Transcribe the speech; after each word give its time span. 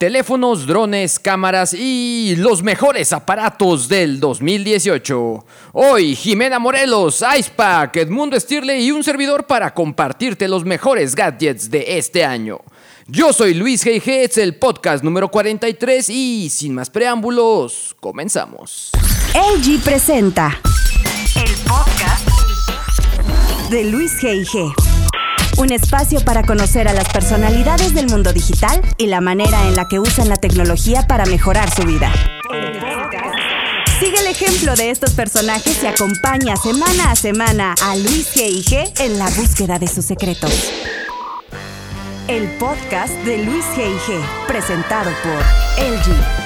Teléfonos, 0.00 0.66
drones, 0.66 1.18
cámaras 1.18 1.74
y 1.74 2.34
los 2.38 2.62
mejores 2.62 3.12
aparatos 3.12 3.86
del 3.86 4.18
2018. 4.18 5.44
Hoy, 5.74 6.16
Jimena 6.16 6.58
Morelos, 6.58 7.22
Icepack, 7.38 7.96
Edmundo 7.96 8.40
Stirle 8.40 8.80
y 8.80 8.92
un 8.92 9.04
servidor 9.04 9.46
para 9.46 9.74
compartirte 9.74 10.48
los 10.48 10.64
mejores 10.64 11.14
gadgets 11.14 11.70
de 11.70 11.98
este 11.98 12.24
año. 12.24 12.60
Yo 13.08 13.34
soy 13.34 13.52
Luis 13.52 13.84
G.G., 13.84 14.24
es 14.24 14.38
el 14.38 14.56
podcast 14.56 15.04
número 15.04 15.30
43 15.30 16.08
y 16.08 16.48
sin 16.48 16.74
más 16.74 16.88
preámbulos, 16.88 17.94
comenzamos. 18.00 18.92
LG 19.34 19.82
presenta 19.84 20.62
el 21.36 21.54
podcast 21.68 22.26
de 23.68 23.84
Luis 23.84 24.12
G.G. 24.22 24.89
Un 25.60 25.72
espacio 25.72 26.24
para 26.24 26.42
conocer 26.42 26.88
a 26.88 26.94
las 26.94 27.06
personalidades 27.10 27.92
del 27.92 28.06
mundo 28.06 28.32
digital 28.32 28.80
y 28.96 29.08
la 29.08 29.20
manera 29.20 29.68
en 29.68 29.76
la 29.76 29.86
que 29.88 29.98
usan 30.00 30.30
la 30.30 30.38
tecnología 30.38 31.06
para 31.06 31.26
mejorar 31.26 31.70
su 31.70 31.82
vida. 31.82 32.10
Sigue 34.00 34.20
el 34.20 34.26
ejemplo 34.28 34.74
de 34.74 34.88
estos 34.88 35.12
personajes 35.12 35.82
y 35.82 35.86
acompaña 35.86 36.56
semana 36.56 37.10
a 37.10 37.14
semana 37.14 37.74
a 37.82 37.94
Luis 37.94 38.34
G.I.G. 38.34 39.02
en 39.02 39.18
la 39.18 39.28
búsqueda 39.28 39.78
de 39.78 39.86
sus 39.86 40.06
secretos. 40.06 40.72
El 42.26 42.48
podcast 42.52 43.12
de 43.26 43.44
Luis 43.44 43.66
G.I.G. 43.76 44.46
presentado 44.46 45.10
por 45.22 45.84
LG. 45.84 46.39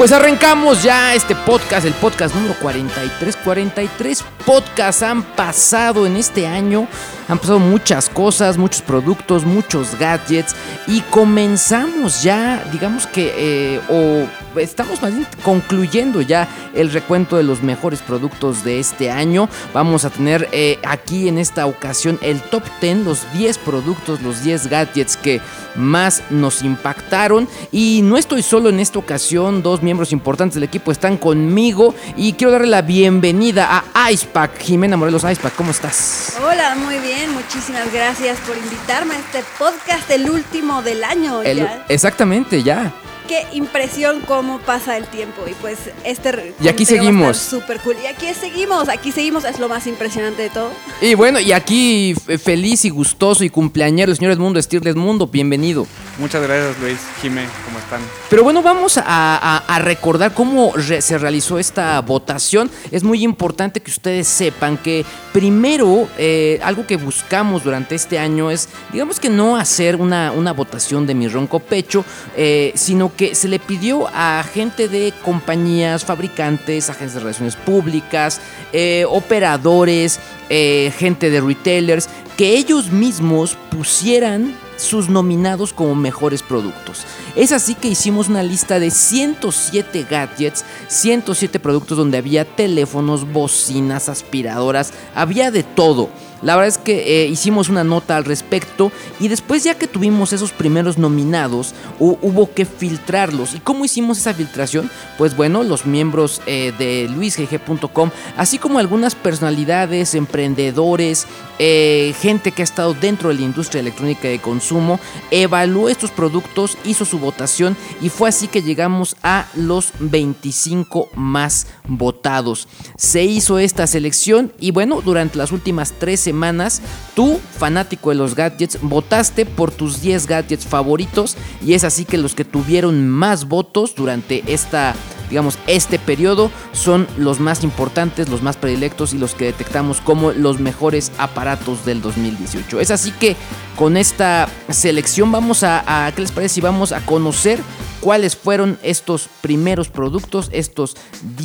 Pues 0.00 0.12
arrancamos 0.12 0.82
ya 0.82 1.14
este 1.14 1.36
podcast, 1.36 1.84
el 1.84 1.92
podcast 1.92 2.34
número 2.34 2.54
43. 2.54 3.36
43 3.36 4.24
podcasts 4.46 5.02
han 5.02 5.22
pasado 5.22 6.06
en 6.06 6.16
este 6.16 6.46
año. 6.46 6.88
Han 7.28 7.38
pasado 7.38 7.58
muchas 7.58 8.08
cosas, 8.08 8.56
muchos 8.56 8.80
productos, 8.80 9.44
muchos 9.44 9.98
gadgets. 9.98 10.56
Y 10.86 11.02
comenzamos 11.02 12.22
ya, 12.22 12.64
digamos 12.72 13.06
que, 13.06 13.34
eh, 13.76 13.80
o 13.90 14.26
estamos 14.56 15.00
más 15.02 15.12
bien 15.14 15.26
concluyendo 15.42 16.20
ya 16.20 16.48
el 16.74 16.90
recuento 16.92 17.36
de 17.36 17.42
los 17.42 17.62
mejores 17.62 18.00
productos 18.00 18.64
de 18.64 18.80
este 18.80 19.10
año. 19.10 19.48
Vamos 19.72 20.04
a 20.04 20.10
tener 20.10 20.48
eh, 20.52 20.78
aquí 20.84 21.28
en 21.28 21.38
esta 21.38 21.66
ocasión 21.66 22.18
el 22.22 22.40
top 22.40 22.62
10, 22.80 22.98
los 22.98 23.32
10 23.32 23.58
productos, 23.58 24.22
los 24.22 24.42
10 24.42 24.68
gadgets 24.68 25.16
que 25.16 25.40
más 25.74 26.22
nos 26.30 26.62
impactaron. 26.62 27.48
Y 27.72 28.00
no 28.02 28.16
estoy 28.16 28.42
solo 28.42 28.68
en 28.68 28.80
esta 28.80 28.98
ocasión, 28.98 29.62
dos 29.62 29.82
miembros 29.82 30.12
importantes 30.12 30.54
del 30.54 30.64
equipo 30.64 30.92
están 30.92 31.16
conmigo 31.16 31.94
y 32.16 32.32
quiero 32.34 32.52
darle 32.52 32.68
la 32.68 32.82
bienvenida 32.82 33.84
a 33.94 34.10
Icepack. 34.10 34.58
Jimena 34.60 34.96
Morelos, 34.96 35.24
Icepack, 35.24 35.54
¿cómo 35.54 35.70
estás? 35.70 36.36
Hola, 36.42 36.74
muy 36.76 36.98
bien, 36.98 37.32
muchísimas 37.32 37.92
gracias 37.92 38.38
por 38.40 38.56
invitarme 38.56 39.14
a 39.14 39.18
este 39.18 39.44
podcast, 39.58 40.10
el 40.10 40.28
último 40.30 40.82
del 40.82 41.04
año. 41.04 41.42
Exactamente, 41.88 42.62
ya 42.62 42.92
qué 43.30 43.46
impresión 43.52 44.22
cómo 44.26 44.58
pasa 44.58 44.96
el 44.96 45.06
tiempo. 45.06 45.42
Y 45.48 45.54
pues 45.54 45.78
este. 46.04 46.52
Y 46.60 46.66
aquí 46.66 46.84
seguimos. 46.84 47.36
Súper 47.36 47.78
cool. 47.80 47.94
Y 48.02 48.06
aquí 48.06 48.26
seguimos, 48.34 48.88
aquí 48.88 49.12
seguimos, 49.12 49.44
es 49.44 49.60
lo 49.60 49.68
más 49.68 49.86
impresionante 49.86 50.42
de 50.42 50.50
todo. 50.50 50.72
Y 51.00 51.14
bueno, 51.14 51.38
y 51.38 51.52
aquí 51.52 52.14
feliz 52.42 52.84
y 52.84 52.90
gustoso 52.90 53.44
y 53.44 53.50
cumpleañero 53.50 54.10
el 54.10 54.18
señor 54.18 54.32
Edmundo 54.32 54.58
Estirles 54.58 54.96
Mundo, 54.96 55.28
bienvenido. 55.28 55.86
Muchas 56.20 56.42
gracias 56.42 56.78
Luis, 56.80 56.98
Jimé, 57.22 57.46
¿cómo 57.64 57.78
están? 57.78 58.00
Pero 58.28 58.44
bueno, 58.44 58.62
vamos 58.62 59.00
a, 59.02 59.80
recordar 59.82 60.34
cómo 60.34 60.74
se 60.78 61.18
realizó 61.18 61.58
esta 61.58 62.00
votación. 62.00 62.70
Es 62.90 63.02
muy 63.02 63.24
importante 63.24 63.80
que 63.80 63.90
ustedes 63.90 64.28
sepan 64.28 64.76
que 64.76 65.04
primero, 65.32 66.08
eh, 66.18 66.60
algo 66.62 66.86
que 66.86 66.96
buscamos 66.96 67.64
durante 67.64 67.94
este 67.94 68.18
año 68.18 68.50
es, 68.50 68.68
digamos 68.92 69.18
que 69.18 69.30
no 69.30 69.56
hacer 69.56 69.96
una, 69.96 70.52
votación 70.52 71.06
de 71.06 71.14
mi 71.14 71.28
ronco 71.28 71.60
pecho, 71.60 72.04
eh, 72.36 72.72
sino 72.74 73.14
que 73.14 73.20
que 73.20 73.34
se 73.34 73.48
le 73.48 73.58
pidió 73.58 74.08
a 74.14 74.42
gente 74.42 74.88
de 74.88 75.12
compañías, 75.22 76.06
fabricantes, 76.06 76.88
agencias 76.88 77.16
de 77.16 77.20
relaciones 77.20 77.54
públicas, 77.54 78.40
eh, 78.72 79.04
operadores, 79.06 80.18
eh, 80.48 80.90
gente 80.96 81.28
de 81.28 81.42
retailers, 81.42 82.08
que 82.38 82.56
ellos 82.56 82.90
mismos 82.90 83.58
pusieran 83.70 84.54
sus 84.80 85.08
nominados 85.08 85.72
como 85.72 85.94
mejores 85.94 86.42
productos. 86.42 87.04
Es 87.36 87.52
así 87.52 87.74
que 87.74 87.88
hicimos 87.88 88.28
una 88.28 88.42
lista 88.42 88.80
de 88.80 88.90
107 88.90 90.06
gadgets, 90.10 90.64
107 90.88 91.60
productos 91.60 91.98
donde 91.98 92.18
había 92.18 92.44
teléfonos, 92.44 93.30
bocinas, 93.30 94.08
aspiradoras, 94.08 94.92
había 95.14 95.50
de 95.50 95.62
todo. 95.62 96.08
La 96.42 96.56
verdad 96.56 96.68
es 96.68 96.78
que 96.78 97.22
eh, 97.22 97.26
hicimos 97.26 97.68
una 97.68 97.84
nota 97.84 98.16
al 98.16 98.24
respecto 98.24 98.90
y 99.18 99.28
después 99.28 99.64
ya 99.64 99.74
que 99.74 99.86
tuvimos 99.86 100.32
esos 100.32 100.52
primeros 100.52 100.98
nominados 100.98 101.74
hubo 101.98 102.52
que 102.54 102.64
filtrarlos. 102.64 103.54
¿Y 103.54 103.60
cómo 103.60 103.84
hicimos 103.84 104.18
esa 104.18 104.34
filtración? 104.34 104.90
Pues 105.18 105.36
bueno, 105.36 105.62
los 105.62 105.86
miembros 105.86 106.40
eh, 106.46 106.72
de 106.78 107.08
luisgg.com, 107.08 108.10
así 108.36 108.58
como 108.58 108.78
algunas 108.78 109.14
personalidades, 109.14 110.14
emprendedores, 110.14 111.26
eh, 111.58 112.14
gente 112.20 112.52
que 112.52 112.62
ha 112.62 112.64
estado 112.64 112.94
dentro 112.94 113.28
de 113.28 113.34
la 113.34 113.42
industria 113.42 113.80
electrónica 113.80 114.28
de 114.28 114.38
consumo, 114.38 114.98
evaluó 115.30 115.88
estos 115.90 116.10
productos, 116.10 116.78
hizo 116.84 117.04
su 117.04 117.18
votación 117.18 117.76
y 118.00 118.08
fue 118.08 118.30
así 118.30 118.48
que 118.48 118.62
llegamos 118.62 119.16
a 119.22 119.46
los 119.54 119.92
25 119.98 121.10
más 121.14 121.66
votados. 121.86 122.66
Se 122.96 123.24
hizo 123.24 123.58
esta 123.58 123.86
selección 123.86 124.52
y 124.58 124.70
bueno, 124.70 125.02
durante 125.02 125.36
las 125.36 125.52
últimas 125.52 125.92
tres 125.98 126.29
semanas, 126.30 126.80
tú, 127.16 127.40
fanático 127.58 128.10
de 128.10 128.14
los 128.14 128.36
gadgets, 128.36 128.78
votaste 128.82 129.46
por 129.46 129.72
tus 129.72 130.00
10 130.00 130.28
gadgets 130.28 130.64
favoritos 130.64 131.36
y 131.60 131.74
es 131.74 131.82
así 131.82 132.04
que 132.04 132.18
los 132.18 132.36
que 132.36 132.44
tuvieron 132.44 133.08
más 133.08 133.48
votos 133.48 133.96
durante 133.96 134.44
esta 134.46 134.94
digamos, 135.30 135.58
este 135.66 135.98
periodo 135.98 136.50
son 136.72 137.06
los 137.16 137.40
más 137.40 137.64
importantes, 137.64 138.28
los 138.28 138.42
más 138.42 138.56
predilectos 138.56 139.14
y 139.14 139.18
los 139.18 139.34
que 139.34 139.46
detectamos 139.46 140.00
como 140.00 140.32
los 140.32 140.60
mejores 140.60 141.12
aparatos 141.16 141.84
del 141.86 142.02
2018. 142.02 142.80
Es 142.80 142.90
así 142.90 143.12
que 143.12 143.36
con 143.76 143.96
esta 143.96 144.48
selección 144.68 145.32
vamos 145.32 145.62
a, 145.62 146.12
¿qué 146.14 146.20
les 146.20 146.32
parece 146.32 146.56
si 146.56 146.60
vamos 146.60 146.92
a 146.92 147.00
conocer 147.06 147.60
cuáles 148.00 148.36
fueron 148.36 148.78
estos 148.82 149.28
primeros 149.40 149.88
productos, 149.88 150.48
estos, 150.52 150.96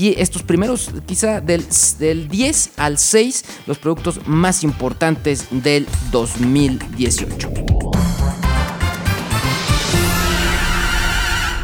estos 0.01 0.43
primeros 0.43 0.89
quizá 1.05 1.41
del, 1.41 1.65
del 1.99 2.27
10 2.27 2.71
al 2.77 2.97
6, 2.97 3.45
los 3.67 3.77
productos 3.77 4.25
más 4.25 4.63
importantes 4.63 5.47
del 5.51 5.87
2018. 6.11 7.49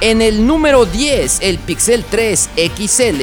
En 0.01 0.19
el 0.23 0.47
número 0.47 0.85
10, 0.87 1.41
el 1.41 1.59
Pixel 1.59 2.03
3 2.03 2.49
XL. 2.75 3.21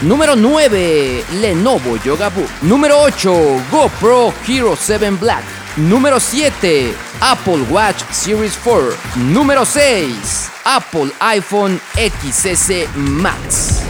Número 0.00 0.34
9, 0.34 1.24
Lenovo 1.42 1.98
Yoga 2.02 2.30
Book. 2.30 2.48
Número 2.62 2.98
8, 3.00 3.62
GoPro 3.70 4.32
Hero 4.48 4.74
7 4.80 5.10
Black. 5.10 5.44
Número 5.76 6.18
7, 6.18 6.94
Apple 7.20 7.66
Watch 7.70 8.02
Series 8.10 8.58
4. 8.64 8.96
Número 9.16 9.66
6, 9.66 10.50
Apple 10.64 11.12
iPhone 11.20 11.78
XS 11.96 12.88
Max. 12.96 13.85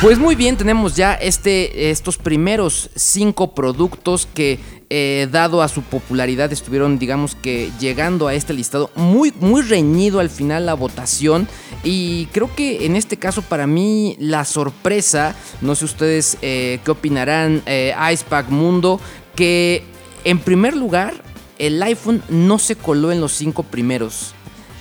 Pues 0.00 0.20
muy 0.20 0.36
bien, 0.36 0.56
tenemos 0.56 0.94
ya 0.94 1.14
este, 1.14 1.90
estos 1.90 2.18
primeros 2.18 2.88
cinco 2.94 3.52
productos 3.52 4.28
que, 4.32 4.60
eh, 4.90 5.26
dado 5.32 5.60
a 5.60 5.66
su 5.66 5.82
popularidad, 5.82 6.52
estuvieron, 6.52 7.00
digamos 7.00 7.34
que, 7.34 7.72
llegando 7.80 8.28
a 8.28 8.34
este 8.34 8.52
listado. 8.52 8.92
Muy, 8.94 9.32
muy 9.40 9.60
reñido 9.62 10.20
al 10.20 10.30
final 10.30 10.66
la 10.66 10.74
votación. 10.74 11.48
Y 11.82 12.26
creo 12.26 12.54
que 12.54 12.86
en 12.86 12.94
este 12.94 13.16
caso, 13.16 13.42
para 13.42 13.66
mí, 13.66 14.14
la 14.20 14.44
sorpresa, 14.44 15.34
no 15.62 15.74
sé 15.74 15.86
ustedes 15.86 16.38
eh, 16.42 16.78
qué 16.84 16.92
opinarán, 16.92 17.64
eh, 17.66 17.92
Icepack 18.12 18.50
Mundo, 18.50 19.00
que 19.34 19.82
en 20.22 20.38
primer 20.38 20.76
lugar, 20.76 21.12
el 21.58 21.82
iPhone 21.82 22.22
no 22.28 22.60
se 22.60 22.76
coló 22.76 23.10
en 23.10 23.20
los 23.20 23.32
cinco 23.32 23.64
primeros. 23.64 24.32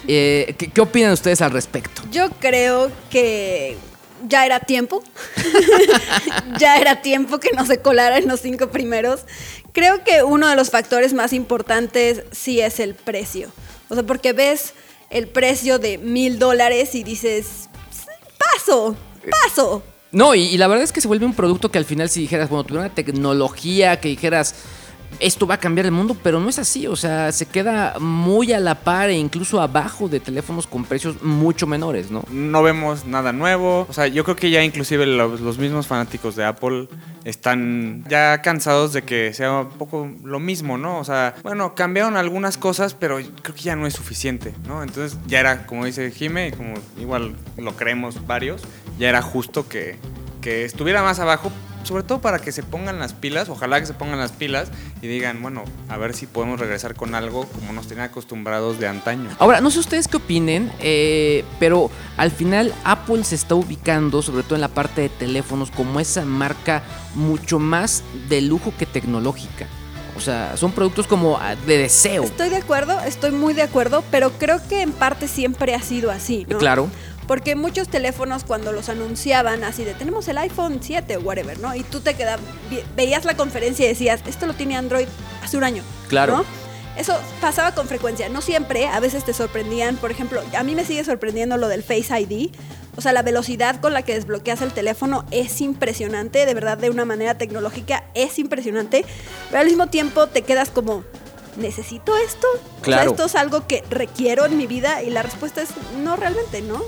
Eh, 0.07 0.53
¿qué, 0.59 0.67
¿Qué 0.67 0.79
opinan 0.79 1.11
ustedes 1.11 1.41
al 1.41 1.49
respecto? 1.49 2.03
Yo 2.11 2.29
creo 2.39 2.91
que 3.09 3.77
ya 4.27 4.45
era 4.45 4.59
tiempo. 4.59 5.03
ya 6.59 6.77
era 6.77 7.01
tiempo 7.01 7.39
que 7.39 7.51
no 7.55 7.65
se 7.65 7.81
colara 7.81 8.17
en 8.17 8.27
los 8.27 8.41
cinco 8.41 8.69
primeros. 8.69 9.21
Creo 9.73 10.03
que 10.03 10.23
uno 10.23 10.47
de 10.47 10.55
los 10.55 10.69
factores 10.69 11.13
más 11.13 11.33
importantes 11.33 12.23
sí 12.31 12.61
es 12.61 12.79
el 12.79 12.95
precio. 12.95 13.51
O 13.89 13.93
sea, 13.93 14.03
porque 14.03 14.33
ves 14.33 14.73
el 15.09 15.27
precio 15.27 15.79
de 15.79 15.97
mil 15.97 16.39
dólares 16.39 16.95
y 16.95 17.03
dices, 17.03 17.69
paso, 18.37 18.95
paso. 19.29 19.83
No, 20.11 20.35
y, 20.35 20.43
y 20.43 20.57
la 20.57 20.67
verdad 20.67 20.83
es 20.83 20.91
que 20.91 21.01
se 21.01 21.07
vuelve 21.07 21.25
un 21.25 21.33
producto 21.33 21.69
que 21.69 21.77
al 21.77 21.85
final 21.85 22.09
si 22.09 22.21
dijeras, 22.21 22.49
bueno, 22.49 22.63
tuviera 22.63 22.85
una 22.85 22.95
tecnología 22.95 23.99
que 23.99 24.09
dijeras, 24.09 24.55
esto 25.19 25.47
va 25.47 25.55
a 25.55 25.59
cambiar 25.59 25.85
el 25.85 25.91
mundo, 25.91 26.15
pero 26.21 26.39
no 26.39 26.49
es 26.49 26.59
así, 26.59 26.87
o 26.87 26.95
sea, 26.95 27.31
se 27.31 27.45
queda 27.45 27.95
muy 27.99 28.53
a 28.53 28.59
la 28.59 28.75
par 28.75 29.09
e 29.09 29.17
incluso 29.17 29.61
abajo 29.61 30.07
de 30.07 30.19
teléfonos 30.19 30.67
con 30.67 30.83
precios 30.83 31.21
mucho 31.23 31.65
menores, 31.67 32.11
¿no? 32.11 32.23
No 32.31 32.63
vemos 32.63 33.05
nada 33.05 33.33
nuevo. 33.33 33.87
O 33.89 33.93
sea, 33.93 34.07
yo 34.07 34.23
creo 34.23 34.35
que 34.35 34.49
ya 34.49 34.63
inclusive 34.63 35.05
los, 35.05 35.57
mismos 35.57 35.87
fanáticos 35.87 36.35
de 36.35 36.45
Apple 36.45 36.87
están 37.23 38.03
ya 38.07 38.41
cansados 38.41 38.93
de 38.93 39.03
que 39.03 39.33
sea 39.33 39.61
un 39.61 39.69
poco 39.69 40.09
lo 40.23 40.39
mismo, 40.39 40.77
¿no? 40.77 40.99
O 40.99 41.03
sea, 41.03 41.35
bueno, 41.43 41.73
cambiaron 41.75 42.15
algunas 42.15 42.57
cosas, 42.57 42.93
pero 42.93 43.17
creo 43.41 43.55
que 43.55 43.61
ya 43.61 43.75
no 43.75 43.87
es 43.87 43.93
suficiente, 43.93 44.53
¿no? 44.67 44.83
Entonces 44.83 45.17
ya 45.27 45.39
era, 45.39 45.65
como 45.65 45.85
dice 45.85 46.11
Jime, 46.11 46.49
y 46.49 46.51
como 46.51 46.75
igual 46.99 47.35
lo 47.57 47.75
creemos 47.75 48.25
varios, 48.27 48.61
ya 48.99 49.09
era 49.09 49.21
justo 49.21 49.67
que, 49.67 49.97
que 50.41 50.63
estuviera 50.63 51.01
más 51.01 51.19
abajo, 51.19 51.51
sobre 51.87 52.03
todo 52.03 52.19
para 52.19 52.39
que 52.39 52.51
se 52.51 52.63
pongan 52.63 52.99
las 52.99 53.13
pilas, 53.13 53.49
ojalá 53.49 53.79
que 53.79 53.85
se 53.85 53.93
pongan 53.93 54.19
las 54.19 54.31
pilas 54.31 54.69
y 55.01 55.07
digan, 55.07 55.41
bueno, 55.41 55.63
a 55.89 55.97
ver 55.97 56.13
si 56.13 56.27
podemos 56.27 56.59
regresar 56.59 56.95
con 56.95 57.15
algo 57.15 57.45
como 57.47 57.73
nos 57.73 57.87
tenían 57.87 58.07
acostumbrados 58.07 58.79
de 58.79 58.87
antaño. 58.87 59.29
Ahora, 59.39 59.61
no 59.61 59.71
sé 59.71 59.79
ustedes 59.79 60.07
qué 60.07 60.17
opinen, 60.17 60.71
eh, 60.79 61.45
pero 61.59 61.89
al 62.17 62.31
final 62.31 62.73
Apple 62.83 63.23
se 63.23 63.35
está 63.35 63.55
ubicando, 63.55 64.21
sobre 64.21 64.43
todo 64.43 64.55
en 64.55 64.61
la 64.61 64.67
parte 64.67 65.01
de 65.01 65.09
teléfonos, 65.09 65.71
como 65.71 65.99
esa 65.99 66.25
marca 66.25 66.83
mucho 67.15 67.59
más 67.59 68.03
de 68.29 68.41
lujo 68.41 68.73
que 68.77 68.85
tecnológica. 68.85 69.67
O 70.17 70.19
sea, 70.19 70.57
son 70.57 70.71
productos 70.71 71.05
como 71.05 71.37
ah, 71.37 71.55
de 71.55 71.77
deseo. 71.77 72.23
Estoy 72.23 72.49
de 72.49 72.57
acuerdo, 72.57 72.99
estoy 73.01 73.31
muy 73.31 73.53
de 73.53 73.61
acuerdo, 73.61 74.03
pero 74.09 74.31
creo 74.31 74.59
que 74.67 74.81
en 74.81 74.91
parte 74.91 75.27
siempre 75.27 75.75
ha 75.75 75.81
sido 75.81 76.09
así, 76.09 76.45
¿no? 76.49 76.57
Claro. 76.57 76.89
Porque 77.27 77.55
muchos 77.55 77.89
teléfonos 77.89 78.43
cuando 78.43 78.71
los 78.71 78.89
anunciaban 78.89 79.63
así 79.63 79.83
de 79.83 79.93
tenemos 79.93 80.27
el 80.27 80.37
iPhone 80.37 80.79
7 80.81 81.17
o 81.17 81.21
whatever, 81.21 81.59
¿no? 81.59 81.75
Y 81.75 81.83
tú 81.83 81.99
te 81.99 82.13
quedabas, 82.13 82.39
veías 82.95 83.25
la 83.25 83.35
conferencia 83.35 83.85
y 83.85 83.89
decías, 83.89 84.21
esto 84.25 84.45
lo 84.45 84.53
tiene 84.53 84.77
Android 84.77 85.07
hace 85.43 85.57
un 85.57 85.63
año. 85.63 85.83
Claro. 86.07 86.37
¿no? 86.37 86.45
Eso 86.97 87.15
pasaba 87.41 87.73
con 87.73 87.87
frecuencia, 87.87 88.27
no 88.27 88.41
siempre, 88.41 88.87
a 88.87 88.99
veces 88.99 89.23
te 89.23 89.31
sorprendían, 89.31 89.97
por 89.97 90.09
ejemplo, 90.09 90.41
a 90.57 90.63
mí 90.63 90.73
me 90.73 90.83
sigue 90.83 91.03
sorprendiendo 91.03 91.55
lo 91.57 91.67
del 91.67 91.83
Face 91.83 92.19
ID, 92.19 92.49
o 92.95 93.01
sea, 93.01 93.13
la 93.13 93.21
velocidad 93.21 93.79
con 93.79 93.93
la 93.93 94.01
que 94.01 94.15
desbloqueas 94.15 94.63
el 94.63 94.73
teléfono 94.73 95.23
es 95.29 95.61
impresionante, 95.61 96.47
de 96.47 96.53
verdad, 96.55 96.79
de 96.79 96.89
una 96.89 97.05
manera 97.05 97.37
tecnológica 97.37 98.05
es 98.15 98.39
impresionante, 98.39 99.05
pero 99.49 99.59
al 99.59 99.67
mismo 99.67 99.85
tiempo 99.87 100.25
te 100.25 100.41
quedas 100.41 100.71
como, 100.71 101.03
¿necesito 101.57 102.17
esto? 102.17 102.47
Claro. 102.81 103.01
O 103.01 103.03
sea, 103.03 103.11
esto 103.11 103.25
es 103.25 103.35
algo 103.35 103.67
que 103.67 103.83
requiero 103.91 104.47
en 104.47 104.57
mi 104.57 104.65
vida 104.65 105.03
y 105.03 105.11
la 105.11 105.21
respuesta 105.21 105.61
es 105.61 105.69
no 106.03 106.15
realmente, 106.15 106.63
¿no? 106.63 106.81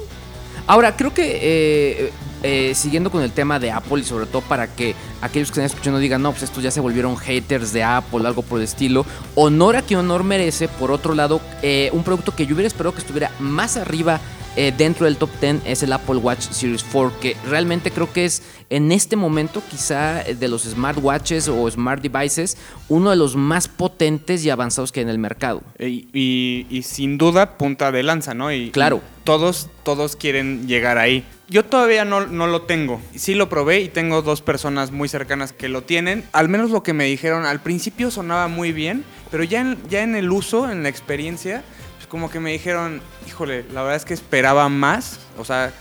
Ahora, 0.69 0.95
creo 0.95 1.11
que 1.11 1.39
eh, 1.41 2.11
eh, 2.43 2.75
siguiendo 2.75 3.09
con 3.09 3.23
el 3.23 3.31
tema 3.31 3.57
de 3.57 3.71
Apple 3.71 4.01
y 4.01 4.03
sobre 4.03 4.27
todo 4.27 4.43
para 4.43 4.67
que 4.67 4.93
aquellos 5.19 5.49
que 5.49 5.53
están 5.53 5.65
escuchando 5.65 5.97
digan, 5.97 6.21
no, 6.21 6.29
pues 6.29 6.43
estos 6.43 6.61
ya 6.61 6.69
se 6.69 6.79
volvieron 6.79 7.17
haters 7.17 7.73
de 7.73 7.83
Apple, 7.83 8.27
algo 8.27 8.43
por 8.43 8.59
el 8.59 8.65
estilo, 8.65 9.03
honor 9.33 9.77
a 9.77 9.81
quien 9.81 10.01
honor 10.01 10.23
merece, 10.23 10.67
por 10.67 10.91
otro 10.91 11.15
lado, 11.15 11.41
eh, 11.63 11.89
un 11.91 12.03
producto 12.03 12.35
que 12.35 12.45
yo 12.45 12.53
hubiera 12.53 12.67
esperado 12.67 12.93
que 12.93 13.01
estuviera 13.01 13.31
más 13.39 13.77
arriba 13.77 14.21
eh, 14.55 14.73
dentro 14.77 15.05
del 15.05 15.17
top 15.17 15.29
10 15.41 15.57
es 15.65 15.83
el 15.83 15.93
Apple 15.93 16.17
Watch 16.17 16.41
Series 16.51 16.83
4, 16.91 17.19
que 17.19 17.37
realmente 17.47 17.91
creo 17.91 18.11
que 18.11 18.25
es 18.25 18.41
en 18.69 18.91
este 18.91 19.15
momento 19.15 19.61
quizá 19.69 20.21
eh, 20.21 20.35
de 20.35 20.47
los 20.47 20.63
smartwatches 20.63 21.47
o 21.47 21.69
smart 21.69 22.01
devices 22.01 22.57
uno 22.87 23.09
de 23.09 23.15
los 23.15 23.35
más 23.35 23.67
potentes 23.67 24.43
y 24.45 24.49
avanzados 24.49 24.91
que 24.91 24.99
hay 24.99 25.03
en 25.05 25.09
el 25.09 25.19
mercado. 25.19 25.61
Y, 25.79 26.07
y- 26.13 26.67
y 26.69 26.83
sin 26.83 27.17
duda 27.17 27.57
punta 27.57 27.91
de 27.91 28.03
lanza, 28.03 28.33
¿no? 28.33 28.51
Y, 28.51 28.71
Claro. 28.71 28.97
y 28.97 29.23
todos, 29.23 29.69
todos 29.83 30.15
quieren 30.15 30.67
llegar 30.67 30.97
ahí. 30.97 31.23
Yo 31.49 31.65
todavía 31.65 32.05
no, 32.05 32.27
no 32.27 32.45
lo 32.45 32.63
tengo. 32.63 33.01
Sí 33.15 33.33
lo 33.33 33.49
probé 33.49 33.81
y 33.81 33.89
tengo 33.89 34.21
dos 34.21 34.41
personas 34.41 34.91
muy 34.91 35.09
cercanas 35.09 35.51
que 35.51 35.67
lo 35.67 35.81
tienen. 35.83 36.23
Al 36.31 36.47
menos 36.47 36.69
lo 36.69 36.83
que 36.83 36.93
me 36.93 37.05
dijeron, 37.05 37.45
al 37.45 37.59
principio 37.59 38.11
sonaba 38.11 38.47
muy 38.47 38.71
bien, 38.71 39.03
pero 39.31 39.43
ya 39.43 39.61
en, 39.61 39.77
ya 39.89 40.03
en 40.03 40.15
el 40.15 40.31
uso, 40.31 40.69
en 40.71 40.83
la 40.83 40.89
experiencia, 40.89 41.63
como 42.09 42.29
que 42.29 42.39
me 42.39 42.51
dijeron, 42.51 43.01
híjole, 43.27 43.63
la 43.71 43.81
verdad 43.81 43.95
es 43.95 44.05
que 44.05 44.13
esperaba 44.13 44.67
más. 44.67 45.19
O 45.37 45.45
sea, 45.45 45.71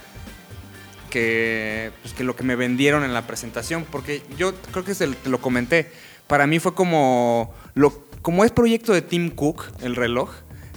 que, 1.08 1.90
pues, 2.02 2.14
que 2.14 2.24
lo 2.24 2.36
que 2.36 2.44
me 2.44 2.54
vendieron 2.54 3.04
en 3.04 3.14
la 3.14 3.26
presentación, 3.26 3.86
porque 3.90 4.22
yo 4.36 4.54
creo 4.72 4.84
que 4.84 4.94
se, 4.94 5.08
te 5.08 5.30
lo 5.30 5.40
comenté. 5.40 5.90
Para 6.26 6.46
mí 6.46 6.58
fue 6.58 6.74
como, 6.74 7.54
lo, 7.74 8.04
como 8.22 8.44
es 8.44 8.52
proyecto 8.52 8.92
de 8.92 9.02
Tim 9.02 9.30
Cook, 9.30 9.64
el 9.80 9.96
reloj, 9.96 10.30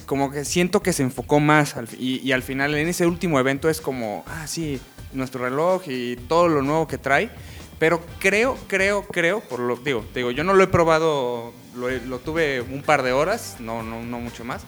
como 0.06 0.30
que 0.30 0.44
siento 0.44 0.82
que 0.82 0.92
se 0.92 1.02
enfocó 1.02 1.40
más 1.40 1.76
al 1.76 1.88
y, 1.98 2.20
y 2.26 2.32
al 2.32 2.42
final 2.42 2.74
en 2.74 2.88
ese 2.88 3.06
último 3.06 3.38
evento 3.38 3.68
es 3.68 3.80
como, 3.80 4.24
ah, 4.26 4.46
sí, 4.46 4.80
nuestro 5.12 5.44
reloj 5.44 5.82
y 5.86 6.16
todo 6.28 6.48
lo 6.48 6.62
nuevo 6.62 6.88
que 6.88 6.98
trae. 6.98 7.30
Pero 7.78 8.00
creo, 8.20 8.56
creo, 8.68 9.02
creo, 9.06 9.40
por 9.40 9.58
lo 9.58 9.76
digo, 9.76 10.04
digo, 10.14 10.30
yo 10.30 10.44
no 10.44 10.54
lo 10.54 10.62
he 10.62 10.68
probado, 10.68 11.52
lo, 11.74 11.90
lo 11.90 12.18
tuve 12.20 12.60
un 12.60 12.82
par 12.82 13.02
de 13.02 13.12
horas, 13.12 13.56
no, 13.58 13.82
no, 13.82 14.02
no 14.02 14.20
mucho 14.20 14.44
más. 14.44 14.62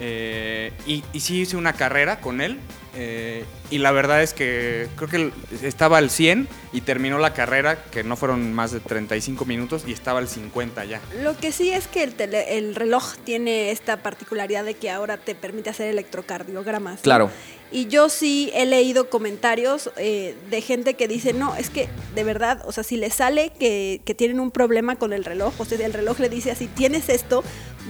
Eh, 0.00 0.72
y, 0.86 1.04
y 1.12 1.20
sí 1.20 1.40
hice 1.40 1.56
una 1.56 1.72
carrera 1.72 2.20
con 2.20 2.40
él. 2.40 2.58
Eh, 2.96 3.44
y 3.70 3.78
la 3.78 3.92
verdad 3.92 4.22
es 4.22 4.34
que 4.34 4.88
creo 4.96 5.08
que 5.08 5.32
estaba 5.66 5.98
al 5.98 6.10
100 6.10 6.48
y 6.72 6.80
terminó 6.82 7.18
la 7.18 7.32
carrera, 7.34 7.82
que 7.84 8.04
no 8.04 8.16
fueron 8.16 8.52
más 8.52 8.72
de 8.72 8.80
35 8.80 9.44
minutos, 9.44 9.84
y 9.86 9.92
estaba 9.92 10.18
al 10.18 10.28
50 10.28 10.84
ya. 10.84 11.00
Lo 11.22 11.36
que 11.36 11.52
sí 11.52 11.70
es 11.70 11.86
que 11.86 12.02
el, 12.02 12.16
tele- 12.16 12.56
el 12.58 12.74
reloj 12.74 13.14
tiene 13.24 13.70
esta 13.70 13.96
particularidad 13.98 14.64
de 14.64 14.74
que 14.74 14.90
ahora 14.90 15.16
te 15.16 15.34
permite 15.34 15.70
hacer 15.70 15.88
electrocardiogramas. 15.88 17.00
Claro. 17.00 17.30
Y 17.72 17.86
yo 17.88 18.08
sí 18.08 18.50
he 18.54 18.66
leído 18.66 19.10
comentarios 19.10 19.90
eh, 19.96 20.36
de 20.50 20.60
gente 20.60 20.94
que 20.94 21.08
dice, 21.08 21.32
no, 21.32 21.56
es 21.56 21.70
que 21.70 21.88
de 22.14 22.22
verdad, 22.22 22.62
o 22.66 22.72
sea, 22.72 22.84
si 22.84 22.96
le 22.96 23.10
sale 23.10 23.50
que, 23.58 24.00
que 24.04 24.14
tienen 24.14 24.38
un 24.38 24.50
problema 24.52 24.94
con 24.96 25.12
el 25.12 25.24
reloj, 25.24 25.54
o 25.58 25.64
sea, 25.64 25.84
el 25.84 25.92
reloj 25.92 26.20
le 26.20 26.28
dice 26.28 26.52
así, 26.52 26.68
tienes 26.68 27.08
esto, 27.08 27.42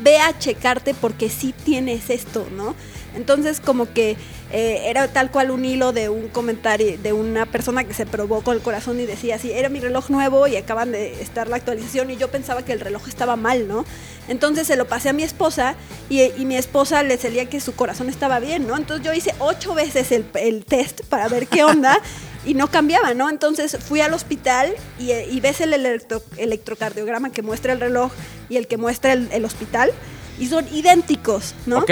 ve 0.03 0.19
a 0.19 0.39
checarte 0.39 0.95
porque 0.95 1.29
sí 1.29 1.55
tienes 1.65 2.09
esto, 2.09 2.47
¿no? 2.57 2.75
Entonces 3.15 3.61
como 3.61 3.93
que 3.93 4.17
eh, 4.57 4.89
era 4.89 5.09
tal 5.09 5.33
cual 5.33 5.51
un 5.51 5.65
hilo 5.65 5.93
de 5.93 6.09
un 6.09 6.29
comentario 6.29 6.97
de 6.97 7.13
una 7.13 7.45
persona 7.45 7.83
que 7.83 7.93
se 7.93 8.07
probó 8.07 8.41
con 8.43 8.55
el 8.55 8.63
corazón 8.63 9.01
y 9.01 9.05
decía 9.05 9.35
así, 9.35 9.51
era 9.51 9.69
mi 9.69 9.81
reloj 9.81 10.11
nuevo 10.11 10.47
y 10.47 10.55
acaban 10.55 10.93
de 10.93 11.21
estar 11.21 11.49
la 11.49 11.57
actualización 11.57 12.09
y 12.13 12.17
yo 12.17 12.31
pensaba 12.31 12.65
que 12.65 12.73
el 12.73 12.79
reloj 12.79 13.09
estaba 13.09 13.35
mal, 13.35 13.67
¿no? 13.67 13.85
Entonces 14.29 14.69
se 14.69 14.77
lo 14.77 14.87
pasé 14.87 15.09
a 15.09 15.13
mi 15.13 15.25
esposa 15.25 15.75
y, 16.09 16.23
y 16.23 16.45
mi 16.47 16.57
esposa 16.57 17.03
le 17.03 17.19
salía 17.19 17.47
que 17.47 17.61
su 17.61 17.75
corazón 17.75 18.09
estaba 18.09 18.39
bien, 18.39 18.65
¿no? 18.69 18.77
Entonces 18.77 19.05
yo 19.05 19.13
hice 19.13 19.35
ocho 19.41 19.75
veces 19.75 20.13
el, 20.13 20.25
el 20.35 20.65
test 20.65 21.01
para 21.09 21.27
ver 21.29 21.49
qué 21.49 21.65
onda 21.65 21.99
y 22.47 22.55
no 22.55 22.69
cambiaba, 22.69 23.13
¿no? 23.13 23.29
Entonces 23.31 23.77
fui 23.89 24.03
al 24.03 24.15
hospital 24.15 24.73
y, 25.01 25.11
y 25.11 25.41
ves 25.41 25.61
el 25.63 25.73
electro- 25.73 26.23
electrocardiograma 26.37 27.33
que 27.33 27.43
muestra 27.43 27.73
el 27.73 27.81
reloj 27.81 28.13
y 28.49 28.57
el 28.57 28.69
que 28.69 28.77
muestra 28.77 29.15
el, 29.15 29.29
el 29.33 29.45
hospital 29.45 29.91
y 30.39 30.47
son 30.47 30.65
idénticos, 30.73 31.55
¿no? 31.67 31.79
Ok. 31.79 31.91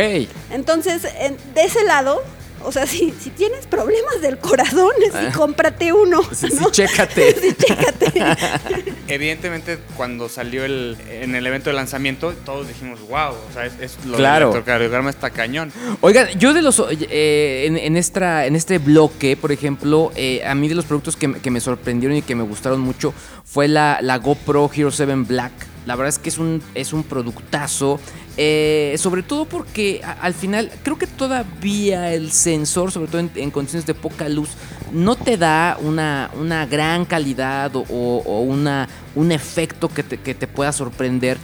Entonces, 0.50 1.02
en- 1.18 1.36
de 1.54 1.64
ese 1.64 1.82
lado, 1.84 2.22
o 2.64 2.72
sea, 2.72 2.86
si, 2.86 3.12
si 3.20 3.30
tienes 3.30 3.66
problemas 3.66 4.20
del 4.20 4.38
corazón, 4.38 4.90
sí, 5.04 5.10
Ah. 5.14 5.32
cómprate 5.34 5.92
uno. 5.92 6.22
Sí, 6.32 6.48
sí, 6.50 6.56
¿no? 6.60 6.70
chécate. 6.70 7.36
Sí, 7.42 7.54
chécate. 7.58 8.12
Evidentemente, 9.08 9.78
cuando 9.96 10.28
salió 10.28 10.64
el, 10.64 10.96
en 11.10 11.34
el 11.34 11.46
evento 11.46 11.70
de 11.70 11.74
lanzamiento, 11.76 12.32
todos 12.44 12.68
dijimos, 12.68 13.00
wow, 13.08 13.32
o 13.32 13.52
sea, 13.52 13.66
es, 13.66 13.72
es 13.80 14.04
lo 14.06 14.16
Claro. 14.16 14.46
del 14.46 14.54
electrocardiograma 14.56 15.10
está 15.10 15.30
cañón. 15.30 15.72
Oigan, 16.00 16.28
yo 16.38 16.54
de 16.54 16.62
los 16.62 16.82
eh, 16.90 17.64
en, 17.66 17.76
en 17.76 17.96
esta, 17.96 18.46
en 18.46 18.56
este 18.56 18.78
bloque, 18.78 19.36
por 19.36 19.52
ejemplo, 19.52 20.12
eh, 20.16 20.42
a 20.46 20.54
mí 20.54 20.68
de 20.68 20.74
los 20.74 20.84
productos 20.84 21.16
que, 21.16 21.28
me- 21.28 21.40
que 21.40 21.50
me 21.50 21.60
sorprendieron 21.60 22.16
y 22.16 22.22
que 22.22 22.34
me 22.34 22.42
gustaron 22.44 22.80
mucho 22.80 23.12
fue 23.44 23.68
la, 23.68 23.98
la 24.00 24.18
GoPro 24.18 24.70
Hero 24.74 24.90
7 24.90 25.12
Black. 25.26 25.52
La 25.86 25.96
verdad 25.96 26.08
es 26.10 26.18
que 26.18 26.28
es 26.28 26.38
un, 26.38 26.62
es 26.74 26.92
un 26.92 27.02
productazo. 27.02 27.98
eh, 28.36 28.94
sobre 28.98 29.22
todo 29.22 29.44
porque 29.44 30.00
al 30.20 30.32
final 30.32 30.70
creo 30.82 30.96
que 30.96 31.06
todavía 31.06 32.12
el 32.14 32.32
sensor, 32.32 32.90
sobre 32.90 33.08
todo 33.08 33.20
en, 33.20 33.30
en 33.34 33.50
condiciones 33.50 33.84
de 33.86 33.94
poca 33.94 34.28
luz, 34.28 34.50
no 34.92 35.16
te 35.16 35.36
da 35.36 35.76
una, 35.82 36.30
una 36.38 36.64
gran 36.66 37.04
calidad 37.04 37.74
o, 37.76 37.82
o 37.88 38.40
una, 38.40 38.88
un 39.14 39.32
efecto 39.32 39.88
que 39.88 40.02
te, 40.02 40.18
que 40.18 40.34
te 40.34 40.46
pueda 40.46 40.72
sorprender. 40.72 41.36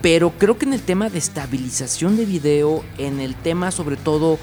Pero 0.00 0.32
creo 0.36 0.58
que 0.58 0.66
en 0.66 0.72
el 0.72 0.82
tema 0.82 1.08
de 1.10 1.18
estabilización 1.18 2.16
de 2.16 2.24
video, 2.24 2.82
en 2.98 3.20
el 3.20 3.36
tema 3.36 3.70
sobre 3.70 3.96
todo 3.96 4.38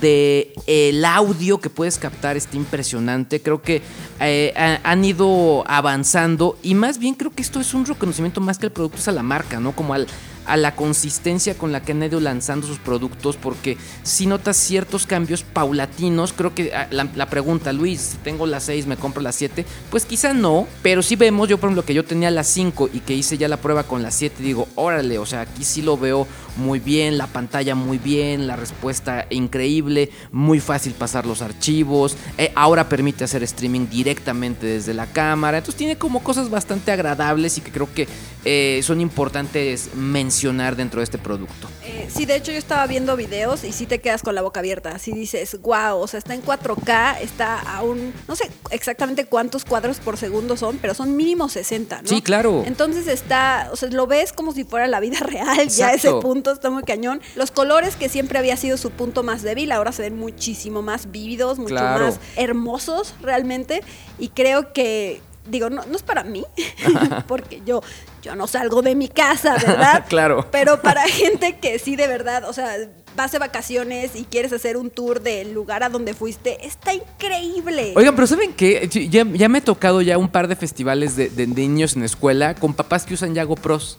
de 0.00 0.52
el 0.66 1.04
audio 1.04 1.58
que 1.60 1.70
puedes 1.70 1.98
captar 1.98 2.36
está 2.36 2.56
impresionante. 2.56 3.40
Creo 3.42 3.60
que 3.62 3.82
eh, 4.20 4.52
ha- 4.56 4.80
han 4.90 5.04
ido 5.04 5.64
avanzando 5.66 6.56
y 6.62 6.74
más 6.74 6.98
bien 6.98 7.14
creo 7.14 7.30
que 7.32 7.42
esto 7.42 7.60
es 7.60 7.74
un 7.74 7.86
reconocimiento 7.86 8.40
más 8.40 8.58
que 8.58 8.66
el 8.66 8.72
producto 8.72 8.98
es 8.98 9.08
a 9.08 9.12
la 9.12 9.22
marca, 9.22 9.58
¿no? 9.60 9.72
Como 9.72 9.94
al, 9.94 10.06
a 10.50 10.56
la 10.56 10.74
consistencia 10.74 11.54
con 11.54 11.70
la 11.70 11.80
que 11.80 11.92
han 11.92 12.02
ido 12.02 12.18
lanzando 12.18 12.66
sus 12.66 12.78
productos 12.78 13.36
porque 13.36 13.76
si 14.02 14.26
notas 14.26 14.56
ciertos 14.56 15.06
cambios 15.06 15.44
paulatinos, 15.44 16.32
creo 16.32 16.54
que 16.56 16.74
ah, 16.74 16.88
la, 16.90 17.30
pregunta, 17.30 17.72
Luis, 17.72 18.00
si 18.00 18.16
tengo 18.18 18.46
la 18.46 18.58
6, 18.58 18.86
me 18.86 18.96
compro 18.96 19.22
la 19.22 19.30
7, 19.30 19.64
pues 19.90 20.04
quizá 20.04 20.34
no, 20.34 20.66
pero 20.82 21.02
sí 21.02 21.14
vemos, 21.14 21.48
yo 21.48 21.58
por 21.58 21.68
ejemplo 21.68 21.84
que 21.84 21.94
yo 21.94 22.04
tenía 22.04 22.32
la 22.32 22.42
5 22.42 22.90
y 22.92 22.98
que 23.00 23.14
hice 23.14 23.38
ya 23.38 23.46
la 23.46 23.58
prueba 23.58 23.84
con 23.84 24.02
la 24.02 24.10
7, 24.10 24.42
digo, 24.42 24.66
órale, 24.74 25.18
o 25.18 25.26
sea, 25.26 25.42
aquí 25.42 25.62
sí 25.62 25.82
lo 25.82 25.96
veo 25.96 26.26
muy 26.56 26.80
bien, 26.80 27.16
la 27.16 27.28
pantalla 27.28 27.76
muy 27.76 27.98
bien, 27.98 28.48
la 28.48 28.56
respuesta 28.56 29.26
increíble, 29.30 30.10
muy 30.32 30.58
fácil 30.58 30.94
pasar 30.94 31.26
los 31.26 31.42
archivos, 31.42 32.16
eh, 32.38 32.50
ahora 32.56 32.88
permite 32.88 33.22
hacer 33.22 33.44
streaming 33.44 33.86
directamente 33.88 34.66
desde 34.66 34.94
la 34.94 35.06
cámara, 35.06 35.58
entonces 35.58 35.78
tiene 35.78 35.96
como 35.96 36.24
cosas 36.24 36.50
bastante 36.50 36.90
agradables 36.90 37.56
y 37.56 37.60
que 37.60 37.70
creo 37.70 37.88
que 37.94 38.08
eh, 38.44 38.80
son 38.82 39.00
importantes 39.00 39.90
mencionar 39.94 40.39
dentro 40.48 41.00
de 41.00 41.04
este 41.04 41.18
producto. 41.18 41.68
Eh, 41.84 42.08
sí, 42.12 42.24
de 42.24 42.36
hecho 42.36 42.50
yo 42.50 42.58
estaba 42.58 42.86
viendo 42.86 43.14
videos 43.16 43.62
y 43.64 43.72
sí 43.72 43.86
te 43.86 44.00
quedas 44.00 44.22
con 44.22 44.34
la 44.34 44.42
boca 44.42 44.60
abierta. 44.60 44.90
Así 44.90 45.12
dices, 45.12 45.60
wow, 45.60 45.98
o 45.98 46.06
sea, 46.06 46.18
está 46.18 46.34
en 46.34 46.42
4K, 46.42 47.18
está 47.20 47.60
a 47.60 47.82
un, 47.82 48.12
no 48.26 48.34
sé 48.36 48.50
exactamente 48.70 49.26
cuántos 49.26 49.64
cuadros 49.64 49.98
por 50.00 50.16
segundo 50.16 50.56
son, 50.56 50.78
pero 50.78 50.94
son 50.94 51.16
mínimo 51.16 51.48
60, 51.48 52.02
¿no? 52.02 52.08
Sí, 52.08 52.22
claro. 52.22 52.62
Entonces 52.66 53.06
está, 53.06 53.68
o 53.72 53.76
sea, 53.76 53.90
lo 53.90 54.06
ves 54.06 54.32
como 54.32 54.52
si 54.52 54.64
fuera 54.64 54.86
la 54.88 55.00
vida 55.00 55.18
real, 55.20 55.68
ya 55.68 55.92
ese 55.92 56.12
punto 56.14 56.52
está 56.52 56.70
muy 56.70 56.82
cañón. 56.82 57.20
Los 57.36 57.50
colores 57.50 57.96
que 57.96 58.08
siempre 58.08 58.38
había 58.38 58.56
sido 58.56 58.76
su 58.76 58.90
punto 58.90 59.22
más 59.22 59.42
débil, 59.42 59.72
ahora 59.72 59.92
se 59.92 60.02
ven 60.02 60.16
muchísimo 60.16 60.82
más 60.82 61.10
vívidos, 61.10 61.58
mucho 61.58 61.74
Claro. 61.74 62.06
más 62.06 62.20
hermosos 62.36 63.14
realmente. 63.22 63.82
Y 64.18 64.28
creo 64.28 64.72
que, 64.72 65.20
digo, 65.46 65.70
no, 65.70 65.84
no 65.86 65.96
es 65.96 66.02
para 66.02 66.24
mí, 66.24 66.44
porque 67.26 67.62
yo, 67.64 67.82
yo 68.22 68.34
no 68.34 68.46
salgo 68.46 68.82
de 68.82 68.94
mi 68.94 69.08
casa, 69.08 69.54
¿verdad? 69.54 70.04
Claro. 70.08 70.46
Pero 70.50 70.80
para 70.82 71.02
gente 71.08 71.58
que 71.58 71.78
sí 71.78 71.96
de 71.96 72.06
verdad, 72.06 72.44
o 72.48 72.52
sea, 72.52 72.76
vas 73.16 73.32
de 73.32 73.38
vacaciones 73.38 74.12
y 74.14 74.24
quieres 74.24 74.52
hacer 74.52 74.76
un 74.76 74.90
tour 74.90 75.20
del 75.22 75.52
lugar 75.52 75.82
a 75.82 75.88
donde 75.88 76.14
fuiste, 76.14 76.64
está 76.66 76.92
increíble. 76.94 77.92
Oigan, 77.96 78.14
pero 78.14 78.26
¿saben 78.26 78.52
qué? 78.54 78.88
Ya, 79.10 79.24
ya 79.32 79.48
me 79.48 79.58
he 79.58 79.62
tocado 79.62 80.00
ya 80.02 80.16
un 80.18 80.28
par 80.28 80.48
de 80.48 80.56
festivales 80.56 81.16
de, 81.16 81.28
de 81.28 81.46
niños 81.46 81.94
en 81.94 82.00
la 82.00 82.06
escuela 82.06 82.54
con 82.54 82.74
papás 82.74 83.04
que 83.04 83.14
usan 83.14 83.34
ya 83.34 83.44
GoPros. 83.44 83.98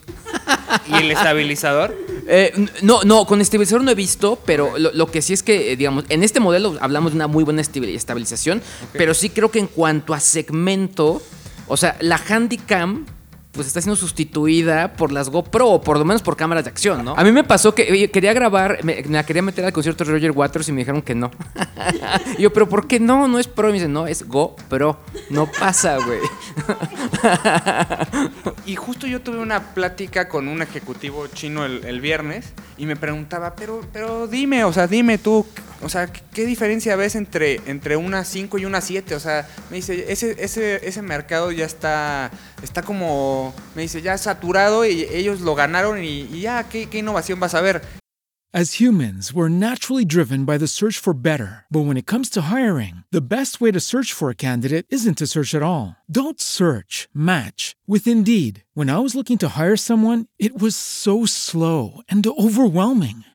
¿Y 0.87 0.95
el 0.95 1.11
estabilizador? 1.11 1.95
Eh, 2.33 2.53
no, 2.83 3.01
no, 3.03 3.25
con 3.25 3.41
estabilizador 3.41 3.83
no 3.83 3.91
he 3.91 3.95
visto, 3.95 4.39
pero 4.45 4.77
lo, 4.77 4.93
lo 4.93 5.07
que 5.07 5.21
sí 5.23 5.33
es 5.33 5.41
que, 5.43 5.73
eh, 5.73 5.75
digamos, 5.75 6.05
en 6.07 6.23
este 6.23 6.39
modelo 6.39 6.77
hablamos 6.79 7.11
de 7.11 7.15
una 7.17 7.27
muy 7.27 7.43
buena 7.43 7.61
estabil- 7.61 7.93
estabilización, 7.95 8.61
pero 8.93 9.13
sí 9.15 9.29
creo 9.31 9.49
que 9.51 9.59
en 9.59 9.67
cuanto 9.67 10.13
a 10.13 10.19
segmento, 10.21 11.21
o 11.67 11.75
sea, 11.77 11.97
la 11.99 12.17
Handycam 12.17 13.05
pues 13.51 13.67
está 13.67 13.81
siendo 13.81 13.95
sustituida 13.95 14.93
por 14.93 15.11
las 15.11 15.29
GoPro 15.29 15.69
o 15.69 15.81
por 15.81 15.97
lo 15.97 16.05
menos 16.05 16.21
por 16.21 16.37
cámaras 16.37 16.63
de 16.63 16.69
acción, 16.69 17.03
¿no? 17.03 17.15
A 17.17 17.23
mí 17.23 17.31
me 17.31 17.43
pasó 17.43 17.75
que 17.75 17.91
oye, 17.91 18.09
quería 18.09 18.33
grabar, 18.33 18.79
me, 18.83 19.03
me 19.03 19.09
la 19.09 19.25
quería 19.25 19.41
meter 19.41 19.65
al 19.65 19.73
concierto 19.73 20.05
de 20.05 20.11
Roger 20.11 20.31
Waters 20.31 20.69
y 20.69 20.71
me 20.71 20.79
dijeron 20.79 21.01
que 21.01 21.15
no. 21.15 21.31
y 22.37 22.43
yo, 22.43 22.53
pero 22.53 22.69
¿por 22.69 22.87
qué 22.87 22.99
no? 22.99 23.27
No 23.27 23.39
es 23.39 23.47
Pro. 23.47 23.69
Y 23.69 23.71
me 23.71 23.77
dicen, 23.77 23.93
no, 23.93 24.07
es 24.07 24.27
GoPro. 24.27 24.99
No 25.29 25.49
pasa, 25.51 25.97
güey. 25.97 26.19
Y 28.65 28.75
justo 28.75 29.07
yo 29.07 29.21
tuve 29.21 29.39
una 29.39 29.73
plática 29.73 30.29
con 30.29 30.47
un 30.47 30.61
ejecutivo 30.61 31.27
chino 31.27 31.65
el, 31.65 31.83
el 31.85 31.99
viernes 31.99 32.53
y 32.77 32.85
me 32.85 32.95
preguntaba, 32.95 33.55
pero, 33.55 33.81
pero 33.91 34.27
dime, 34.27 34.63
o 34.63 34.73
sea, 34.73 34.87
dime 34.87 35.17
tú, 35.17 35.45
o 35.81 35.89
sea, 35.89 36.07
¿qué, 36.07 36.21
qué 36.33 36.45
diferencia 36.45 36.95
ves 36.95 37.15
entre, 37.15 37.61
entre 37.65 37.97
una 37.97 38.23
5 38.23 38.57
y 38.59 38.65
una 38.65 38.81
7? 38.81 39.15
O 39.15 39.19
sea, 39.19 39.47
me 39.69 39.77
dice, 39.77 40.11
ese, 40.11 40.35
ese, 40.39 40.87
ese 40.87 41.01
mercado 41.01 41.51
ya 41.51 41.65
está, 41.65 42.31
está 42.63 42.81
como, 42.81 43.53
me 43.75 43.83
dice, 43.83 44.01
ya 44.01 44.17
saturado 44.17 44.85
y 44.85 45.07
ellos 45.11 45.41
lo 45.41 45.55
ganaron 45.55 46.03
y, 46.03 46.27
ya, 46.39 46.67
¿qué, 46.69 46.87
¿qué 46.87 46.99
innovación 46.99 47.39
vas 47.39 47.53
a 47.53 47.61
ver? 47.61 47.81
As 48.53 48.81
humans, 48.81 49.33
we're 49.33 49.47
naturally 49.47 50.03
driven 50.03 50.43
by 50.43 50.57
the 50.57 50.67
search 50.67 50.97
for 50.97 51.13
better. 51.13 51.63
But 51.71 51.85
when 51.85 51.95
it 51.95 52.05
comes 52.05 52.29
to 52.31 52.51
hiring, 52.51 53.05
the 53.09 53.21
best 53.21 53.61
way 53.61 53.71
to 53.71 53.79
search 53.79 54.11
for 54.11 54.29
a 54.29 54.35
candidate 54.35 54.85
isn't 54.89 55.19
to 55.19 55.27
search 55.27 55.55
at 55.55 55.63
all. 55.63 55.95
Don't 56.11 56.41
search, 56.41 57.07
match 57.13 57.77
with 57.87 58.07
Indeed. 58.07 58.65
When 58.73 58.89
I 58.89 58.99
was 58.99 59.15
looking 59.15 59.37
to 59.37 59.57
hire 59.57 59.77
someone, 59.77 60.25
it 60.37 60.61
was 60.61 60.75
so 60.75 61.25
slow 61.25 62.01
and 62.09 62.27
overwhelming. 62.27 63.23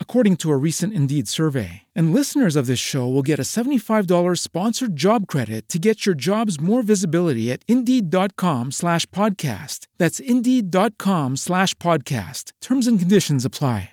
according 0.00 0.36
to 0.38 0.50
a 0.50 0.56
recent 0.56 0.92
Indeed 0.92 1.28
survey. 1.28 1.82
And 1.94 2.12
listeners 2.12 2.56
of 2.56 2.66
this 2.66 2.80
show 2.80 3.06
will 3.08 3.22
get 3.22 3.38
a 3.38 3.42
$75 3.44 4.38
sponsored 4.38 4.96
job 4.96 5.26
credit 5.28 5.68
to 5.68 5.78
get 5.78 6.04
your 6.04 6.16
jobs 6.16 6.60
more 6.60 6.82
visibility 6.82 7.50
at 7.52 7.60
Indeed.com 7.68 8.72
slash 8.72 9.06
podcast. 9.06 9.86
That's 9.98 10.18
Indeed.com 10.20 11.36
slash 11.36 11.74
podcast. 11.76 12.50
Terms 12.60 12.86
and 12.88 12.98
conditions 12.98 13.44
apply. 13.44 13.90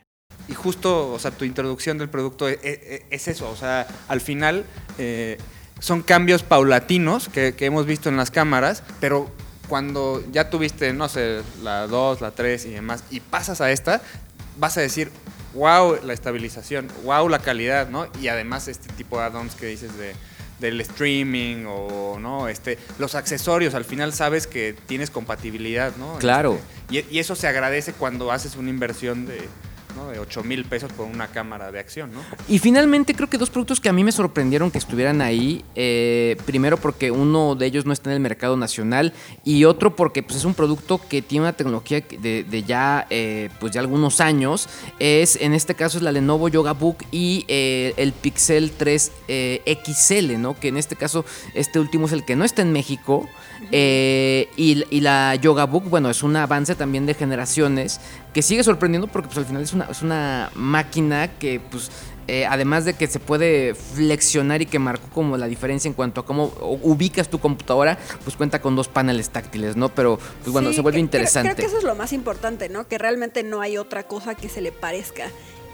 Y 0.49 0.53
justo, 0.53 1.11
o 1.13 1.19
sea, 1.19 1.31
tu 1.31 1.43
introducción 1.43 1.97
del 1.97 2.07
producto 2.09 2.47
es, 2.47 2.57
es- 2.63 3.01
es 3.09 3.27
eso, 3.27 3.49
o 3.49 3.55
sea, 3.57 3.85
al 4.07 4.21
final 4.21 4.65
eh, 4.97 5.37
son 5.79 6.01
cambios 6.03 6.41
paulatinos 6.41 7.27
que, 7.27 7.53
que 7.53 7.65
hemos 7.65 7.85
visto 7.85 8.07
en 8.07 8.15
las 8.15 8.31
cámaras, 8.31 8.81
pero 9.01 9.29
cuando 9.67 10.23
ya 10.31 10.49
tuviste, 10.49 10.93
no 10.93 11.09
sé, 11.09 11.41
la 11.63 11.85
2, 11.87 12.21
la 12.21 12.31
3 12.31 12.65
y 12.65 12.69
demás, 12.69 13.03
y 13.11 13.19
pasas 13.19 13.59
a 13.59 13.71
esta, 13.71 14.01
vas 14.57 14.77
a 14.77 14.81
decir, 14.81 15.11
wow, 15.57 15.97
la 16.03 16.13
estabilización, 16.13 16.87
wow, 17.03 17.27
la 17.27 17.39
calidad, 17.39 17.89
¿no? 17.89 18.07
Y 18.21 18.27
además 18.29 18.67
este 18.67 18.93
tipo 18.93 19.17
de 19.17 19.25
add-ons 19.25 19.55
que 19.55 19.65
dices 19.65 19.97
de 19.97 20.15
del 20.59 20.81
streaming 20.81 21.65
o 21.67 22.17
no 22.19 22.47
este 22.47 22.79
los 22.97 23.13
accesorios 23.13 23.75
al 23.75 23.85
final 23.85 24.11
sabes 24.11 24.47
que 24.47 24.75
tienes 24.87 25.11
compatibilidad 25.11 25.95
no 25.97 26.17
Claro. 26.17 26.57
Este, 26.89 27.07
y, 27.11 27.15
y 27.15 27.19
eso 27.19 27.35
se 27.35 27.47
agradece 27.47 27.93
cuando 27.93 28.31
haces 28.31 28.55
una 28.55 28.71
inversión 28.71 29.27
de, 29.27 29.47
de 30.05 30.19
8 30.19 30.43
mil 30.43 30.65
pesos 30.65 30.91
por 30.93 31.07
una 31.07 31.27
cámara 31.27 31.71
de 31.71 31.79
acción, 31.79 32.11
¿no? 32.13 32.21
Y 32.47 32.59
finalmente 32.59 33.15
creo 33.15 33.29
que 33.29 33.37
dos 33.37 33.49
productos 33.49 33.79
que 33.79 33.89
a 33.89 33.93
mí 33.93 34.03
me 34.03 34.11
sorprendieron 34.11 34.71
que 34.71 34.77
estuvieran 34.77 35.21
ahí. 35.21 35.63
eh, 35.75 36.37
primero 36.45 36.77
porque 36.77 37.11
uno 37.11 37.55
de 37.55 37.65
ellos 37.65 37.85
no 37.85 37.93
está 37.93 38.09
en 38.09 38.15
el 38.15 38.19
mercado 38.19 38.57
nacional 38.57 39.13
y 39.43 39.63
otro 39.65 39.95
porque 39.95 40.23
pues, 40.23 40.37
es 40.37 40.45
un 40.45 40.53
producto 40.53 40.99
que 41.09 41.21
tiene 41.21 41.45
una 41.45 41.53
tecnología 41.53 42.01
de, 42.01 42.63
ya 42.65 43.07
eh, 43.09 43.49
pues 43.59 43.73
ya 43.73 43.81
algunos 43.81 44.21
años. 44.21 44.69
Es 44.99 45.35
en 45.35 45.53
este 45.53 45.75
caso 45.75 45.97
es 45.97 46.03
la 46.03 46.11
Lenovo 46.11 46.49
Yoga 46.49 46.73
Book 46.73 46.97
y 47.11 47.45
eh, 47.47 47.93
el 47.97 48.13
Pixel 48.13 48.71
3 48.71 49.11
eh, 49.27 49.79
XL, 49.85 50.39
¿no? 50.39 50.59
Que 50.59 50.69
en 50.69 50.77
este 50.77 50.95
caso 50.95 51.25
este 51.53 51.79
último 51.79 52.07
es 52.07 52.11
el 52.11 52.25
que 52.25 52.35
no 52.35 52.45
está 52.45 52.61
en 52.61 52.71
México. 52.71 53.27
Eh, 53.71 54.49
y, 54.55 54.83
y 54.89 55.01
la 55.01 55.35
Yoga 55.35 55.65
Book, 55.65 55.85
bueno, 55.89 56.09
es 56.09 56.23
un 56.23 56.35
avance 56.35 56.75
también 56.75 57.05
de 57.05 57.13
generaciones 57.13 57.99
que 58.33 58.41
sigue 58.41 58.63
sorprendiendo 58.63 59.07
porque 59.07 59.27
pues 59.27 59.37
al 59.39 59.45
final 59.45 59.61
es 59.63 59.73
una, 59.73 59.85
es 59.85 60.01
una 60.01 60.49
máquina 60.55 61.27
que 61.39 61.59
pues 61.59 61.89
eh, 62.29 62.45
además 62.45 62.83
de 62.85 62.93
que 62.93 63.07
se 63.07 63.19
puede 63.19 63.73
flexionar 63.73 64.61
y 64.61 64.65
que 64.65 64.79
marcó 64.79 65.07
como 65.13 65.37
la 65.37 65.47
diferencia 65.47 65.87
en 65.87 65.93
cuanto 65.93 66.21
a 66.21 66.25
cómo 66.25 66.51
ubicas 66.83 67.29
tu 67.29 67.39
computadora, 67.39 67.97
pues 68.25 68.35
cuenta 68.35 68.61
con 68.61 68.75
dos 68.75 68.89
paneles 68.89 69.29
táctiles, 69.29 69.75
¿no? 69.77 69.89
Pero 69.89 70.19
pues 70.41 70.51
bueno, 70.51 70.69
Sí, 70.69 70.75
se 70.75 70.81
vuelve 70.81 70.97
que- 70.97 71.07
creo- 71.07 71.21
interesante. 71.21 71.55
Creo, 71.55 71.65
que 71.65 71.69
eso 71.69 71.77
es 71.77 71.83
lo 71.85 71.95
más 71.95 72.11
importante, 72.13 72.67
¿no? 72.67 72.87
Que 72.87 72.97
realmente 72.97 73.43
no 73.43 73.61
hay 73.61 73.77
otra 73.77 74.03
cosa 74.03 74.35
que 74.35 74.49
se 74.49 74.59
le 74.61 74.71
parezca. 74.73 75.27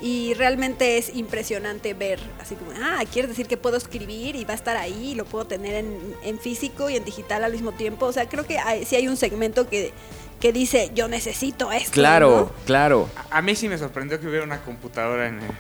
Y 0.04 0.34
realmente 0.34 0.98
es 0.98 1.16
impresionante 1.16 1.94
ver, 1.94 2.20
así 2.42 2.56
como, 2.56 2.72
ah, 2.84 3.02
quieres 3.12 3.30
decir 3.30 3.48
que 3.48 3.56
puedo 3.56 3.78
escribir 3.78 4.36
y 4.36 4.44
va 4.44 4.52
a 4.52 4.56
estar 4.56 4.76
ahí, 4.76 5.12
y 5.12 5.16
lo 5.16 5.24
puedo 5.24 5.46
tener 5.46 5.76
en, 5.76 5.98
en 6.24 6.38
físico 6.40 6.90
y 6.90 6.98
en 6.98 7.06
digital 7.06 7.44
al 7.44 7.54
mismo 7.54 7.72
tiempo. 7.72 8.06
O 8.06 8.12
sea, 8.12 8.28
creo 8.28 8.46
que 8.46 8.60
hay, 8.60 8.84
sí 8.84 8.98
hay 8.98 9.08
un 9.08 9.16
segmento 9.16 9.70
que, 9.70 9.94
que 10.42 10.52
dice, 10.52 10.92
yo 10.94 11.08
necesito 11.08 11.72
esto. 11.72 11.94
Claro, 11.94 12.30
¿no? 12.54 12.66
claro. 12.66 13.10
A, 13.32 13.38
a 13.38 13.42
mí 13.42 13.56
sí 13.56 13.70
me 13.70 13.78
sorprendió 13.78 14.20
que 14.20 14.28
hubiera 14.28 14.44
una 14.44 14.60
computadora 14.62 15.28
en 15.30 15.40
el, 15.40 15.52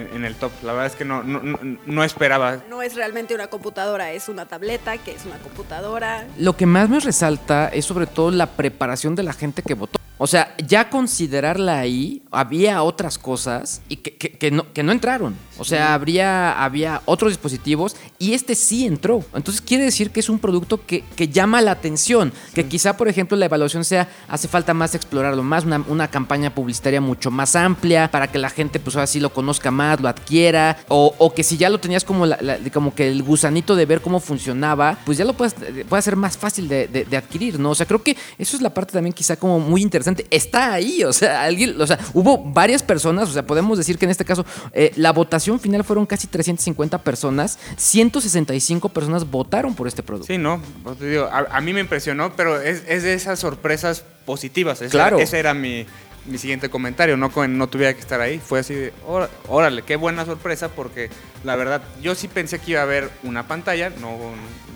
en- 0.00 0.16
en 0.16 0.24
el 0.24 0.34
top. 0.36 0.50
La 0.62 0.72
verdad 0.72 0.86
es 0.86 0.96
que 0.96 1.04
no, 1.04 1.22
no, 1.22 1.42
no, 1.42 1.58
no 1.84 2.02
esperaba. 2.04 2.62
No 2.70 2.80
es 2.80 2.94
realmente 2.94 3.34
una 3.34 3.48
computadora, 3.48 4.12
es 4.12 4.30
una 4.30 4.46
tableta, 4.46 4.96
que 4.96 5.10
es 5.12 5.26
una 5.26 5.36
computadora. 5.40 6.26
Lo 6.38 6.56
que 6.56 6.64
más 6.64 6.88
me 6.88 7.00
resalta 7.00 7.68
es 7.68 7.84
sobre 7.84 8.06
todo 8.06 8.30
la 8.30 8.46
preparación 8.46 9.14
de 9.14 9.24
la 9.24 9.34
gente 9.34 9.60
que 9.62 9.74
votó. 9.74 10.00
O 10.22 10.26
sea, 10.26 10.54
ya 10.68 10.90
considerarla 10.90 11.78
ahí, 11.78 12.20
había 12.30 12.82
otras 12.82 13.16
cosas 13.16 13.80
y 13.88 13.96
que, 13.96 14.16
que- 14.16 14.32
que 14.32 14.50
no, 14.50 14.70
que 14.74 14.82
no 14.82 14.92
entraron. 14.92 15.34
O 15.56 15.64
sea, 15.64 15.94
habría, 15.94 16.62
había 16.62 17.00
otros 17.06 17.32
dispositivos 17.32 17.96
y 18.18 18.34
este 18.34 18.54
sí 18.54 18.84
entró. 18.86 19.24
Entonces 19.34 19.62
quiere 19.62 19.84
decir 19.84 20.10
que 20.10 20.20
es 20.20 20.28
un 20.28 20.38
producto 20.38 20.84
que, 20.86 21.02
que 21.16 21.28
llama 21.28 21.62
la 21.62 21.70
atención. 21.70 22.34
Que 22.54 22.66
quizá, 22.66 22.98
por 22.98 23.08
ejemplo, 23.08 23.34
la 23.38 23.46
evaluación 23.46 23.82
sea, 23.84 24.08
hace 24.28 24.46
falta 24.46 24.74
más 24.74 24.94
explorarlo 24.94 25.42
más, 25.42 25.64
una, 25.64 25.82
una 25.88 26.08
campaña 26.08 26.54
publicitaria 26.54 27.00
mucho 27.00 27.30
más 27.30 27.56
amplia 27.56 28.10
para 28.10 28.30
que 28.30 28.38
la 28.38 28.50
gente 28.50 28.78
pues 28.78 28.96
así 28.96 29.20
lo 29.20 29.32
conozca 29.32 29.70
más, 29.70 30.00
lo 30.00 30.08
adquiera. 30.08 30.76
O, 30.88 31.14
o 31.16 31.32
que 31.34 31.42
si 31.42 31.56
ya 31.56 31.70
lo 31.70 31.80
tenías 31.80 32.04
como, 32.04 32.26
la- 32.26 32.38
la- 32.42 32.58
como 32.74 32.94
que 32.94 33.08
el 33.08 33.22
gusanito 33.22 33.74
de 33.74 33.86
ver 33.86 34.02
cómo 34.02 34.20
funcionaba, 34.20 34.98
pues 35.06 35.16
ya 35.16 35.24
lo 35.24 35.32
puedes, 35.32 35.54
puede 35.88 36.02
ser 36.02 36.16
más 36.16 36.36
fácil 36.36 36.68
de, 36.68 36.88
de- 36.88 37.04
de 37.06 37.16
adquirir, 37.16 37.58
¿no? 37.58 37.70
O 37.70 37.74
sea, 37.74 37.86
creo 37.86 38.02
que 38.02 38.14
eso 38.38 38.54
es 38.56 38.62
la 38.62 38.74
parte 38.74 38.92
también 38.92 39.14
quizá 39.14 39.36
como 39.36 39.58
muy 39.60 39.80
interesante. 39.80 40.09
Está 40.30 40.72
ahí, 40.72 41.04
o 41.04 41.12
sea, 41.12 41.42
alguien, 41.42 41.80
o 41.80 41.86
sea, 41.86 41.98
hubo 42.14 42.38
varias 42.38 42.82
personas, 42.82 43.28
o 43.28 43.32
sea, 43.32 43.46
podemos 43.46 43.78
decir 43.78 43.98
que 43.98 44.04
en 44.06 44.10
este 44.10 44.24
caso 44.24 44.44
eh, 44.72 44.92
la 44.96 45.12
votación 45.12 45.60
final 45.60 45.84
fueron 45.84 46.06
casi 46.06 46.26
350 46.26 46.98
personas, 47.02 47.58
165 47.76 48.88
personas 48.88 49.30
votaron 49.30 49.74
por 49.74 49.86
este 49.86 50.02
producto. 50.02 50.26
Sí, 50.32 50.38
no, 50.38 50.60
pues 50.82 50.98
digo, 51.00 51.24
a, 51.24 51.46
a 51.50 51.60
mí 51.60 51.72
me 51.72 51.80
impresionó, 51.80 52.32
pero 52.36 52.60
es, 52.60 52.82
es 52.88 53.02
de 53.02 53.14
esas 53.14 53.38
sorpresas 53.38 54.04
positivas. 54.26 54.80
Ese, 54.82 54.90
Claro. 54.90 55.18
Ese 55.18 55.38
era 55.38 55.54
mi, 55.54 55.86
mi 56.26 56.38
siguiente 56.38 56.68
comentario, 56.68 57.16
no, 57.16 57.30
no 57.48 57.68
tuviera 57.68 57.94
que 57.94 58.00
estar 58.00 58.20
ahí. 58.20 58.38
Fue 58.38 58.60
así 58.60 58.74
de, 58.74 58.92
"Óra- 59.06 59.30
órale, 59.48 59.82
qué 59.82 59.96
buena 59.96 60.24
sorpresa, 60.24 60.68
porque 60.68 61.10
la 61.44 61.56
verdad, 61.56 61.82
yo 62.02 62.14
sí 62.14 62.28
pensé 62.28 62.58
que 62.58 62.72
iba 62.72 62.80
a 62.80 62.84
haber 62.84 63.10
una 63.22 63.46
pantalla, 63.46 63.90
no, 63.90 64.16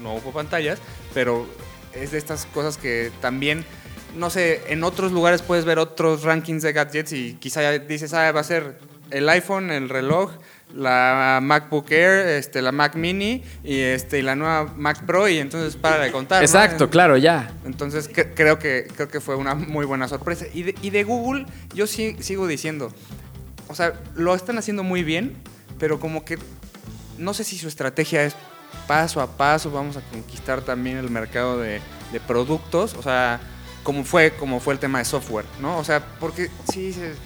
no 0.02 0.14
hubo 0.14 0.32
pantallas, 0.32 0.78
pero 1.12 1.46
es 1.92 2.10
de 2.12 2.18
estas 2.18 2.46
cosas 2.46 2.76
que 2.76 3.10
también, 3.20 3.64
no 4.16 4.30
sé, 4.30 4.62
en 4.68 4.84
otros 4.84 5.12
lugares 5.12 5.42
puedes 5.42 5.64
ver 5.64 5.78
otros 5.78 6.22
rankings 6.22 6.62
de 6.62 6.72
gadgets 6.72 7.12
y 7.12 7.34
quizá 7.34 7.62
ya 7.62 7.78
dices, 7.78 8.12
ah, 8.14 8.30
va 8.32 8.40
a 8.40 8.44
ser 8.44 8.78
el 9.10 9.28
iPhone, 9.28 9.70
el 9.70 9.88
reloj, 9.88 10.32
la 10.74 11.38
MacBook 11.42 11.90
Air, 11.92 12.26
este, 12.26 12.60
la 12.62 12.72
Mac 12.72 12.96
Mini 12.96 13.42
y, 13.62 13.78
este, 13.80 14.18
y 14.18 14.22
la 14.22 14.34
nueva 14.34 14.72
Mac 14.76 15.04
Pro 15.04 15.28
y 15.28 15.38
entonces 15.38 15.76
para 15.76 16.02
de 16.04 16.10
contar. 16.10 16.40
¿no? 16.40 16.44
Exacto, 16.44 16.90
claro, 16.90 17.16
ya. 17.16 17.52
Entonces 17.64 18.10
cre- 18.10 18.30
creo 18.34 18.58
que, 18.58 18.88
creo 18.96 19.08
que 19.08 19.20
fue 19.20 19.36
una 19.36 19.54
muy 19.54 19.84
buena 19.86 20.08
sorpresa. 20.08 20.46
Y 20.52 20.64
de, 20.64 20.74
y 20.82 20.90
de 20.90 21.04
Google 21.04 21.46
yo 21.74 21.86
sí, 21.86 22.16
sigo 22.20 22.46
diciendo, 22.46 22.92
o 23.68 23.74
sea, 23.74 23.92
lo 24.16 24.34
están 24.34 24.58
haciendo 24.58 24.82
muy 24.82 25.04
bien, 25.04 25.36
pero 25.78 26.00
como 26.00 26.24
que 26.24 26.38
no 27.18 27.34
sé 27.34 27.44
si 27.44 27.56
su 27.58 27.68
estrategia 27.68 28.24
es 28.24 28.34
paso 28.88 29.20
a 29.20 29.36
paso, 29.36 29.70
vamos 29.70 29.96
a 29.96 30.00
conquistar 30.00 30.62
también 30.62 30.96
el 30.96 31.08
mercado 31.10 31.58
de, 31.60 31.80
de 32.12 32.20
productos, 32.20 32.94
o 32.94 33.02
sea, 33.02 33.38
como 33.84 34.02
fue, 34.04 34.32
como 34.32 34.58
fue 34.58 34.74
el 34.74 34.80
tema 34.80 34.98
de 34.98 35.04
software, 35.04 35.46
¿no? 35.60 35.78
O 35.78 35.84
sea, 35.84 36.04
porque 36.18 36.50
sí 36.72 36.86
dices, 36.86 37.16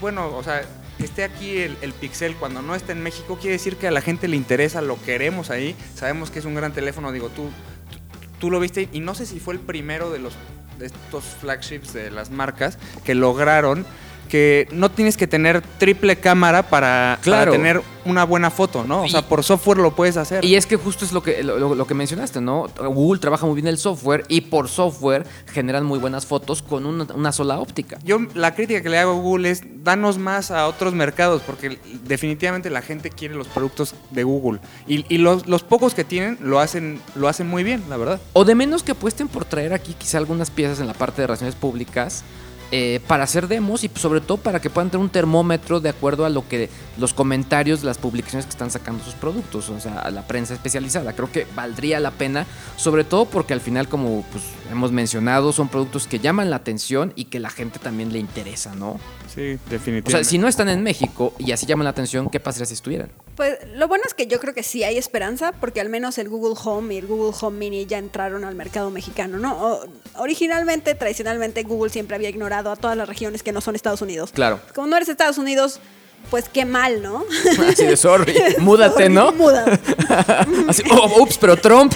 bueno, 0.00 0.34
o 0.34 0.42
sea, 0.42 0.62
que 0.96 1.04
esté 1.04 1.24
aquí 1.24 1.58
el, 1.58 1.76
el 1.82 1.92
Pixel 1.92 2.36
cuando 2.36 2.62
no 2.62 2.74
está 2.74 2.92
en 2.92 3.02
México 3.02 3.36
quiere 3.38 3.52
decir 3.52 3.76
que 3.76 3.88
a 3.88 3.90
la 3.90 4.00
gente 4.00 4.28
le 4.28 4.36
interesa, 4.36 4.80
lo 4.80 5.00
queremos 5.02 5.50
ahí, 5.50 5.76
sabemos 5.94 6.30
que 6.30 6.38
es 6.38 6.46
un 6.46 6.54
gran 6.54 6.72
teléfono, 6.72 7.12
digo, 7.12 7.28
tú, 7.28 7.50
tú, 7.90 7.98
tú 8.38 8.50
lo 8.50 8.60
viste 8.60 8.88
y 8.92 9.00
no 9.00 9.14
sé 9.14 9.26
si 9.26 9.40
fue 9.40 9.54
el 9.54 9.60
primero 9.60 10.10
de 10.10 10.20
los 10.20 10.34
de 10.78 10.86
estos 10.86 11.24
flagships 11.24 11.92
de 11.92 12.10
las 12.10 12.30
marcas 12.30 12.78
que 13.04 13.14
lograron 13.14 13.84
que 14.30 14.68
no 14.70 14.90
tienes 14.90 15.16
que 15.16 15.26
tener 15.26 15.60
triple 15.60 16.16
cámara 16.16 16.62
para, 16.62 17.18
para 17.24 17.50
tener 17.50 17.82
una 18.04 18.24
buena 18.24 18.50
foto, 18.50 18.84
¿no? 18.84 19.02
O 19.02 19.08
sea, 19.08 19.22
por 19.22 19.44
software 19.44 19.78
lo 19.78 19.94
puedes 19.94 20.16
hacer. 20.16 20.44
Y 20.44 20.54
es 20.54 20.66
que 20.66 20.76
justo 20.76 21.04
es 21.04 21.12
lo 21.12 21.22
que, 21.22 21.42
lo 21.42 21.86
que 21.86 21.94
mencionaste, 21.94 22.40
¿no? 22.40 22.68
Google 22.78 23.20
trabaja 23.20 23.44
muy 23.44 23.56
bien 23.56 23.66
el 23.66 23.76
software 23.76 24.24
y 24.28 24.42
por 24.42 24.68
software 24.68 25.26
generan 25.46 25.84
muy 25.84 25.98
buenas 25.98 26.24
fotos 26.24 26.62
con 26.62 26.86
una, 26.86 27.06
una 27.14 27.32
sola 27.32 27.58
óptica. 27.58 27.98
Yo 28.04 28.18
la 28.34 28.54
crítica 28.54 28.80
que 28.82 28.88
le 28.88 28.98
hago 28.98 29.12
a 29.12 29.14
Google 29.14 29.50
es 29.50 29.62
danos 29.84 30.16
más 30.18 30.50
a 30.50 30.66
otros 30.68 30.94
mercados 30.94 31.42
porque 31.42 31.78
definitivamente 32.04 32.70
la 32.70 32.82
gente 32.82 33.10
quiere 33.10 33.34
los 33.34 33.48
productos 33.48 33.94
de 34.10 34.22
Google 34.22 34.60
y, 34.86 35.04
y 35.12 35.18
los, 35.18 35.46
los 35.46 35.62
pocos 35.62 35.94
que 35.94 36.04
tienen 36.04 36.38
lo 36.40 36.60
hacen 36.60 37.00
lo 37.16 37.28
hacen 37.28 37.48
muy 37.48 37.64
bien, 37.64 37.82
la 37.88 37.96
verdad. 37.96 38.20
O 38.32 38.44
de 38.44 38.54
menos 38.54 38.82
que 38.82 38.92
apuesten 38.92 39.28
por 39.28 39.44
traer 39.44 39.72
aquí 39.72 39.94
quizá 39.94 40.18
algunas 40.18 40.50
piezas 40.50 40.80
en 40.80 40.86
la 40.86 40.94
parte 40.94 41.20
de 41.20 41.26
relaciones 41.26 41.56
públicas 41.56 42.24
eh, 42.72 43.00
para 43.06 43.24
hacer 43.24 43.48
demos 43.48 43.82
y 43.84 43.90
sobre 43.94 44.20
todo 44.20 44.38
para 44.38 44.60
que 44.60 44.70
puedan 44.70 44.90
tener 44.90 45.02
un 45.02 45.10
termómetro 45.10 45.80
de 45.80 45.88
acuerdo 45.88 46.24
a 46.24 46.28
lo 46.28 46.46
que 46.46 46.68
los 46.98 47.12
comentarios 47.14 47.82
las 47.82 47.98
publicaciones 47.98 48.46
que 48.46 48.50
están 48.50 48.70
sacando 48.70 49.02
sus 49.02 49.14
productos, 49.14 49.68
o 49.70 49.80
sea, 49.80 49.98
a 49.98 50.10
la 50.10 50.26
prensa 50.26 50.54
especializada. 50.54 51.12
Creo 51.14 51.30
que 51.32 51.46
valdría 51.56 51.98
la 52.00 52.12
pena, 52.12 52.46
sobre 52.76 53.04
todo 53.04 53.24
porque 53.24 53.54
al 53.54 53.60
final, 53.60 53.88
como 53.88 54.24
pues, 54.30 54.44
hemos 54.70 54.92
mencionado, 54.92 55.52
son 55.52 55.68
productos 55.68 56.06
que 56.06 56.20
llaman 56.20 56.50
la 56.50 56.56
atención 56.56 57.12
y 57.16 57.24
que 57.26 57.40
la 57.40 57.50
gente 57.50 57.78
también 57.78 58.12
le 58.12 58.18
interesa, 58.18 58.74
¿no? 58.74 59.00
Sí, 59.34 59.58
O 59.66 59.70
definitivamente. 59.70 60.10
sea, 60.12 60.24
si 60.24 60.38
no 60.38 60.48
están 60.48 60.68
en 60.68 60.82
México 60.82 61.34
y 61.38 61.52
así 61.52 61.66
llaman 61.66 61.84
la 61.84 61.90
atención, 61.90 62.28
¿qué 62.30 62.40
pasaría 62.40 62.66
si 62.66 62.74
estuvieran? 62.74 63.10
Pues 63.40 63.56
lo 63.74 63.88
bueno 63.88 64.04
es 64.06 64.12
que 64.12 64.26
yo 64.26 64.38
creo 64.38 64.52
que 64.52 64.62
sí 64.62 64.84
hay 64.84 64.98
esperanza, 64.98 65.52
porque 65.52 65.80
al 65.80 65.88
menos 65.88 66.18
el 66.18 66.28
Google 66.28 66.60
Home 66.62 66.92
y 66.92 66.98
el 66.98 67.06
Google 67.06 67.34
Home 67.40 67.56
Mini 67.56 67.86
ya 67.86 67.96
entraron 67.96 68.44
al 68.44 68.54
mercado 68.54 68.90
mexicano, 68.90 69.38
¿no? 69.38 69.56
O- 69.66 69.84
originalmente, 70.18 70.94
tradicionalmente, 70.94 71.62
Google 71.62 71.88
siempre 71.90 72.16
había 72.16 72.28
ignorado 72.28 72.70
a 72.70 72.76
todas 72.76 72.98
las 72.98 73.08
regiones 73.08 73.42
que 73.42 73.52
no 73.52 73.62
son 73.62 73.74
Estados 73.76 74.02
Unidos. 74.02 74.30
Claro. 74.32 74.60
Como 74.74 74.88
no 74.88 74.96
eres 74.98 75.08
Estados 75.08 75.38
Unidos, 75.38 75.80
pues 76.30 76.48
qué 76.48 76.64
mal, 76.64 77.02
¿no? 77.02 77.24
Así 77.68 77.84
de 77.84 77.96
sorry, 77.96 78.34
múdate, 78.58 79.04
Sorry, 79.04 79.14
¿no? 79.14 79.32
Muda. 79.32 79.64
Así, 80.68 80.82
oh, 80.90 81.22
ups, 81.22 81.38
pero 81.38 81.56
Trump. 81.56 81.92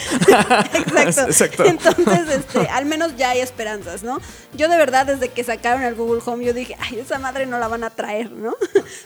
Exacto. 0.96 1.30
Exacto. 1.30 1.64
Entonces, 1.64 2.28
este, 2.28 2.68
al 2.68 2.86
menos 2.86 3.16
ya 3.16 3.30
hay 3.30 3.40
esperanzas, 3.40 4.02
¿no? 4.02 4.20
Yo 4.54 4.68
de 4.68 4.76
verdad, 4.76 5.06
desde 5.06 5.28
que 5.28 5.44
sacaron 5.44 5.82
el 5.82 5.94
Google 5.94 6.22
Home, 6.24 6.44
yo 6.44 6.52
dije, 6.52 6.76
ay, 6.80 6.98
esa 6.98 7.18
madre 7.18 7.46
no 7.46 7.58
la 7.58 7.68
van 7.68 7.84
a 7.84 7.90
traer, 7.90 8.30
¿no? 8.30 8.54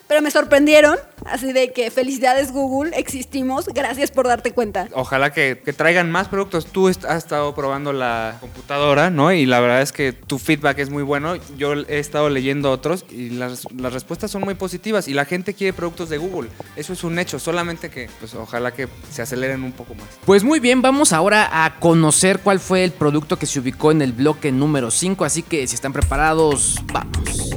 Pero 0.07 0.23
me 0.23 0.31
sorprendieron, 0.31 0.97
así 1.25 1.53
de 1.53 1.73
que 1.73 1.91
felicidades 1.91 2.53
Google, 2.53 2.97
existimos, 2.97 3.67
gracias 3.67 4.11
por 4.11 4.29
darte 4.29 4.53
cuenta. 4.53 4.89
Ojalá 4.93 5.33
que, 5.33 5.61
que 5.65 5.73
traigan 5.73 6.11
más 6.11 6.29
productos. 6.29 6.67
Tú 6.67 6.89
has 6.89 7.17
estado 7.17 7.55
probando 7.55 7.93
la 7.93 8.37
computadora, 8.41 9.11
¿no? 9.11 9.33
Y 9.33 9.47
la 9.47 9.61
verdad 9.61 9.83
es 9.83 9.93
que 9.93 10.13
tu 10.13 10.39
feedback 10.39 10.79
es 10.79 10.91
muy 10.91 11.03
bueno. 11.03 11.37
Yo 11.57 11.73
he 11.73 11.99
estado 11.99 12.29
leyendo 12.29 12.71
otros 12.71 13.05
y 13.11 13.31
las, 13.31 13.71
las 13.73 13.93
respuestas 13.93 14.31
son 14.31 14.43
muy 14.43 14.55
positivas 14.55 15.08
y 15.09 15.15
la 15.15 15.25
gente 15.25 15.55
quiere 15.55 15.73
productos 15.73 16.11
de 16.11 16.19
Google. 16.19 16.51
Eso 16.77 16.93
es 16.93 17.03
un 17.03 17.19
hecho, 17.19 17.39
solamente 17.39 17.91
que 17.91 18.11
pues 18.21 18.35
ojalá 18.35 18.73
que 18.73 18.89
se 19.11 19.23
aceleren 19.23 19.65
un 19.65 19.73
poco 19.73 19.95
más. 19.95 20.07
Pues 20.25 20.45
muy 20.45 20.61
bien, 20.61 20.83
vamos 20.83 21.13
ahora 21.13 21.65
a 21.65 21.81
conocer 21.81 22.41
cuál 22.41 22.61
fue 22.61 22.85
el 22.85 22.93
producto 22.93 23.39
que 23.39 23.47
se 23.47 23.59
ubicó 23.59 23.91
en 23.91 24.03
el 24.03 24.13
bloque 24.13 24.53
número 24.53 24.91
5, 24.91 25.25
así 25.25 25.43
que 25.43 25.67
si 25.67 25.75
están 25.75 25.93
preparados, 25.93 26.77
vamos. 26.93 27.51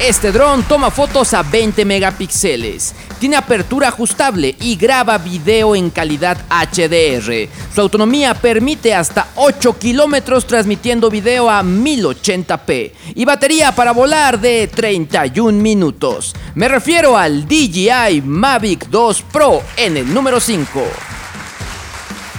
Este 0.00 0.30
dron 0.30 0.62
toma 0.62 0.90
fotos 0.90 1.34
a 1.34 1.42
20 1.42 1.84
megapíxeles, 1.84 2.94
tiene 3.18 3.36
apertura 3.36 3.88
ajustable 3.88 4.54
y 4.60 4.76
graba 4.76 5.18
video 5.18 5.74
en 5.76 5.90
calidad 5.90 6.38
HDR. 6.48 7.48
Su 7.74 7.80
autonomía 7.80 8.34
permite 8.34 8.94
hasta 8.94 9.28
8 9.36 9.78
kilómetros 9.78 10.46
transmitiendo 10.46 11.10
video 11.10 11.50
a 11.50 11.62
1080p 11.62 12.92
y 13.14 13.24
batería 13.24 13.72
para 13.72 13.92
volar 13.92 14.40
de 14.40 14.68
31 14.68 15.60
minutos. 15.60 16.34
Me 16.54 16.68
refiero 16.68 17.16
al 17.16 17.46
DJI 17.46 18.22
Mavic 18.24 18.88
2 18.88 19.22
Pro 19.32 19.62
en 19.76 19.96
el 19.96 20.12
número 20.12 20.40
5. 20.40 20.84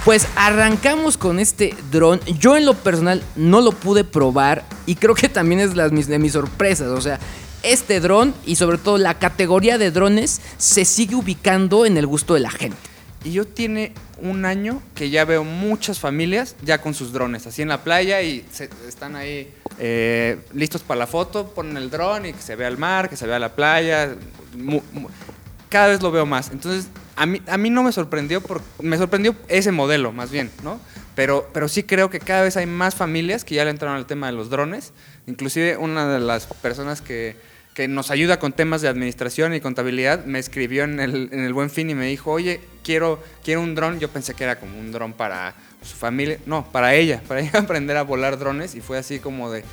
Pues 0.05 0.27
arrancamos 0.35 1.17
con 1.17 1.39
este 1.39 1.75
dron. 1.91 2.19
Yo 2.39 2.55
en 2.55 2.65
lo 2.65 2.73
personal 2.73 3.21
no 3.35 3.61
lo 3.61 3.73
pude 3.73 4.03
probar 4.03 4.63
y 4.85 4.95
creo 4.95 5.13
que 5.13 5.29
también 5.29 5.59
es 5.59 5.75
de 5.75 6.19
mis 6.19 6.33
sorpresas. 6.33 6.87
O 6.87 7.01
sea, 7.01 7.19
este 7.63 7.99
dron 7.99 8.33
y 8.45 8.55
sobre 8.55 8.77
todo 8.77 8.97
la 8.97 9.19
categoría 9.19 9.77
de 9.77 9.91
drones 9.91 10.41
se 10.57 10.85
sigue 10.85 11.15
ubicando 11.15 11.85
en 11.85 11.97
el 11.97 12.07
gusto 12.07 12.33
de 12.33 12.39
la 12.39 12.51
gente. 12.51 12.77
Y 13.23 13.31
yo 13.31 13.45
tiene 13.45 13.93
un 14.21 14.45
año 14.45 14.81
que 14.95 15.09
ya 15.09 15.25
veo 15.25 15.43
muchas 15.43 15.99
familias 15.99 16.55
ya 16.61 16.81
con 16.81 16.93
sus 16.93 17.11
drones, 17.11 17.47
así 17.47 17.61
en 17.61 17.69
la 17.69 17.83
playa 17.83 18.21
y 18.21 18.45
están 18.87 19.15
ahí 19.15 19.53
eh, 19.77 20.39
listos 20.53 20.83
para 20.83 20.99
la 20.99 21.07
foto, 21.07 21.47
ponen 21.47 21.75
el 21.77 21.89
dron 21.89 22.25
y 22.25 22.33
que 22.33 22.41
se 22.41 22.55
vea 22.55 22.69
el 22.69 22.77
mar, 22.77 23.09
que 23.09 23.17
se 23.17 23.27
vea 23.27 23.39
la 23.39 23.53
playa. 23.55 24.15
Cada 25.69 25.87
vez 25.87 26.01
lo 26.01 26.11
veo 26.11 26.25
más. 26.25 26.49
Entonces, 26.51 26.87
a 27.15 27.25
mí, 27.25 27.41
a 27.47 27.57
mí 27.57 27.69
no 27.69 27.83
me 27.83 27.91
sorprendió, 27.91 28.41
por, 28.41 28.61
me 28.81 28.97
sorprendió 28.97 29.35
ese 29.49 29.71
modelo 29.71 30.11
más 30.13 30.31
bien, 30.31 30.49
¿no? 30.63 30.79
Pero, 31.15 31.49
pero 31.53 31.67
sí 31.67 31.83
creo 31.83 32.09
que 32.09 32.19
cada 32.19 32.43
vez 32.43 32.55
hay 32.55 32.65
más 32.65 32.95
familias 32.95 33.43
que 33.43 33.55
ya 33.55 33.65
le 33.65 33.71
entraron 33.71 33.97
al 33.97 34.05
tema 34.05 34.27
de 34.27 34.33
los 34.33 34.49
drones. 34.49 34.93
Inclusive 35.27 35.75
una 35.75 36.07
de 36.07 36.21
las 36.21 36.47
personas 36.47 37.01
que, 37.01 37.35
que 37.79 37.87
nos 37.87 38.11
ayuda 38.11 38.39
con 38.39 38.51
temas 38.51 38.81
de 38.81 38.89
administración 38.89 39.53
y 39.53 39.61
contabilidad 39.61 40.25
me 40.25 40.37
escribió 40.37 40.83
en 40.83 40.99
el, 40.99 41.29
en 41.31 41.45
el 41.45 41.53
Buen 41.53 41.69
Fin 41.69 41.89
y 41.89 41.95
me 41.95 42.07
dijo, 42.07 42.29
oye, 42.29 42.59
quiero, 42.83 43.23
quiero 43.41 43.61
un 43.61 43.73
dron. 43.73 44.01
Yo 44.01 44.09
pensé 44.09 44.33
que 44.33 44.43
era 44.43 44.59
como 44.59 44.77
un 44.77 44.91
dron 44.91 45.13
para 45.13 45.53
su 45.81 45.95
familia. 45.95 46.39
No, 46.45 46.69
para 46.73 46.93
ella, 46.93 47.21
para 47.29 47.39
ella 47.39 47.51
aprender 47.59 47.95
a 47.95 48.01
volar 48.01 48.37
drones. 48.37 48.75
Y 48.75 48.81
fue 48.81 48.97
así 48.97 49.19
como 49.19 49.49
de, 49.49 49.63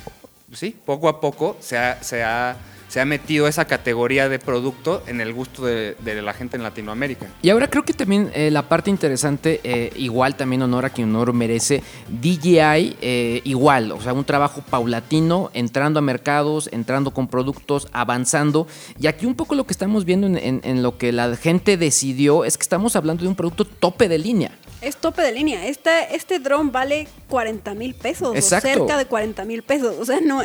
sí, 0.53 0.73
poco 0.85 1.09
a 1.09 1.19
poco 1.19 1.57
se 1.59 1.77
ha, 1.77 2.01
se 2.01 2.23
ha, 2.23 2.55
se 2.97 3.01
ha 3.01 3.05
metido 3.05 3.47
esa 3.47 3.65
categoría 3.65 4.27
de 4.27 4.39
producto 4.39 5.03
en 5.05 5.21
el 5.21 5.31
gusto 5.31 5.63
de, 5.67 5.95
de 5.99 6.19
la 6.23 6.33
gente 6.33 6.57
en 6.57 6.63
Latinoamérica. 6.63 7.27
Y 7.43 7.51
ahora 7.51 7.69
creo 7.69 7.83
que 7.83 7.93
también 7.93 8.31
eh, 8.33 8.49
la 8.49 8.63
parte 8.67 8.89
interesante, 8.89 9.61
eh, 9.63 9.91
igual 9.97 10.35
también 10.35 10.63
honor 10.63 10.85
a 10.85 10.89
quien 10.89 11.09
honor 11.09 11.31
merece, 11.31 11.83
DJI 12.09 12.97
eh, 12.99 13.41
igual, 13.43 13.91
o 13.91 14.01
sea, 14.01 14.13
un 14.13 14.25
trabajo 14.25 14.63
paulatino, 14.67 15.51
entrando 15.53 15.99
a 15.99 16.01
mercados, 16.01 16.69
entrando 16.73 17.11
con 17.11 17.27
productos, 17.27 17.87
avanzando. 17.91 18.65
Y 18.99 19.05
aquí 19.05 19.27
un 19.27 19.35
poco 19.35 19.53
lo 19.53 19.67
que 19.67 19.73
estamos 19.73 20.03
viendo 20.03 20.25
en, 20.25 20.35
en- 20.39 20.61
en 20.63 20.81
lo 20.81 20.97
que 20.97 21.11
la 21.11 21.35
gente 21.35 21.77
decidió 21.77 22.45
es 22.45 22.57
que 22.57 22.63
estamos 22.63 22.95
hablando 22.95 23.21
de 23.21 23.29
un 23.29 23.35
producto 23.35 23.63
tope 23.63 24.09
de 24.09 24.17
línea. 24.17 24.57
Es 24.81 24.97
tope 24.97 25.21
de 25.21 25.31
línea. 25.33 25.67
Este, 25.67 26.15
este 26.15 26.39
dron 26.39 26.71
vale 26.71 27.07
40 27.29 27.75
mil 27.75 27.93
pesos. 27.93 28.35
Exacto. 28.35 28.69
O 28.69 28.73
cerca 28.87 28.97
de 28.97 29.05
40 29.05 29.45
mil 29.45 29.61
pesos. 29.61 29.95
O 29.99 30.05
sea, 30.05 30.19
no. 30.19 30.41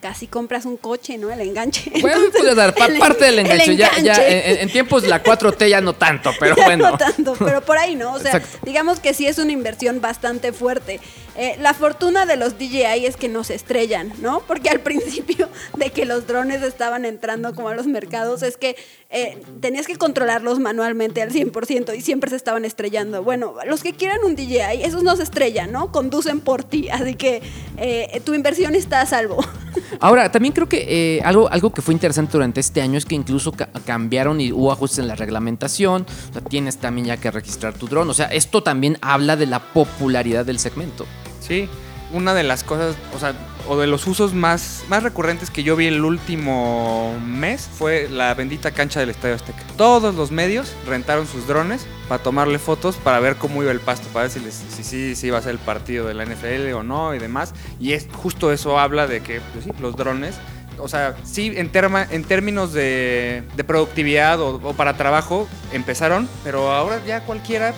Casi 0.00 0.26
compras 0.26 0.66
un 0.66 0.76
coche, 0.76 1.16
¿no? 1.18 1.30
El 1.32 1.40
enganche. 1.40 1.90
Bueno, 2.00 2.24
Entonces, 2.26 2.54
dar 2.54 2.74
pa- 2.74 2.86
el- 2.86 2.98
parte 2.98 3.24
del 3.24 3.38
el 3.40 3.46
enganche. 3.46 3.76
Ya, 3.76 3.90
ya 3.98 4.14
en, 4.28 4.58
en 4.58 4.70
tiempos 4.70 5.04
la 5.04 5.22
4T 5.22 5.68
ya 5.68 5.80
no 5.80 5.94
tanto, 5.94 6.32
pero 6.40 6.54
Ya 6.54 6.64
bueno. 6.66 6.90
No 6.90 6.98
tanto, 6.98 7.34
pero 7.38 7.62
por 7.62 7.78
ahí 7.78 7.96
no. 7.96 8.12
O 8.12 8.18
sea, 8.18 8.32
Exacto. 8.36 8.58
digamos 8.64 9.00
que 9.00 9.14
sí 9.14 9.26
es 9.26 9.38
una 9.38 9.52
inversión 9.52 10.00
bastante 10.00 10.52
fuerte. 10.52 11.00
Eh, 11.38 11.56
la 11.60 11.74
fortuna 11.74 12.24
de 12.24 12.36
los 12.36 12.58
DJI 12.58 13.04
es 13.06 13.16
que 13.16 13.28
no 13.28 13.44
se 13.44 13.54
estrellan, 13.54 14.12
¿no? 14.20 14.40
Porque 14.46 14.70
al 14.70 14.80
principio 14.88 15.48
de 15.76 15.90
que 15.90 16.04
los 16.06 16.26
drones 16.26 16.62
estaban 16.62 17.04
entrando 17.04 17.54
como 17.54 17.68
a 17.68 17.74
los 17.74 17.86
mercados 17.86 18.42
es 18.42 18.56
que 18.56 18.76
eh, 19.10 19.38
tenías 19.60 19.86
que 19.86 19.96
controlarlos 19.96 20.58
manualmente 20.58 21.20
al 21.22 21.30
100% 21.30 21.96
y 21.96 22.00
siempre 22.00 22.30
se 22.30 22.36
estaban 22.36 22.64
estrellando. 22.64 23.22
Bueno, 23.22 23.54
los 23.66 23.82
que 23.82 23.92
quieran 23.92 24.18
un 24.24 24.34
DJI, 24.34 24.82
esos 24.82 25.02
no 25.02 25.14
se 25.16 25.24
estrellan, 25.24 25.72
¿no? 25.72 25.92
Conducen 25.92 26.40
por 26.40 26.64
ti, 26.64 26.88
así 26.92 27.14
que 27.14 27.42
eh, 27.76 28.20
tu 28.24 28.32
inversión 28.34 28.74
está 28.74 29.02
a 29.02 29.06
salvo. 29.06 29.44
Ahora, 30.00 30.32
también 30.32 30.54
creo 30.54 30.68
que 30.68 31.20
algo, 31.22 31.48
algo 31.50 31.70
que 31.72 31.82
fue 31.82 31.92
interesante 31.92 32.32
durante 32.32 32.60
este 32.60 32.80
año 32.80 32.96
es 32.96 33.04
que 33.04 33.14
incluso 33.14 33.52
ca- 33.52 33.68
cambiaron 33.84 34.40
y 34.40 34.50
hubo 34.52 34.72
ajustes 34.72 35.00
en 35.00 35.08
la 35.08 35.14
reglamentación. 35.16 36.06
O 36.30 36.32
sea, 36.32 36.40
tienes 36.42 36.78
también 36.78 37.08
ya 37.08 37.16
que 37.18 37.30
registrar 37.30 37.74
tu 37.74 37.86
dron. 37.86 38.08
O 38.08 38.14
sea, 38.14 38.26
esto 38.26 38.62
también 38.62 38.96
habla 39.02 39.36
de 39.36 39.44
la 39.46 39.60
popularidad 39.60 40.46
del 40.46 40.58
segmento. 40.58 41.04
Sí, 41.46 41.68
una 42.12 42.34
de 42.34 42.42
las 42.44 42.62
cosas, 42.64 42.96
o 43.14 43.18
sea, 43.18 43.34
o 43.68 43.76
de 43.76 43.86
los 43.88 44.06
usos 44.06 44.32
más, 44.32 44.84
más 44.88 45.02
recurrentes 45.02 45.50
que 45.50 45.62
yo 45.64 45.74
vi 45.74 45.86
el 45.86 46.04
último 46.04 47.16
mes 47.24 47.68
fue 47.72 48.08
la 48.08 48.32
bendita 48.34 48.70
cancha 48.70 49.00
del 49.00 49.10
Estadio 49.10 49.34
Azteca. 49.34 49.62
Todos 49.76 50.14
los 50.14 50.30
medios 50.30 50.72
rentaron 50.86 51.26
sus 51.26 51.46
drones 51.48 51.86
para 52.08 52.22
tomarle 52.22 52.58
fotos 52.60 52.96
para 52.96 53.18
ver 53.20 53.36
cómo 53.36 53.62
iba 53.62 53.72
el 53.72 53.80
pasto, 53.80 54.06
para 54.12 54.24
ver 54.24 54.30
si, 54.30 54.40
les, 54.40 54.54
si, 54.54 54.84
si, 54.84 55.16
si 55.16 55.26
iba 55.26 55.38
a 55.38 55.42
ser 55.42 55.52
el 55.52 55.58
partido 55.58 56.06
de 56.06 56.14
la 56.14 56.24
NFL 56.24 56.72
o 56.74 56.82
no 56.84 57.14
y 57.14 57.18
demás. 57.18 57.54
Y 57.80 57.92
es 57.92 58.06
justo 58.12 58.52
eso 58.52 58.78
habla 58.78 59.06
de 59.08 59.20
que 59.20 59.40
pues 59.52 59.66
los 59.80 59.96
drones 59.96 60.36
o 60.78 60.88
sea, 60.88 61.16
sí, 61.24 61.54
en, 61.56 61.72
terma- 61.72 62.06
en 62.10 62.22
términos 62.22 62.72
de, 62.74 63.42
de 63.56 63.64
productividad 63.64 64.38
o, 64.42 64.56
o 64.62 64.74
para 64.74 64.94
trabajo 64.98 65.48
empezaron, 65.72 66.28
pero 66.44 66.70
ahora 66.70 67.00
ya 67.06 67.22
cualquiera 67.22 67.72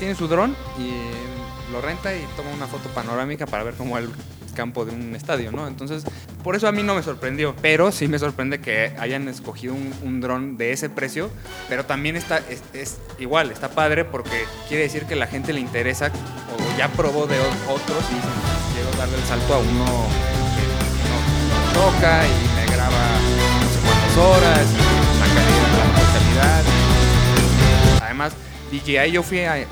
tiene 0.00 0.16
su 0.16 0.26
dron 0.26 0.56
y 0.76 1.29
lo 1.70 1.80
renta 1.80 2.14
y 2.14 2.24
toma 2.36 2.50
una 2.50 2.66
foto 2.66 2.88
panorámica 2.90 3.46
para 3.46 3.64
ver 3.64 3.74
cómo 3.74 3.98
el 3.98 4.10
campo 4.54 4.84
de 4.84 4.92
un 4.92 5.14
estadio, 5.14 5.52
¿no? 5.52 5.66
Entonces, 5.66 6.04
por 6.42 6.56
eso 6.56 6.68
a 6.68 6.72
mí 6.72 6.82
no 6.82 6.94
me 6.94 7.02
sorprendió, 7.02 7.54
pero 7.62 7.92
sí 7.92 8.08
me 8.08 8.18
sorprende 8.18 8.60
que 8.60 8.92
hayan 8.98 9.28
escogido 9.28 9.74
un, 9.74 9.94
un 10.02 10.20
dron 10.20 10.56
de 10.56 10.72
ese 10.72 10.90
precio, 10.90 11.30
pero 11.68 11.86
también 11.86 12.16
está, 12.16 12.38
es, 12.38 12.62
es 12.72 12.98
igual, 13.18 13.50
está 13.50 13.70
padre 13.70 14.04
porque 14.04 14.44
quiere 14.68 14.84
decir 14.84 15.04
que 15.04 15.16
la 15.16 15.26
gente 15.26 15.52
le 15.52 15.60
interesa 15.60 16.08
o 16.08 16.78
ya 16.78 16.88
probó 16.88 17.26
de 17.26 17.38
otros 17.38 18.04
y 18.10 18.14
dice, 18.14 18.28
quiero 18.74 18.90
darle 18.98 19.16
el 19.16 19.24
salto 19.24 19.54
a 19.54 19.58
uno 19.58 19.84
que, 20.56 20.64
no, 21.08 21.80
toca 21.80 22.26
y 22.26 22.60
me 22.60 22.74
graba 22.74 23.20
no 23.60 23.68
sé 23.70 23.78
cuántas 23.84 24.16
horas, 24.16 24.66
una 25.16 25.26
calidad, 25.34 25.86
la 25.94 26.12
calidad. 26.12 26.64
Además, 28.02 28.32
DJI, 28.70 29.12
yo 29.12 29.22
fui 29.22 29.40
a, 29.40 29.58
eh, 29.58 29.66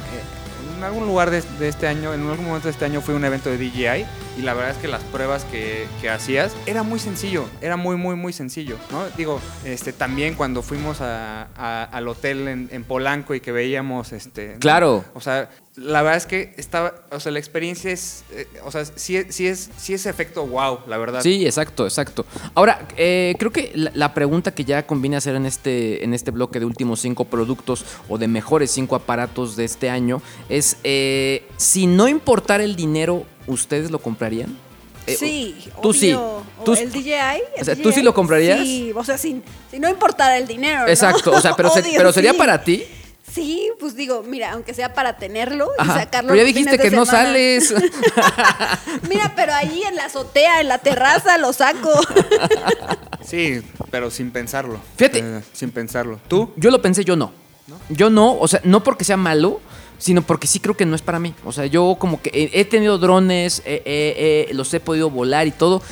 en 0.79 0.85
algún 0.85 1.07
lugar 1.07 1.31
de, 1.31 1.69
este 1.69 1.89
año, 1.89 2.15
en 2.15 2.23
algún 2.29 2.47
momento 2.47 2.69
de 2.69 2.73
este 2.73 2.85
año 2.85 3.01
fui 3.01 3.13
a 3.13 3.17
un 3.17 3.25
evento 3.25 3.51
de 3.51 3.59
DJI 3.59 4.07
y 4.39 4.43
la 4.43 4.55
verdad 4.55 4.71
es 4.71 4.77
que 4.79 4.87
las 4.89 5.03
pruebas 5.03 5.45
que, 5.45 5.87
que 6.01 6.09
hacías 6.09 6.53
era 6.67 6.83
muy 6.85 6.99
sencillo, 7.01 7.45
era 7.61 7.77
muy, 7.77 7.97
muy, 7.97 8.15
muy 8.15 8.33
sencillo, 8.33 8.77
¿no? 8.93 9.05
Digo, 9.17 9.41
este, 9.65 9.93
también 9.93 10.35
cuando 10.35 10.63
fuimos 10.63 11.01
a- 11.01 11.49
a- 11.57 11.85
al 11.85 12.07
hotel 12.09 12.47
en, 12.49 12.69
en 12.73 12.85
Polanco 12.85 13.35
y 13.35 13.41
que 13.41 13.51
veíamos, 13.53 14.13
este... 14.13 14.55
¿no? 14.55 14.59
Claro. 14.61 15.05
O 15.15 15.21
sea, 15.21 15.51
la 15.75 16.03
verdad 16.03 16.17
es 16.19 16.27
que 16.27 16.55
estaba, 16.57 16.95
o 17.11 17.21
sea, 17.21 17.31
la 17.33 17.39
experiencia 17.39 17.91
es, 17.91 18.25
eh, 18.33 18.47
o 18.65 18.71
sea, 18.71 18.85
sí, 18.85 19.17
es- 19.17 19.35
sí 19.35 19.47
es, 19.49 19.71
sí 19.77 19.95
es 19.95 20.07
efecto 20.07 20.47
wow, 20.47 20.81
la 20.87 20.99
verdad. 20.99 21.21
Sí, 21.23 21.45
exacto, 21.45 21.85
exacto. 21.85 22.25
Ahora, 22.55 22.87
eh, 22.97 23.35
creo 23.39 23.51
que 23.53 23.73
la, 23.75 23.91
la 23.95 24.15
pregunta 24.15 24.53
que 24.55 24.65
ya 24.65 24.87
conviene 24.87 25.17
hacer 25.17 25.35
en 25.35 25.47
este, 25.47 26.05
en 26.05 26.15
este 26.15 26.31
bloque 26.31 26.61
de 26.61 26.65
últimos 26.67 27.01
cinco 27.01 27.25
productos 27.25 27.85
o 28.09 28.19
de 28.19 28.29
mejores 28.29 28.71
cinco 28.71 28.95
aparatos 28.97 29.57
de 29.57 29.65
este 29.65 29.91
año 29.91 30.23
es, 30.49 30.77
eh, 30.85 31.45
si 31.57 31.87
no 31.89 32.07
importara 32.09 32.63
el 32.63 32.77
dinero, 32.77 33.25
¿ustedes 33.49 33.91
lo 33.91 33.99
comprarían? 33.99 34.57
Eh, 35.07 35.17
Sí, 35.19 35.57
tú 35.83 35.93
sí. 35.93 36.13
obvio. 36.13 36.43
O 36.61 36.65
Tú- 36.65 36.75
el 36.75 36.93
DJI. 36.93 37.13
el 37.57 37.63
o 37.63 37.65
sea, 37.65 37.75
¿tú 37.77 37.91
sí 37.93 38.03
lo 38.03 38.13
comprarías? 38.15 38.61
Sí, 38.61 38.93
o 38.95 39.03
sea, 39.05 39.17
si, 39.19 39.43
si 39.71 39.79
no 39.81 39.89
importara 39.89 40.37
el 40.37 40.47
dinero. 40.47 40.83
¿no? 40.83 40.89
Exacto, 40.89 41.33
o 41.33 41.41
sea, 41.41 41.57
pero, 41.57 41.71
se- 41.75 41.81
Obvio, 41.81 41.93
pero 41.97 42.13
sería 42.13 42.33
sí. 42.33 42.39
para 42.39 42.63
ti. 42.63 42.85
Sí, 43.33 43.71
pues 43.79 43.95
digo, 43.95 44.23
mira, 44.27 44.53
aunque 44.53 44.73
sea 44.75 44.95
para 44.95 45.17
tenerlo 45.19 45.69
y 45.79 45.83
Ajá, 45.83 46.01
sacarlo. 46.01 46.29
Pero 46.31 46.41
ya 46.43 46.47
dijiste 46.47 46.79
que 46.79 46.91
no 46.91 47.05
sales. 47.07 47.75
Mira, 49.09 49.33
pero 49.37 49.53
ahí 49.55 49.83
en 49.87 49.97
la 49.97 50.07
azotea, 50.07 50.61
en 50.61 50.69
la 50.69 50.79
terraza, 50.79 51.39
lo 51.39 51.53
saco. 51.53 51.91
Sí, 53.25 53.61
pero 53.91 54.11
sin 54.11 54.31
pensarlo. 54.31 54.81
Fíjate. 54.97 55.19
Eh, 55.19 55.43
sin 55.53 55.71
pensarlo. 55.71 56.19
¿Tú? 56.29 56.51
Yo 56.57 56.71
lo 56.71 56.81
pensé, 56.81 57.05
yo 57.05 57.15
no. 57.15 57.31
Yo 57.91 58.09
no, 58.09 58.39
o 58.39 58.49
sea, 58.49 58.63
no 58.65 58.83
porque 58.83 59.05
sea 59.05 59.19
malo, 59.19 59.61
sino 59.99 60.23
porque 60.23 60.47
sí 60.47 60.61
creo 60.61 60.77
que 60.77 60.87
no 60.87 60.95
es 60.95 61.03
para 61.03 61.19
mí. 61.19 61.35
O 61.45 61.53
sea, 61.53 61.67
yo 61.67 61.97
como 61.99 62.23
que 62.23 62.51
he, 62.53 62.65
tenido 62.65 62.99
drones, 62.99 63.63
eh, 63.67 64.49
los 64.53 64.73
he 64.73 64.81
podido 64.81 65.11
volar 65.11 65.47
y 65.47 65.51
todo. 65.51 65.83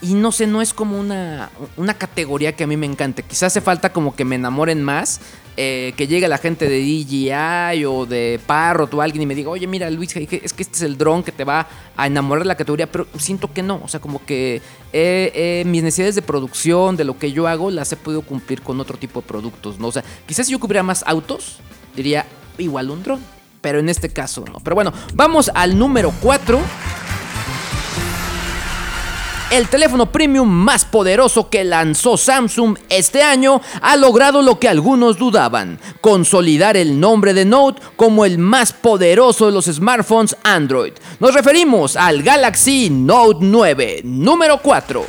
Y 0.00 0.14
no 0.14 0.30
sé, 0.30 0.46
no 0.46 0.62
es 0.62 0.72
como 0.72 0.98
una, 0.98 1.50
una 1.76 1.94
categoría 1.94 2.54
que 2.54 2.62
a 2.62 2.66
mí 2.68 2.76
me 2.76 2.86
encante. 2.86 3.24
Quizás 3.24 3.44
hace 3.44 3.60
falta 3.60 3.92
como 3.92 4.14
que 4.14 4.24
me 4.24 4.36
enamoren 4.36 4.82
más. 4.82 5.20
eh, 5.60 5.92
que 5.96 6.06
llegue 6.06 6.28
la 6.28 6.38
gente 6.38 6.68
de 6.68 6.78
DJI 6.78 7.84
o 7.84 8.06
de 8.06 8.38
Parrot 8.46 8.94
o 8.94 9.02
alguien 9.02 9.22
y 9.22 9.26
me 9.26 9.34
diga, 9.34 9.50
oye, 9.50 9.66
mira, 9.66 9.90
Luis, 9.90 10.14
es 10.14 10.52
que 10.52 10.62
este 10.62 10.76
es 10.76 10.82
el 10.82 10.96
dron 10.96 11.24
que 11.24 11.32
te 11.32 11.42
va 11.42 11.66
a 11.96 12.06
enamorar 12.06 12.44
de 12.44 12.48
la 12.48 12.54
categoría, 12.54 12.86
pero 12.86 13.08
siento 13.18 13.52
que 13.52 13.64
no. 13.64 13.80
O 13.82 13.88
sea, 13.88 13.98
como 13.98 14.24
que 14.24 14.62
mis 15.66 15.82
necesidades 15.82 16.14
de 16.14 16.22
producción, 16.22 16.96
de 16.96 17.02
lo 17.02 17.18
que 17.18 17.32
yo 17.32 17.48
hago, 17.48 17.72
las 17.72 17.90
he 17.90 17.96
podido 17.96 18.22
cumplir 18.22 18.62
con 18.62 18.78
otro 18.78 18.98
tipo 18.98 19.20
de 19.20 19.26
productos, 19.26 19.80
¿no? 19.80 19.88
O 19.88 19.92
sea, 19.92 20.04
quizás 20.26 20.46
si 20.46 20.52
yo 20.52 20.60
cubriera 20.60 20.84
más 20.84 21.02
autos, 21.04 21.58
diría 21.96 22.24
igual 22.56 22.90
un 22.90 23.02
dron. 23.02 23.37
Pero 23.60 23.78
en 23.78 23.88
este 23.88 24.10
caso 24.10 24.44
no. 24.46 24.60
Pero 24.60 24.74
bueno, 24.74 24.92
vamos 25.14 25.50
al 25.54 25.78
número 25.78 26.12
4. 26.20 26.60
El 29.50 29.66
teléfono 29.68 30.12
premium 30.12 30.46
más 30.46 30.84
poderoso 30.84 31.48
que 31.48 31.64
lanzó 31.64 32.18
Samsung 32.18 32.76
este 32.90 33.22
año 33.22 33.62
ha 33.80 33.96
logrado 33.96 34.42
lo 34.42 34.60
que 34.60 34.68
algunos 34.68 35.16
dudaban, 35.16 35.80
consolidar 36.02 36.76
el 36.76 37.00
nombre 37.00 37.32
de 37.32 37.46
Note 37.46 37.80
como 37.96 38.26
el 38.26 38.36
más 38.36 38.74
poderoso 38.74 39.46
de 39.46 39.52
los 39.52 39.64
smartphones 39.64 40.36
Android. 40.42 40.92
Nos 41.18 41.32
referimos 41.32 41.96
al 41.96 42.22
Galaxy 42.22 42.90
Note 42.90 43.38
9, 43.40 44.02
número 44.04 44.60
4. 44.60 45.06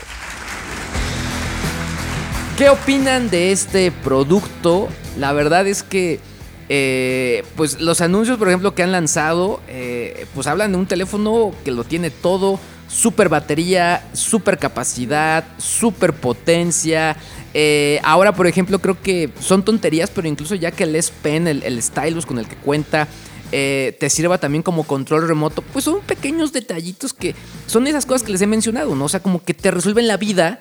¿Qué 2.57 2.69
opinan 2.69 3.29
de 3.29 3.51
este 3.51 3.91
producto? 3.91 4.87
La 5.17 5.33
verdad 5.33 5.67
es 5.67 5.83
que 5.83 6.21
eh, 6.69 7.43
pues 7.55 7.81
los 7.81 7.99
anuncios, 8.01 8.37
por 8.37 8.47
ejemplo, 8.47 8.75
que 8.75 8.83
han 8.83 8.91
lanzado, 8.91 9.59
eh, 9.67 10.27
pues 10.35 10.47
hablan 10.47 10.71
de 10.71 10.77
un 10.77 10.85
teléfono 10.85 11.51
que 11.65 11.71
lo 11.71 11.83
tiene 11.83 12.11
todo, 12.11 12.59
super 12.87 13.27
batería, 13.27 14.07
super 14.13 14.57
capacidad, 14.57 15.43
super 15.57 16.13
potencia. 16.13 17.17
Eh, 17.53 17.99
ahora, 18.03 18.33
por 18.33 18.47
ejemplo, 18.47 18.79
creo 18.79 19.01
que 19.01 19.31
son 19.39 19.63
tonterías, 19.63 20.11
pero 20.11 20.27
incluso 20.27 20.55
ya 20.55 20.71
que 20.71 20.83
el 20.83 20.95
S 20.95 21.11
Pen, 21.21 21.47
el, 21.47 21.63
el 21.63 21.81
stylus 21.81 22.25
con 22.25 22.37
el 22.37 22.47
que 22.47 22.55
cuenta, 22.55 23.07
eh, 23.51 23.97
te 23.99 24.09
sirva 24.09 24.37
también 24.37 24.63
como 24.63 24.83
control 24.83 25.27
remoto, 25.27 25.61
pues 25.61 25.85
son 25.85 26.01
pequeños 26.01 26.53
detallitos 26.53 27.13
que 27.13 27.35
son 27.65 27.87
esas 27.87 28.05
cosas 28.05 28.23
que 28.23 28.31
les 28.31 28.41
he 28.41 28.47
mencionado, 28.47 28.95
¿no? 28.95 29.05
O 29.05 29.09
sea, 29.09 29.21
como 29.21 29.43
que 29.43 29.53
te 29.53 29.71
resuelven 29.71 30.07
la 30.07 30.17
vida 30.17 30.59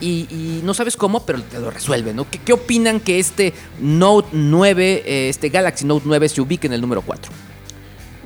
y, 0.00 0.26
y 0.30 0.60
no 0.64 0.74
sabes 0.74 0.96
cómo, 0.96 1.24
pero 1.24 1.42
te 1.42 1.58
lo 1.58 1.70
resuelven, 1.70 2.16
¿no? 2.16 2.28
¿Qué, 2.28 2.38
qué 2.38 2.52
opinan 2.52 3.00
que 3.00 3.18
este 3.18 3.52
Note 3.80 4.28
9, 4.32 5.02
eh, 5.06 5.28
este 5.28 5.48
Galaxy 5.48 5.84
Note 5.84 6.04
9 6.06 6.28
se 6.28 6.40
ubique 6.40 6.66
en 6.66 6.72
el 6.72 6.80
número 6.80 7.02
4? 7.02 7.32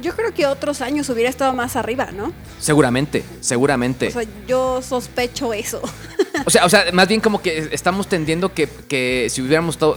Yo 0.01 0.15
creo 0.15 0.33
que 0.33 0.47
otros 0.47 0.81
años 0.81 1.09
hubiera 1.09 1.29
estado 1.29 1.53
más 1.55 1.75
arriba, 1.75 2.11
¿no? 2.13 2.33
Seguramente, 2.61 3.25
seguramente. 3.41 4.09
O 4.09 4.11
sea, 4.13 4.25
yo 4.47 4.81
sospecho 4.81 5.53
eso. 5.53 5.83
O 6.47 6.51
sea, 6.51 6.65
o 6.65 6.69
sea, 6.69 6.85
más 6.93 7.09
bien 7.09 7.21
como 7.21 7.43
que 7.43 7.71
estamos 7.73 8.07
tendiendo 8.07 8.55
que, 8.55 8.69
que 8.89 9.27
si 9.29 9.43
hubiéramos 9.43 9.75
estado... 9.75 9.97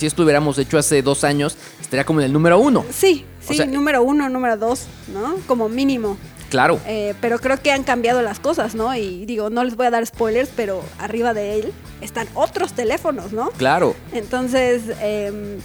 Si 0.00 0.06
esto 0.06 0.22
hubiéramos 0.22 0.56
hecho 0.58 0.78
hace 0.78 1.02
dos 1.02 1.24
años, 1.24 1.56
estaría 1.80 2.04
como 2.04 2.20
en 2.20 2.26
el 2.26 2.32
número 2.32 2.60
uno. 2.60 2.84
Sí, 2.92 3.26
O 3.44 3.48
sí, 3.48 3.56
sea- 3.56 3.66
número 3.66 4.00
uno, 4.04 4.28
número 4.28 4.56
dos, 4.56 4.86
¿no? 5.12 5.34
Como 5.48 5.68
mínimo. 5.68 6.16
Claro. 6.50 6.78
Eh, 6.86 7.14
pero 7.20 7.40
creo 7.40 7.60
que 7.60 7.72
han 7.72 7.82
cambiado 7.82 8.22
las 8.22 8.38
cosas, 8.38 8.76
¿no? 8.76 8.94
Y 8.94 9.26
digo, 9.26 9.50
no 9.50 9.64
les 9.64 9.74
voy 9.74 9.86
a 9.86 9.90
dar 9.90 10.06
spoilers, 10.06 10.50
pero 10.54 10.84
arriba 11.00 11.34
de 11.34 11.58
él 11.58 11.72
están 12.00 12.28
otros 12.34 12.74
teléfonos, 12.74 13.32
¿no? 13.32 13.50
Claro. 13.56 13.96
Entonces, 14.12 14.82
em, 15.00 15.56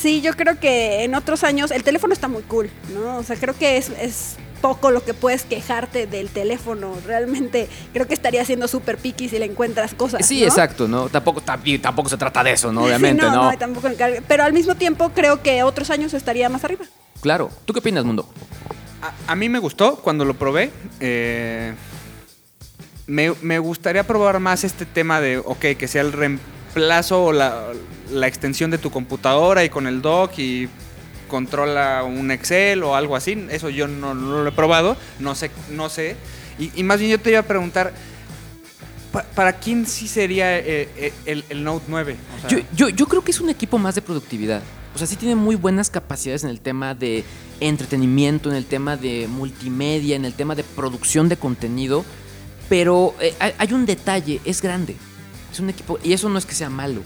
sí, 0.00 0.20
yo 0.20 0.34
creo 0.34 0.60
que 0.60 1.02
en 1.02 1.16
otros 1.16 1.42
años 1.42 1.72
el 1.72 1.82
teléfono 1.82 2.12
está 2.14 2.28
muy 2.28 2.44
cool, 2.44 2.70
¿no? 2.94 3.16
O 3.18 3.24
sea, 3.24 3.34
creo 3.34 3.58
que 3.58 3.78
es, 3.78 3.90
es 4.00 4.36
poco 4.62 4.90
lo 4.90 5.04
que 5.04 5.12
puedes 5.12 5.42
quejarte 5.42 6.06
del 6.06 6.30
teléfono. 6.30 6.94
Realmente 7.06 7.68
creo 7.92 8.06
que 8.06 8.14
estaría 8.14 8.42
siendo 8.46 8.66
súper 8.68 8.96
picky 8.96 9.28
si 9.28 9.38
le 9.38 9.44
encuentras 9.44 9.92
cosas. 9.92 10.26
Sí, 10.26 10.40
¿no? 10.40 10.46
exacto, 10.46 10.88
¿no? 10.88 11.10
Tampoco, 11.10 11.42
tampoco 11.42 12.08
se 12.08 12.16
trata 12.16 12.42
de 12.42 12.52
eso, 12.52 12.72
¿no? 12.72 12.80
Sí, 12.84 12.86
Obviamente, 12.86 13.22
no, 13.22 13.30
¿no? 13.30 13.50
no, 13.50 13.58
tampoco 13.58 13.88
Pero 14.26 14.44
al 14.44 14.54
mismo 14.54 14.74
tiempo 14.76 15.10
creo 15.14 15.42
que 15.42 15.62
otros 15.62 15.90
años 15.90 16.14
estaría 16.14 16.48
más 16.48 16.64
arriba. 16.64 16.86
Claro. 17.20 17.50
¿Tú 17.66 17.74
qué 17.74 17.80
opinas, 17.80 18.04
Mundo? 18.06 18.26
A, 19.02 19.32
a 19.32 19.34
mí 19.34 19.50
me 19.50 19.58
gustó 19.58 19.96
cuando 19.96 20.24
lo 20.24 20.34
probé. 20.34 20.70
eh, 21.00 21.74
me, 23.06 23.34
me 23.42 23.58
gustaría 23.58 24.06
probar 24.06 24.38
más 24.40 24.64
este 24.64 24.86
tema 24.86 25.20
de, 25.20 25.38
ok, 25.38 25.76
que 25.76 25.88
sea 25.88 26.02
el 26.02 26.12
reemplazo 26.12 27.24
o 27.24 27.32
la, 27.32 27.66
la 28.10 28.26
extensión 28.28 28.70
de 28.70 28.78
tu 28.78 28.90
computadora 28.90 29.64
y 29.64 29.68
con 29.68 29.86
el 29.86 30.00
dock 30.00 30.38
y 30.38 30.68
controla 31.32 32.04
un 32.04 32.30
Excel 32.30 32.82
o 32.82 32.94
algo 32.94 33.16
así. 33.16 33.46
Eso 33.50 33.70
yo 33.70 33.88
no, 33.88 34.12
lo 34.12 34.46
he 34.46 34.52
probado, 34.52 34.98
no 35.18 35.34
sé, 35.34 35.50
no 35.70 35.88
sé. 35.88 36.14
Y, 36.58 36.82
más 36.82 36.98
bien 36.98 37.10
yo 37.10 37.18
te 37.18 37.30
iba 37.30 37.40
a 37.40 37.42
preguntar, 37.44 37.94
pa- 39.10 39.22
¿para 39.34 39.54
quién 39.54 39.86
sí 39.86 40.06
sería 40.08 40.58
eh, 40.58 40.90
eh, 41.24 41.42
el, 41.48 41.64
Note 41.64 41.86
9? 41.88 42.16
O 42.36 42.48
sea, 42.48 42.62
Yo, 42.76 42.90
yo, 42.90 43.06
creo 43.06 43.24
que 43.24 43.30
es 43.30 43.40
un 43.40 43.48
equipo 43.48 43.78
más 43.78 43.94
de 43.94 44.02
productividad. 44.02 44.60
O 44.94 44.98
sea, 44.98 45.06
sí 45.06 45.16
tiene 45.16 45.34
muy 45.34 45.56
buenas 45.56 45.88
capacidades 45.88 46.44
en 46.44 46.50
el 46.50 46.60
tema 46.60 46.94
de 46.94 47.24
entretenimiento, 47.60 48.50
en 48.50 48.56
el 48.56 48.66
tema 48.66 48.98
de 48.98 49.26
multimedia, 49.26 50.16
en 50.16 50.26
el 50.26 50.34
tema 50.34 50.54
de 50.54 50.64
producción 50.64 51.30
de 51.30 51.38
contenido. 51.38 52.04
Pero 52.68 53.14
eh, 53.20 53.34
hay 53.40 53.72
un 53.72 53.86
detalle, 53.86 54.42
es 54.44 54.60
grande. 54.60 54.96
Es 55.50 55.60
un 55.60 55.70
equipo, 55.70 55.98
y 56.04 56.12
eso 56.12 56.28
no 56.28 56.38
es 56.38 56.44
que 56.44 56.54
sea 56.54 56.68
malo. 56.68 57.00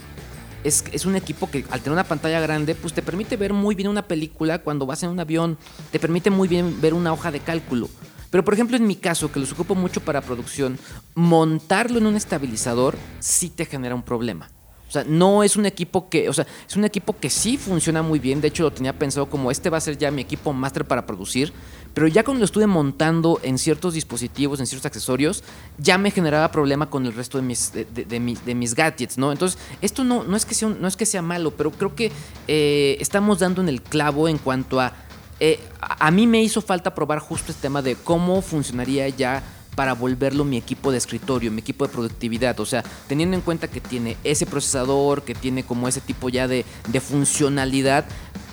Es, 0.63 0.83
es 0.91 1.05
un 1.05 1.15
equipo 1.15 1.49
que 1.49 1.65
al 1.69 1.79
tener 1.79 1.93
una 1.93 2.03
pantalla 2.03 2.39
grande, 2.39 2.75
pues 2.75 2.93
te 2.93 3.01
permite 3.01 3.37
ver 3.37 3.53
muy 3.53 3.75
bien 3.75 3.89
una 3.89 4.07
película 4.07 4.59
cuando 4.59 4.85
vas 4.85 5.03
en 5.03 5.09
un 5.09 5.19
avión, 5.19 5.57
te 5.91 5.99
permite 5.99 6.29
muy 6.29 6.47
bien 6.47 6.81
ver 6.81 6.93
una 6.93 7.13
hoja 7.13 7.31
de 7.31 7.39
cálculo. 7.39 7.89
Pero 8.29 8.43
por 8.43 8.53
ejemplo 8.53 8.75
en 8.77 8.87
mi 8.87 8.95
caso, 8.95 9.31
que 9.31 9.39
los 9.39 9.51
ocupo 9.51 9.75
mucho 9.75 10.01
para 10.01 10.21
producción, 10.21 10.77
montarlo 11.15 11.97
en 11.99 12.07
un 12.07 12.15
estabilizador 12.15 12.97
sí 13.19 13.49
te 13.49 13.65
genera 13.65 13.95
un 13.95 14.03
problema. 14.03 14.49
O 14.87 14.91
sea, 14.91 15.03
no 15.03 15.43
es 15.43 15.57
un 15.57 15.65
equipo 15.65 16.07
que, 16.07 16.29
o 16.29 16.33
sea, 16.33 16.47
es 16.67 16.75
un 16.77 16.85
equipo 16.85 17.17
que 17.17 17.29
sí 17.29 17.57
funciona 17.57 18.01
muy 18.01 18.19
bien. 18.19 18.39
De 18.39 18.47
hecho, 18.47 18.63
lo 18.63 18.71
tenía 18.71 18.97
pensado 18.97 19.29
como 19.29 19.51
este 19.51 19.69
va 19.69 19.77
a 19.77 19.81
ser 19.81 19.97
ya 19.97 20.11
mi 20.11 20.21
equipo 20.21 20.53
máster 20.53 20.85
para 20.85 21.05
producir. 21.05 21.51
Pero 21.97 22.05
ya 22.05 22.23
cuando 22.23 22.41
lo 22.41 22.45
estuve 22.45 22.67
montando 22.67 23.39
en 23.41 23.57
ciertos 23.57 23.95
dispositivos, 23.95 24.59
en 24.59 24.67
ciertos 24.67 24.85
accesorios, 24.85 25.43
ya 25.79 25.97
me 25.97 26.11
generaba 26.11 26.51
problema 26.51 26.91
con 26.91 27.07
el 27.07 27.15
resto 27.15 27.39
de 27.39 27.43
mis, 27.43 27.71
de, 27.73 28.19
mis, 28.19 28.75
gadgets, 28.75 29.17
¿no? 29.17 29.31
Entonces, 29.31 29.57
esto 29.81 30.03
no, 30.03 30.23
no, 30.23 30.37
es, 30.37 30.45
que 30.45 30.53
sea 30.53 30.69
no 30.69 30.87
es 30.87 30.95
que 30.95 31.07
sea 31.07 31.23
malo, 31.23 31.49
pero 31.57 31.71
creo 31.71 31.95
que 31.95 32.11
eh, 32.47 32.97
estamos 32.99 33.39
dando 33.39 33.63
en 33.63 33.69
el 33.69 33.81
clavo 33.81 34.29
en 34.29 34.37
cuanto 34.37 34.79
a 34.79 34.93
eh, 35.39 35.59
a 35.81 36.05
a 36.05 36.11
mí 36.11 36.27
me 36.27 36.43
hizo 36.43 36.61
falta 36.61 36.93
probar 36.93 37.17
justo 37.17 37.51
este 37.51 37.63
tema 37.63 37.81
de 37.81 37.95
cómo 37.95 38.43
funcionaría 38.43 39.09
ya 39.09 39.41
para 39.77 39.93
volverlo 39.93 40.43
mi 40.43 40.57
equipo 40.57 40.91
de 40.91 40.99
escritorio, 40.99 41.51
mi 41.51 41.61
equipo 41.61 41.87
de 41.87 41.93
productividad. 41.93 42.59
O 42.59 42.65
sea, 42.65 42.83
teniendo 43.07 43.35
en 43.35 43.41
cuenta 43.41 43.67
que 43.67 43.81
tiene 43.81 44.17
ese 44.23 44.45
procesador, 44.45 45.23
que 45.23 45.33
tiene 45.33 45.63
como 45.63 45.87
ese 45.87 46.01
tipo 46.01 46.29
ya 46.29 46.47
de, 46.47 46.63
de 46.89 46.99
funcionalidad. 46.99 48.05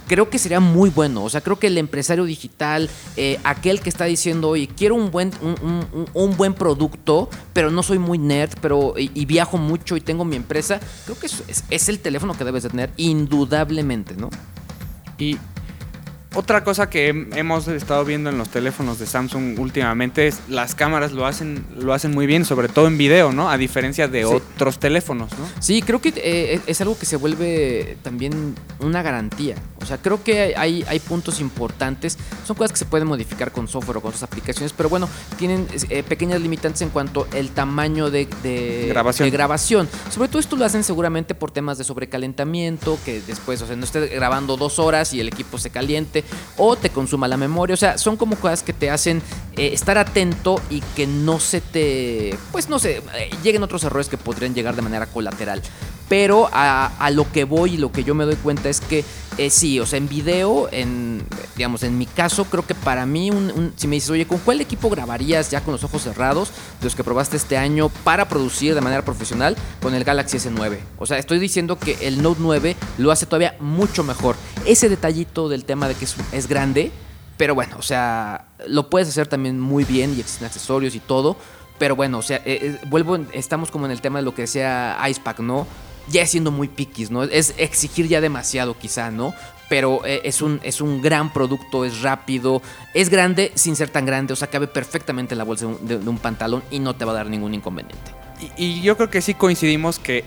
Creo 0.07 0.29
que 0.29 0.39
sería 0.39 0.61
muy 0.61 0.91
bueno. 0.91 1.25
O 1.25 1.31
sea, 1.31 1.41
creo 1.41 1.59
que 1.59 1.67
el 1.69 1.79
empresario 1.79 2.25
digital, 2.25 2.91
eh, 3.17 3.39
aquel 3.45 3.81
que 3.81 3.89
está 3.89 4.05
diciendo, 4.05 4.51
oye, 4.51 4.69
quiero 4.69 4.95
un 4.95 5.11
buen, 5.11 5.31
un, 5.41 5.55
un- 5.63 6.07
un- 6.13 6.37
buen 6.37 6.53
producto, 6.55 7.29
pero 7.53 7.71
no 7.71 7.83
soy 7.83 7.99
muy 7.99 8.19
nerd, 8.19 8.53
pero 8.61 8.95
y, 8.99 9.11
y 9.15 9.25
viajo 9.25 9.57
mucho 9.57 9.97
y 9.97 10.01
tengo 10.01 10.25
mi 10.25 10.37
empresa, 10.37 10.81
creo 11.05 11.19
que 11.19 11.27
es, 11.27 11.43
es- 11.49 11.65
es 11.71 11.89
el 11.89 11.99
teléfono 12.01 12.35
que 12.37 12.45
debes 12.45 12.65
de 12.65 12.71
tener, 12.71 12.91
indudablemente, 12.97 14.15
¿no? 14.17 14.31
Y 15.19 15.39
otra 16.35 16.65
cosa 16.65 16.91
que 16.91 17.13
hem- 17.13 17.35
hemos 17.37 17.69
estado 17.69 18.05
viendo 18.05 18.31
en 18.31 18.39
los 18.39 18.49
teléfonos 18.49 18.99
de 18.99 19.07
Samsung 19.07 19.59
últimamente 19.59 20.27
es 20.27 20.41
las 20.49 20.75
cámaras 20.75 21.13
lo 21.13 21.27
hacen, 21.27 21.65
lo 21.79 21.93
hacen 21.95 22.13
muy 22.13 22.27
bien, 22.27 22.45
sobre 22.45 22.69
todo 22.69 22.87
en 22.87 22.99
video, 22.99 23.33
¿no? 23.33 23.51
A 23.51 23.57
diferencia 23.57 24.09
de 24.09 24.21
Sí. 24.21 24.25
otros 24.33 24.79
teléfonos, 24.79 25.31
¿no? 25.39 25.47
Sí, 25.61 25.83
creo 25.83 26.01
que 26.01 26.13
eh, 26.17 26.61
es 26.67 26.81
algo 26.81 26.99
que 26.99 27.07
se 27.07 27.17
vuelve 27.17 27.97
también 28.03 28.55
una 28.81 29.03
garantía. 29.03 29.55
O 29.81 29.87
sea, 29.87 29.99
creo 29.99 30.23
que 30.25 30.55
hay, 30.57 30.83
hay 30.89 30.99
puntos 30.99 31.41
importantes. 31.41 32.17
Son 32.47 32.57
cosas 32.57 32.73
que 32.73 32.79
se 32.79 32.87
pueden 32.87 33.07
modificar 33.07 33.53
con 33.53 33.69
software 33.69 33.99
o 33.99 34.01
con 34.01 34.09
otras 34.09 34.23
aplicaciones, 34.23 34.73
pero 34.73 34.89
bueno, 34.89 35.09
tienen 35.39 35.67
eh, 35.91 36.03
pequeñas 36.03 36.41
limitantes 36.41 36.81
en 36.83 36.89
cuanto 36.89 37.27
al 37.37 37.51
tamaño 37.51 38.11
de, 38.11 38.27
de- 38.43 38.87
Grabación. 38.89 39.27
de 39.27 39.31
grabación. 39.31 39.89
Sobre 40.11 40.29
todo 40.29 40.39
esto 40.41 40.57
lo 40.57 40.65
hacen 40.65 40.83
seguramente 40.85 41.35
por 41.35 41.51
temas 41.51 41.77
de 41.79 41.85
sobrecalentamiento, 41.85 42.99
que 43.05 43.21
después, 43.21 43.61
o 43.63 43.67
sea, 43.67 43.77
no 43.77 43.85
estés 43.85 44.11
grabando 44.11 44.57
dos 44.57 44.79
horas 44.79 45.13
y 45.13 45.21
el 45.21 45.29
equipo 45.29 45.59
se 45.59 45.71
caliente 45.71 46.24
o 46.57 46.77
te 46.77 46.91
consuma 46.91 47.29
la 47.29 47.37
memoria. 47.37 47.75
O 47.75 47.77
sea, 47.77 47.99
son 47.99 48.17
como 48.17 48.37
cosas 48.37 48.63
que 48.63 48.73
te 48.73 48.91
hacen 48.91 49.23
eh, 49.57 49.71
estar 49.73 49.99
atento 49.99 50.61
y 50.71 50.81
que 50.97 51.07
no 51.07 51.41
se 51.41 51.61
te, 51.61 52.37
pues 52.53 52.69
no 52.69 52.79
sé, 52.79 53.03
eh, 53.17 53.31
lleguen 53.43 53.63
otros 53.63 53.85
errores 53.85 54.09
que 54.09 54.19
podrían 54.19 54.55
llegar 54.55 54.77
de 54.77 54.83
manera 54.83 55.07
colateral. 55.07 55.63
Pero 56.09 56.51
a, 56.53 57.11
lo 57.13 57.31
que 57.33 57.45
voy 57.45 57.75
y 57.75 57.77
lo 57.79 57.91
que 57.91 58.05
yo 58.05 58.15
me 58.15 58.25
doy 58.25 58.37
cuenta 58.37 58.69
es 58.69 58.81
que 58.83 59.05
eh, 59.39 59.49
sí, 59.51 59.81
o 59.81 59.87
sea, 59.87 59.97
en 59.97 60.07
video, 60.09 60.69
en, 60.71 61.23
digamos, 61.57 61.83
en 61.83 61.97
mi 61.99 62.07
caso, 62.07 62.45
creo 62.45 62.65
que 62.65 62.75
para 62.75 63.05
mí, 63.07 63.31
un- 63.31 63.51
un- 63.51 63.73
si 63.75 63.89
me 63.89 63.97
dices, 63.97 64.11
oye, 64.11 64.27
¿con 64.27 64.39
cuál 64.39 64.61
equipo 64.61 64.91
grabarías 64.91 65.51
ya 65.51 65.61
con 65.63 65.73
los 65.73 65.83
ojos 65.83 66.03
cerrados 66.03 66.51
de 66.79 66.85
los 66.85 66.95
que 66.95 67.03
probaste 67.03 67.37
este 67.39 67.57
año 67.57 67.89
para 68.05 68.29
producir 68.29 68.75
de 68.77 68.81
manera 68.83 69.03
profesional 69.05 69.57
con 69.83 69.95
el 69.95 70.05
Galaxy 70.05 70.37
S9? 70.37 70.79
O 70.99 71.07
sea, 71.07 71.19
estoy 71.19 71.39
diciendo 71.41 71.79
que 71.79 71.97
el 72.07 72.23
Note 72.23 72.39
9 72.43 72.77
lo 72.99 73.11
hace 73.11 73.25
todavía 73.27 73.57
mucho 73.59 74.05
mejor. 74.05 74.37
Ese 74.67 74.89
detallito 74.91 75.49
del 75.49 75.65
tema 75.65 75.89
de 75.89 75.95
que 75.95 76.05
es, 76.05 76.14
es 76.33 76.49
grande 76.49 76.91
Pero 77.37 77.55
bueno, 77.55 77.77
o 77.79 77.83
sea, 77.83 78.47
lo 78.67 78.89
puedes 78.91 79.09
hacer 79.09 79.27
también 79.27 79.59
muy 79.61 79.85
bien 79.85 80.15
y 80.17 80.21
existen 80.21 80.47
accesorios 80.47 80.95
y 80.95 81.01
todo. 81.01 81.37
Pero 81.79 81.97
bueno, 81.97 82.19
o 82.19 82.23
sea, 82.23 82.37
eh, 82.39 82.59
eh, 82.63 82.79
vuelvo, 82.87 83.19
estamos 83.33 83.71
como 83.71 83.87
en 83.87 83.93
el 83.93 84.01
tema 84.01 84.21
de 84.21 84.25
lo 84.25 84.35
que 84.35 84.43
decía 84.43 84.97
Icepack, 85.09 85.41
¿no? 85.41 85.67
Ya 86.09 86.27
siendo 86.27 86.51
muy 86.51 86.69
piquis, 86.69 87.11
¿no? 87.11 87.25
Es 87.25 87.55
exigir 87.57 88.07
ya 88.07 88.21
demasiado 88.21 88.79
quizá, 88.79 89.11
¿no? 89.11 89.35
Pero 89.69 90.05
eh, 90.05 90.21
es, 90.25 90.43
un, 90.43 90.61
es 90.63 90.81
un 90.81 91.03
gran 91.03 91.33
producto, 91.33 91.85
es 91.85 92.03
rápido, 92.03 92.63
es 92.93 93.09
grande 93.09 93.51
sin 93.55 93.75
ser 93.75 93.89
tan 93.89 94.07
grande, 94.07 94.33
o 94.33 94.37
sea, 94.37 94.49
cabe 94.49 94.69
perfectamente 94.69 95.35
en 95.35 95.39
la 95.39 95.45
bolsa 95.45 95.67
de 95.81 95.97
un, 95.97 96.19
pantalón 96.19 96.63
y 96.71 96.79
no 96.79 96.95
te 96.95 97.05
va 97.05 97.13
a 97.13 97.17
dar 97.17 97.27
ningún 97.29 97.55
inconveniente. 97.55 98.13
Y 98.57 98.83
yo 98.83 98.97
creo 98.97 99.11
que 99.11 99.23
sí 99.23 99.35
coincidimos 99.35 99.99
que 99.99 100.25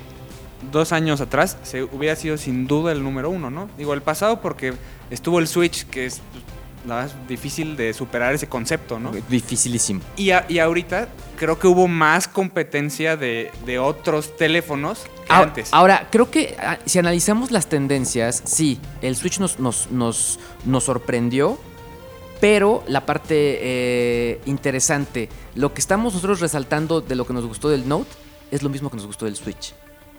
dos 0.72 0.91
años 0.91 1.22
atrás 1.22 1.58
se 1.63 1.84
hubiera 1.84 2.15
sido 2.15 2.38
sin 2.38 2.67
duda 2.67 2.91
el 2.91 3.04
número 3.04 3.30
uno, 3.30 3.50
¿no? 3.50 3.70
Digo, 3.78 3.93
el 3.93 4.02
pasado 4.02 4.41
porque 4.41 4.74
estuvo 5.10 5.39
el 5.39 5.48
Switch, 5.48 5.86
que 5.88 6.06
es 6.06 6.22
la 6.88 7.06
es 7.06 7.12
difícil 7.28 7.76
de 7.76 7.93
superar 7.93 8.34
ese 8.34 8.48
concepto, 8.48 8.98
¿no? 9.00 9.12
Dificilísimo. 9.30 10.00
Y, 10.15 10.32
a- 10.32 10.46
y 10.48 10.60
ahorita 10.60 11.10
creo 11.38 11.60
que 11.60 11.67
hubo 11.67 11.88
más 11.88 12.28
competencia 12.30 13.17
de, 13.17 13.52
de 13.65 13.78
otros 13.78 14.38
teléfonos 14.38 15.04
que 15.28 15.34
antes. 15.34 15.74
Ahora, 15.74 16.08
creo 16.12 16.32
que 16.32 16.56
ah, 16.60 16.78
si 16.86 16.98
analizamos 17.00 17.52
las 17.52 17.67
tendencias, 17.67 18.41
sí, 18.46 18.80
el 19.02 19.15
Switch 19.17 19.39
nos, 19.39 19.60
nos, 19.60 19.91
nos, 19.91 20.39
nos 20.65 20.84
sorprendió, 20.86 21.60
pero 22.39 22.84
la 22.88 23.06
parte 23.06 23.34
eh, 23.62 24.41
interesante, 24.46 25.28
lo 25.56 25.74
que 25.74 25.82
estamos 25.82 26.13
nosotros 26.13 26.39
resaltando 26.39 27.02
de 27.02 27.15
lo 27.15 27.26
que 27.28 27.34
nos 27.34 27.46
gustó 27.46 27.67
del 27.70 27.88
Note, 27.88 28.10
es 28.52 28.63
lo 28.63 28.70
mismo 28.70 28.89
que 28.89 28.96
nos 28.96 29.08
gustó 29.08 29.26
del 29.26 29.36
Switch. 29.36 29.74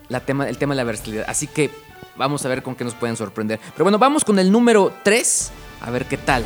La 0.09 0.21
tema, 0.21 0.49
el 0.49 0.59
tema 0.59 0.75
de 0.75 0.77
la 0.79 0.85
versatilidad. 0.85 1.25
Así 1.29 1.47
que 1.47 1.71
vamos 2.17 2.45
a 2.45 2.49
ver 2.49 2.63
con 2.63 2.75
qué 2.75 2.85
nos 2.85 2.95
pueden 2.95 3.17
sorprender. 3.17 3.61
Pero 3.73 3.85
bueno, 3.85 3.99
vamos 3.99 4.25
con 4.25 4.39
el 4.39 4.51
número 4.51 4.93
3, 5.03 5.51
a 5.83 5.91
ver 5.91 6.07
qué 6.07 6.17
tal. 6.17 6.45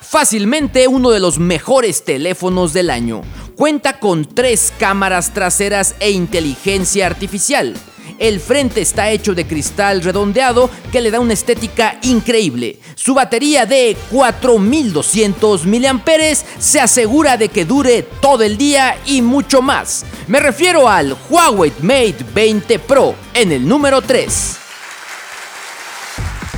Fácilmente 0.00 0.86
uno 0.86 1.10
de 1.10 1.18
los 1.18 1.40
mejores 1.40 2.04
teléfonos 2.04 2.72
del 2.72 2.90
año. 2.90 3.22
Cuenta 3.56 3.98
con 3.98 4.24
tres 4.24 4.72
cámaras 4.78 5.34
traseras 5.34 5.96
e 5.98 6.12
inteligencia 6.12 7.06
artificial. 7.06 7.74
El 8.18 8.40
frente 8.40 8.80
está 8.80 9.10
hecho 9.10 9.34
de 9.34 9.46
cristal 9.46 10.02
redondeado 10.02 10.70
que 10.92 11.00
le 11.00 11.10
da 11.10 11.20
una 11.20 11.32
estética 11.32 11.98
increíble. 12.02 12.78
Su 12.94 13.14
batería 13.14 13.66
de 13.66 13.96
4200 14.10 15.66
mAh 15.66 16.34
se 16.58 16.80
asegura 16.80 17.36
de 17.36 17.48
que 17.48 17.64
dure 17.64 18.02
todo 18.20 18.42
el 18.42 18.56
día 18.56 18.96
y 19.06 19.22
mucho 19.22 19.62
más. 19.62 20.04
Me 20.28 20.40
refiero 20.40 20.88
al 20.88 21.16
Huawei 21.28 21.72
Mate 21.82 22.24
20 22.34 22.78
Pro 22.80 23.14
en 23.34 23.52
el 23.52 23.66
número 23.66 24.00
3. 24.00 24.56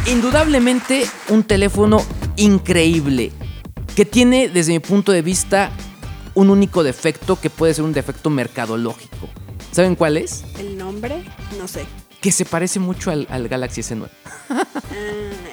Indudablemente 0.07 1.07
un 1.29 1.43
teléfono 1.43 2.03
increíble 2.37 3.33
que 3.97 4.05
tiene 4.05 4.49
desde 4.49 4.73
mi 4.73 4.79
punto 4.79 5.11
de 5.11 5.23
vista 5.23 5.71
un 6.35 6.51
único 6.51 6.85
defecto 6.85 7.41
que 7.41 7.51
puede 7.51 7.75
ser 7.75 7.85
un 7.85 7.93
defecto 7.93 8.31
mercadológico. 8.31 9.29
¿Saben 9.73 9.97
cuál 9.97 10.19
es? 10.19 10.45
Nombre, 10.87 11.25
no 11.59 11.67
sé. 11.67 11.85
Que 12.21 12.31
se 12.31 12.45
parece 12.45 12.79
mucho 12.79 13.11
al, 13.11 13.27
al 13.29 13.49
Galaxy 13.49 13.81
S9. 13.83 14.09
Ah, 14.49 14.65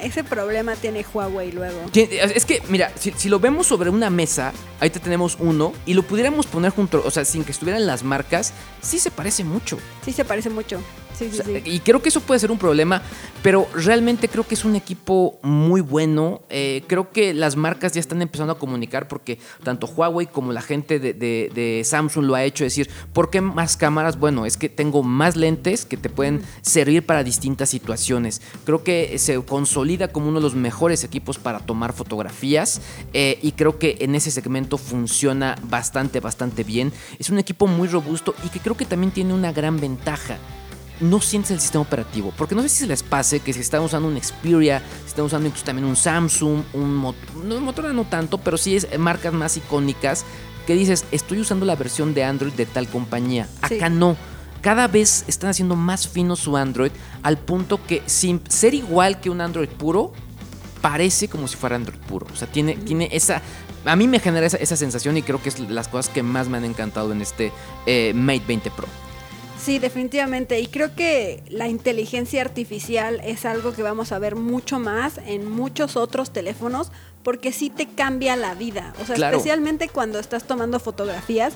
ese 0.02 0.24
problema 0.24 0.76
tiene 0.76 1.06
Huawei 1.12 1.52
luego. 1.52 1.80
Es 1.94 2.46
que, 2.46 2.62
mira, 2.70 2.92
si, 2.96 3.12
si 3.12 3.30
lo 3.30 3.40
vemos 3.40 3.68
sobre 3.68 3.90
una 3.90 4.10
mesa, 4.10 4.54
ahorita 4.80 5.00
tenemos 5.00 5.38
uno, 5.40 5.74
y 5.86 5.94
lo 5.96 6.04
pudiéramos 6.04 6.46
poner 6.46 6.72
junto, 6.72 7.02
o 7.04 7.12
sea, 7.12 7.26
sin 7.26 7.44
que 7.44 7.52
estuvieran 7.52 7.86
las 7.88 8.04
marcas, 8.04 8.54
sí 8.82 9.00
se 9.00 9.12
parece 9.12 9.44
mucho. 9.44 9.78
Sí 10.06 10.14
se 10.14 10.24
parece 10.24 10.50
mucho. 10.50 10.80
Sí, 11.14 11.30
sí, 11.32 11.40
O 11.42 11.44
sea, 11.44 11.46
sí. 11.46 11.62
Y 11.66 11.80
creo 11.80 12.02
que 12.02 12.10
eso 12.10 12.22
puede 12.22 12.40
ser 12.40 12.52
un 12.52 12.58
problema, 12.58 13.02
pero 13.42 13.68
realmente 13.76 14.28
creo 14.28 14.46
que 14.48 14.56
es 14.56 14.66
un 14.66 14.76
equipo 14.76 15.40
muy 15.44 15.82
bueno. 15.82 16.42
Eh, 16.50 16.84
creo 16.88 17.12
que 17.12 17.34
las 17.34 17.56
marcas 17.56 17.94
ya 17.94 18.00
están 18.00 18.22
empezando 18.22 18.54
a 18.54 18.60
comunicar 18.60 19.08
porque 19.08 19.38
tanto 19.64 19.88
Huawei 19.88 20.28
como 20.28 20.52
la 20.54 20.62
gente 20.62 21.00
de, 21.00 21.14
de- 21.14 21.52
de 21.54 21.84
Samsung 21.84 22.26
lo 22.26 22.36
ha 22.36 22.44
hecho. 22.44 22.64
decir, 22.64 22.90
¿por 23.14 23.30
qué 23.30 23.42
más 23.42 23.78
cámaras? 23.78 24.18
Bueno, 24.20 24.46
es 24.46 24.58
que 24.58 24.70
tengo 24.70 25.04
más 25.04 25.36
lentes 25.36 25.86
que 25.86 25.98
te 25.98 26.10
pueden 26.10 26.42
servir 26.62 27.06
para 27.06 27.24
distintas 27.24 27.70
situaciones. 27.70 28.42
Creo 28.66 28.84
que 28.84 29.18
se 29.20 29.42
consolida 29.44 30.08
como 30.08 30.30
uno 30.30 30.40
de 30.40 30.44
los 30.44 30.56
mejores 30.56 31.04
equipos 31.04 31.38
para 31.38 31.60
tomar 31.60 31.94
fotografías 31.94 32.82
eh, 33.14 33.38
y 33.42 33.52
creo 33.54 33.78
que 33.78 33.98
en 34.00 34.16
ese 34.16 34.32
segmento 34.32 34.78
funciona 34.78 35.56
bastante, 35.64 36.20
bastante 36.20 36.64
bien. 36.64 36.92
Es 37.20 37.30
un 37.30 37.38
equipo 37.40 37.68
muy 37.68 37.88
robusto 37.88 38.34
y 38.46 38.50
que 38.50 38.60
creo 38.60 38.76
que 38.78 38.86
también 38.86 39.12
tiene 39.12 39.34
una 39.34 39.52
gran 39.52 39.80
ventaja 39.80 40.38
no 41.00 41.20
sientes 41.22 41.52
el 41.52 41.60
sistema 41.60 41.82
operativo. 41.82 42.34
Porque 42.38 42.56
no 42.56 42.62
sé 42.62 42.70
si 42.70 42.78
se 42.80 42.88
les 42.88 43.04
pase 43.04 43.40
que 43.40 43.54
si 43.54 43.60
están 43.60 43.82
usando 43.82 44.08
un 44.08 44.22
Xperia, 44.22 44.82
si 45.04 45.10
están 45.10 45.26
usando 45.26 45.48
incluso 45.48 45.66
también 45.66 45.88
un 45.88 45.96
Samsung, 45.96 46.64
un 46.74 46.96
Mot- 46.96 47.16
no, 47.44 47.60
Motorola 47.60 47.94
no 47.94 48.06
tanto, 48.06 48.38
pero 48.38 48.58
sí 48.58 48.76
es 48.76 48.88
marcas 48.98 49.34
más 49.34 49.58
icónicas 49.58 50.26
que 50.68 50.76
dices, 50.76 51.06
estoy 51.12 51.40
usando 51.40 51.66
la 51.66 51.76
versión 51.76 52.14
de 52.14 52.24
Android 52.24 52.54
de 52.54 52.66
tal 52.66 52.88
compañía. 52.88 53.48
Sí. 53.68 53.76
Acá 53.76 53.90
no. 53.90 54.16
Cada 54.62 54.88
vez 54.88 55.26
están 55.28 55.50
haciendo 55.50 55.76
más 55.76 56.08
fino 56.08 56.38
su 56.38 56.56
Android 56.56 56.92
al 57.22 57.38
punto 57.38 57.86
que 57.86 58.02
sin 58.06 58.42
ser 58.48 58.74
igual 58.74 59.20
que 59.20 59.30
un 59.30 59.42
Android 59.42 59.68
puro, 59.68 60.14
parece 60.82 61.28
como 61.28 61.48
si 61.50 61.58
fuera 61.58 61.76
Android 61.76 62.00
puro. 62.08 62.28
O 62.32 62.36
sea, 62.36 62.48
tiene, 62.50 62.76
tiene 62.76 63.10
esa... 63.12 63.42
A 63.86 63.98
mí 63.98 64.08
me 64.08 64.20
genera 64.20 64.46
esa, 64.46 64.56
esa 64.56 64.78
sensación 64.78 65.18
y 65.18 65.22
creo 65.24 65.42
que 65.44 65.50
es 65.50 65.60
las 65.60 65.90
cosas 65.90 66.08
que 66.14 66.24
más 66.24 66.48
me 66.48 66.56
han 66.58 66.64
encantado 66.64 67.12
en 67.12 67.22
este 67.22 67.52
eh, 67.86 68.14
Mate 68.16 68.44
20 68.48 68.72
Pro. 68.72 68.88
Sí, 69.64 69.80
definitivamente. 69.80 70.60
Y 70.60 70.68
creo 70.68 70.94
que 70.96 71.44
la 71.50 71.68
inteligencia 71.68 72.42
artificial 72.42 73.22
es 73.24 73.46
algo 73.46 73.74
que 73.74 73.82
vamos 73.84 74.12
a 74.12 74.20
ver 74.20 74.36
mucho 74.36 74.80
más 74.80 75.20
en 75.26 75.50
muchos 75.50 75.96
otros 75.96 76.32
teléfonos 76.32 76.92
porque 77.24 77.54
sí 77.54 77.70
te 77.70 77.88
cambia 77.88 78.36
la 78.36 78.54
vida. 78.56 78.94
O 79.02 79.06
sea, 79.06 79.16
Claro. 79.16 79.38
especialmente 79.38 79.88
cuando 79.88 80.20
estás 80.20 80.44
tomando 80.44 80.80
fotografías, 80.82 81.54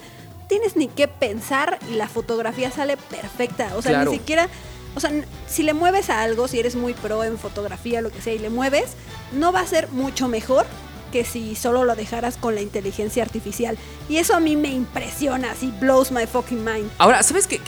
tienes 0.47 0.77
ni 0.77 0.87
que 0.87 1.09
pensar 1.09 1.79
y 1.91 1.95
la 1.95 2.07
fotografía 2.07 2.71
sale 2.71 2.95
perfecta. 2.95 3.73
O 3.75 3.81
sea, 3.81 3.91
Claro. 3.91 4.11
ni 4.11 4.17
siquiera... 4.17 4.47
O 4.95 4.99
sea, 4.99 5.11
si 5.47 5.61
le 5.61 5.73
mueves 5.73 6.09
a 6.09 6.21
algo, 6.23 6.47
si 6.47 6.59
eres 6.59 6.75
muy 6.75 6.93
pro 6.93 7.23
en 7.23 7.37
fotografía, 7.37 8.01
lo 8.01 8.09
que 8.09 8.19
sea, 8.21 8.33
y 8.33 8.39
le 8.39 8.49
mueves, 8.49 8.93
no 9.31 9.51
va 9.51 9.59
a 9.59 9.67
ser 9.67 9.89
mucho 9.91 10.27
mejor 10.27 10.65
que 11.11 11.23
si 11.25 11.55
solo 11.55 11.83
lo 11.83 11.95
dejaras 11.95 12.37
con 12.37 12.55
la 12.55 12.61
inteligencia 12.61 13.23
artificial. 13.23 13.77
Y 14.09 14.17
eso 14.17 14.35
a 14.35 14.39
mí 14.39 14.55
me 14.55 14.69
impresiona, 14.69 15.51
así 15.51 15.73
blows 15.79 16.11
my 16.11 16.25
fucking 16.25 16.63
mind. 16.63 16.89
Ahora, 16.97 17.23
¿sabes 17.23 17.47
qué, 17.47 17.59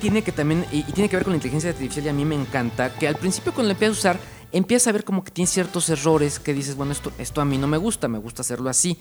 tiene 0.00 0.22
que 0.22 0.32
también, 0.32 0.64
y, 0.72 0.78
y 0.78 0.92
tiene 0.92 1.08
que 1.08 1.16
ver 1.16 1.24
con 1.24 1.32
la 1.32 1.36
inteligencia 1.36 1.70
artificial 1.70 2.06
y 2.06 2.08
a 2.08 2.12
mí 2.12 2.24
me 2.24 2.34
encanta, 2.34 2.94
que 2.94 3.08
al 3.08 3.16
principio 3.16 3.52
cuando 3.52 3.68
la 3.68 3.72
empiezas 3.72 3.96
a 3.96 3.98
usar, 3.98 4.20
empiezas 4.52 4.88
a 4.88 4.92
ver 4.92 5.04
como 5.04 5.24
que 5.24 5.30
tiene 5.30 5.46
ciertos 5.46 5.88
errores 5.88 6.38
que 6.38 6.54
dices, 6.54 6.76
bueno, 6.76 6.92
esto, 6.92 7.12
esto 7.18 7.40
a 7.40 7.44
mí 7.44 7.58
no 7.58 7.66
me 7.66 7.76
gusta, 7.76 8.08
me 8.08 8.18
gusta 8.18 8.42
hacerlo 8.42 8.70
así. 8.70 8.98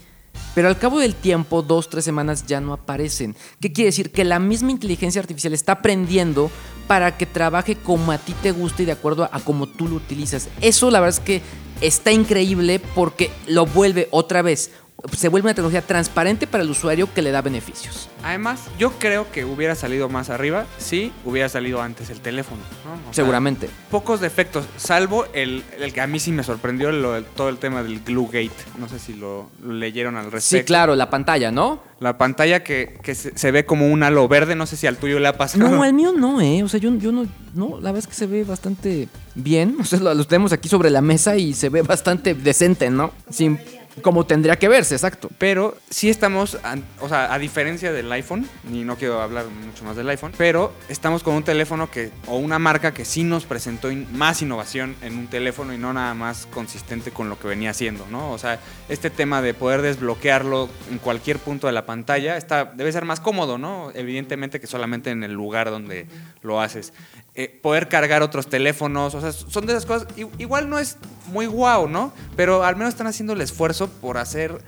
Pero 0.54 0.67
al 0.67 0.78
cabo 0.78 1.00
del 1.00 1.15
tiempo, 1.15 1.62
dos, 1.62 1.89
tres 1.89 2.06
semanas 2.06 2.45
ya 2.45 2.62
no 2.62 2.73
aparecen. 2.73 3.36
¿Qué 3.60 3.71
quiere 3.71 3.88
decir? 3.88 4.12
Que 4.12 4.23
la 4.23 4.39
misma 4.39 4.71
inteligencia 4.71 5.21
artificial 5.21 5.54
está 5.54 5.73
aprendiendo 5.73 6.52
para 6.88 7.17
que 7.17 7.26
trabaje 7.26 7.76
como 7.76 8.12
a 8.12 8.17
ti 8.17 8.34
te 8.41 8.52
gusta 8.52 8.84
y 8.84 8.86
de 8.86 8.93
acuerdo 8.93 9.23
a, 9.23 9.30
a 9.32 9.39
cómo 9.39 9.67
tú 9.67 9.88
lo 9.88 9.95
utilizas. 9.95 10.47
Eso 10.62 10.89
la 10.89 11.00
verdad 11.00 11.19
es 11.19 11.26
que 11.26 11.41
está 11.82 12.12
increíble 12.12 12.80
porque 12.80 13.30
lo 13.47 13.65
vuelve 13.65 14.08
otra 14.12 14.41
vez. 14.41 14.71
Se 15.15 15.29
vuelve 15.29 15.45
una 15.47 15.53
tecnología 15.53 15.83
transparente 15.83 16.47
para 16.47 16.63
el 16.63 16.69
usuario 16.71 17.07
que 17.13 17.21
le 17.21 17.29
da 17.31 17.41
beneficios. 17.43 18.10
Además, 18.23 18.62
yo 18.79 18.91
creo 18.93 19.31
que 19.31 19.45
hubiera 19.45 19.75
salido 19.75 20.10
más 20.10 20.31
arriba 20.31 20.65
si 20.79 21.12
hubiera 21.23 21.49
salido 21.49 21.81
antes 21.83 22.10
el 22.10 22.19
teléfono. 22.19 22.62
¿no? 22.83 22.95
Sea, 23.05 23.13
Seguramente. 23.13 23.69
pocos 23.91 24.19
defectos, 24.21 24.65
salvo 24.75 25.25
el, 25.33 25.63
el 25.79 25.93
que 25.93 26.01
a 26.01 26.07
mí 26.07 26.19
sí 26.19 26.31
me 26.31 26.43
sorprendió, 26.43 26.91
lo- 26.91 27.15
el- 27.15 27.25
todo 27.25 27.49
el 27.49 27.57
tema 27.57 27.83
del 27.83 28.01
Glue 28.03 28.25
Gate. 28.25 28.51
No 28.79 28.89
sé 28.89 28.97
si 28.97 29.13
lo, 29.13 29.49
lo 29.63 29.73
leyeron 29.73 30.15
al 30.17 30.31
respecto. 30.31 30.57
Sí, 30.57 30.65
claro, 30.65 30.95
la 30.95 31.12
pantalla, 31.12 31.51
¿no? 31.51 31.79
La 31.99 32.17
pantalla 32.17 32.63
que, 32.63 32.99
que 33.03 33.13
se, 33.13 33.38
se 33.38 33.51
ve 33.51 33.65
como 33.65 33.88
un 33.88 34.01
halo 34.03 34.27
verde, 34.27 34.55
no 34.55 34.65
sé 34.65 34.77
si 34.77 34.88
al 34.88 34.97
tuyo 34.97 35.19
le 35.19 35.27
ha 35.27 35.38
pasado. 35.38 35.69
No, 35.69 35.86
el 35.86 35.93
mío 35.93 36.12
no, 36.12 36.41
¿eh? 36.41 36.63
O 36.63 36.67
sea, 36.69 36.79
yo, 36.79 36.93
yo 36.95 37.12
no, 37.12 37.27
no, 37.53 37.75
la 37.81 37.91
verdad 37.91 37.99
es 37.99 38.07
que 38.07 38.13
se 38.15 38.25
ve 38.25 38.43
bastante 38.43 39.07
bien. 39.36 39.77
O 39.79 39.83
sea, 39.86 39.99
lo, 39.99 40.13
lo 40.13 40.23
tenemos 40.25 40.53
aquí 40.53 40.69
sobre 40.69 40.89
la 40.89 41.01
mesa 41.01 41.38
y 41.38 41.53
se 41.53 41.69
ve 41.69 41.83
bastante 41.83 42.33
decente, 42.33 42.89
¿no? 42.89 43.12
Sin, 43.29 43.60
como 44.01 44.25
tendría 44.25 44.57
que 44.57 44.67
verse, 44.67 44.95
exacto. 44.95 45.29
Pero 45.38 45.77
sí 45.89 46.10
estamos, 46.10 46.57
o 46.99 47.10
sea, 47.10 47.33
a 47.33 47.39
diferencia 47.39 47.91
del 47.91 48.12
iPhone, 48.12 48.47
y 48.71 48.83
no 48.83 48.95
quiero 48.95 49.21
hablar 49.21 49.45
mucho 49.47 49.83
más 49.83 49.95
del 49.95 50.10
iPhone, 50.10 50.33
pero 50.38 50.73
estamos 50.89 51.23
con 51.23 51.36
un 51.36 51.43
teléfono 51.43 51.89
que, 51.89 52.12
o 52.27 52.38
una 52.38 52.60
marca 52.60 52.93
que 52.93 53.05
sí 53.05 53.23
nos 53.23 53.45
presentó 53.45 53.89
más 54.13 54.41
innovación 54.41 54.95
en 55.01 55.17
un 55.17 55.27
teléfono 55.27 55.73
y 55.73 55.77
no 55.77 55.93
nada 55.93 56.13
más 56.13 56.47
consistente 56.47 57.12
con 57.12 57.29
lo 57.29 57.39
que 57.39 57.47
venía 57.47 57.71
haciendo, 57.71 58.05
¿no? 58.12 58.31
O 58.31 58.38
sea, 58.38 58.60
este 58.89 59.10
tema 59.10 59.41
de 59.41 59.53
poder 59.53 59.81
desbloquearlo 59.81 60.69
en 60.91 60.99
cualquier 60.99 61.39
punto 61.39 61.67
de 61.67 61.73
la 61.73 61.86
pantalla 61.86 62.38
está, 62.38 62.65
debe 62.65 62.91
ser 62.91 63.05
más 63.05 63.19
cómodo, 63.19 63.57
¿no? 63.57 63.91
Evidentemente 63.93 64.60
que 64.60 64.67
solamente 64.67 65.12
en 65.12 65.23
el 65.23 65.33
lugar 65.33 65.69
donde 65.69 66.07
lo 66.41 66.62
haces. 66.62 66.93
Eh, 67.40 67.60
poder 67.62 67.88
cargar 67.88 68.23
otros 68.23 68.48
teléfonos, 68.48 69.13
o 69.13 69.21
sea, 69.21 69.31
son 69.31 69.67
de 69.67 69.73
esas 69.73 69.85
cosas, 69.85 70.08
igual 70.40 70.71
no 70.71 70.79
es 70.79 70.98
muy 71.31 71.46
guau, 71.46 71.88
¿no? 71.88 72.12
Pero 72.35 72.63
al 72.63 72.75
menos 72.75 72.90
están 72.96 73.06
haciendo 73.06 73.33
el 73.33 73.42
esfuerzo 73.42 73.90
por 73.90 74.17
hacer, 74.17 74.60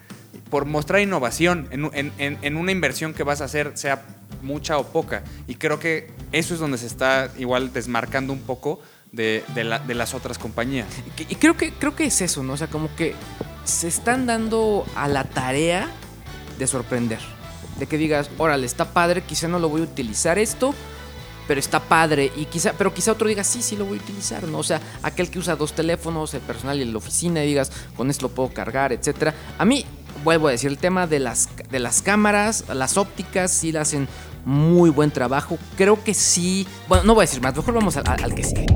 por 0.52 0.66
mostrar 0.66 1.02
innovación 1.02 1.68
en, 1.72 1.86
un- 1.86 1.96
en- 1.96 2.14
en- 2.20 2.38
en 2.44 2.58
una 2.58 2.72
inversión 2.72 3.16
que 3.16 3.24
vas 3.24 3.42
a 3.42 3.46
hacer, 3.46 3.72
sea 3.74 4.04
mucha 4.44 4.78
o 4.78 4.86
poca. 4.86 5.24
Y 5.48 5.56
creo 5.56 5.80
que 5.80 6.12
eso 6.32 6.54
es 6.54 6.60
donde 6.60 6.78
se 6.78 6.86
está 6.86 7.32
igual 7.40 7.74
desmarcando 7.74 8.34
un 8.34 8.42
poco 8.42 8.80
de, 9.12 9.44
de 9.56 9.96
las 9.96 10.14
otras 10.14 10.38
compañías. 10.38 10.86
Y 11.18 11.36
creo 11.38 11.58
que, 11.58 11.74
creo 11.74 11.96
que 11.96 12.06
es 12.06 12.22
eso, 12.22 12.44
¿no? 12.44 12.54
O 12.54 12.58
sea, 12.58 12.68
como 12.68 12.96
que 12.96 13.16
se 13.64 13.88
están 13.88 14.28
dando 14.28 14.86
a 14.96 15.08
la 15.08 15.24
tarea 15.24 15.90
de 16.60 16.68
sorprender. 16.68 17.18
De 17.80 17.88
que 17.88 17.98
digas, 17.98 18.30
órale, 18.38 18.68
está 18.68 18.94
padre, 18.94 19.24
quizá 19.24 19.48
no 19.48 19.58
lo 19.58 19.70
voy 19.70 19.82
a 19.82 19.86
utilizar 19.86 20.38
esto, 20.38 20.76
pero 21.50 21.60
está 21.60 21.80
padre. 21.80 22.32
Y 22.36 22.46
quizá, 22.46 22.74
pero 22.74 22.94
quizá 22.94 23.14
otro 23.14 23.28
diga, 23.28 23.44
sí, 23.44 23.64
sí 23.64 23.76
lo 23.76 23.84
voy 23.86 23.98
a 23.98 24.02
utilizar, 24.04 24.44
¿no? 24.44 24.60
O 24.60 24.64
sea, 24.64 24.80
aquel 25.02 25.32
que 25.32 25.40
usa 25.40 25.56
dos 25.56 25.74
teléfonos, 25.74 26.36
el 26.36 26.42
personal 26.42 26.80
y 26.80 26.86
la 26.86 26.96
oficina, 26.96 27.44
y 27.44 27.48
digas, 27.48 27.72
con 27.98 28.12
esto 28.12 28.28
lo 28.28 28.30
puedo 28.30 28.50
cargar, 28.50 28.94
etcétera. 28.94 29.34
A 29.58 29.66
mí, 29.66 29.84
vuelvo 30.24 30.48
a 30.48 30.52
decir, 30.52 30.70
el 30.70 30.78
tema 30.78 31.08
de 31.08 31.18
las, 31.18 31.50
de 31.72 31.80
las 31.80 32.04
cámaras, 32.04 32.66
las 32.72 32.98
ópticas, 32.98 33.50
sí 33.50 33.72
la 33.72 33.82
hacen 33.82 34.08
muy 34.46 34.92
buen 34.92 35.10
trabajo. 35.10 35.58
Creo 35.76 36.04
que 36.04 36.14
sí. 36.14 36.68
Bueno, 36.88 37.06
no 37.06 37.16
voy 37.16 37.24
a 37.24 37.26
decir 37.26 37.42
más, 37.42 37.56
mejor 37.56 37.74
vamos 37.74 37.98
al 37.98 38.36
que 38.36 38.44
sigue. 38.44 38.68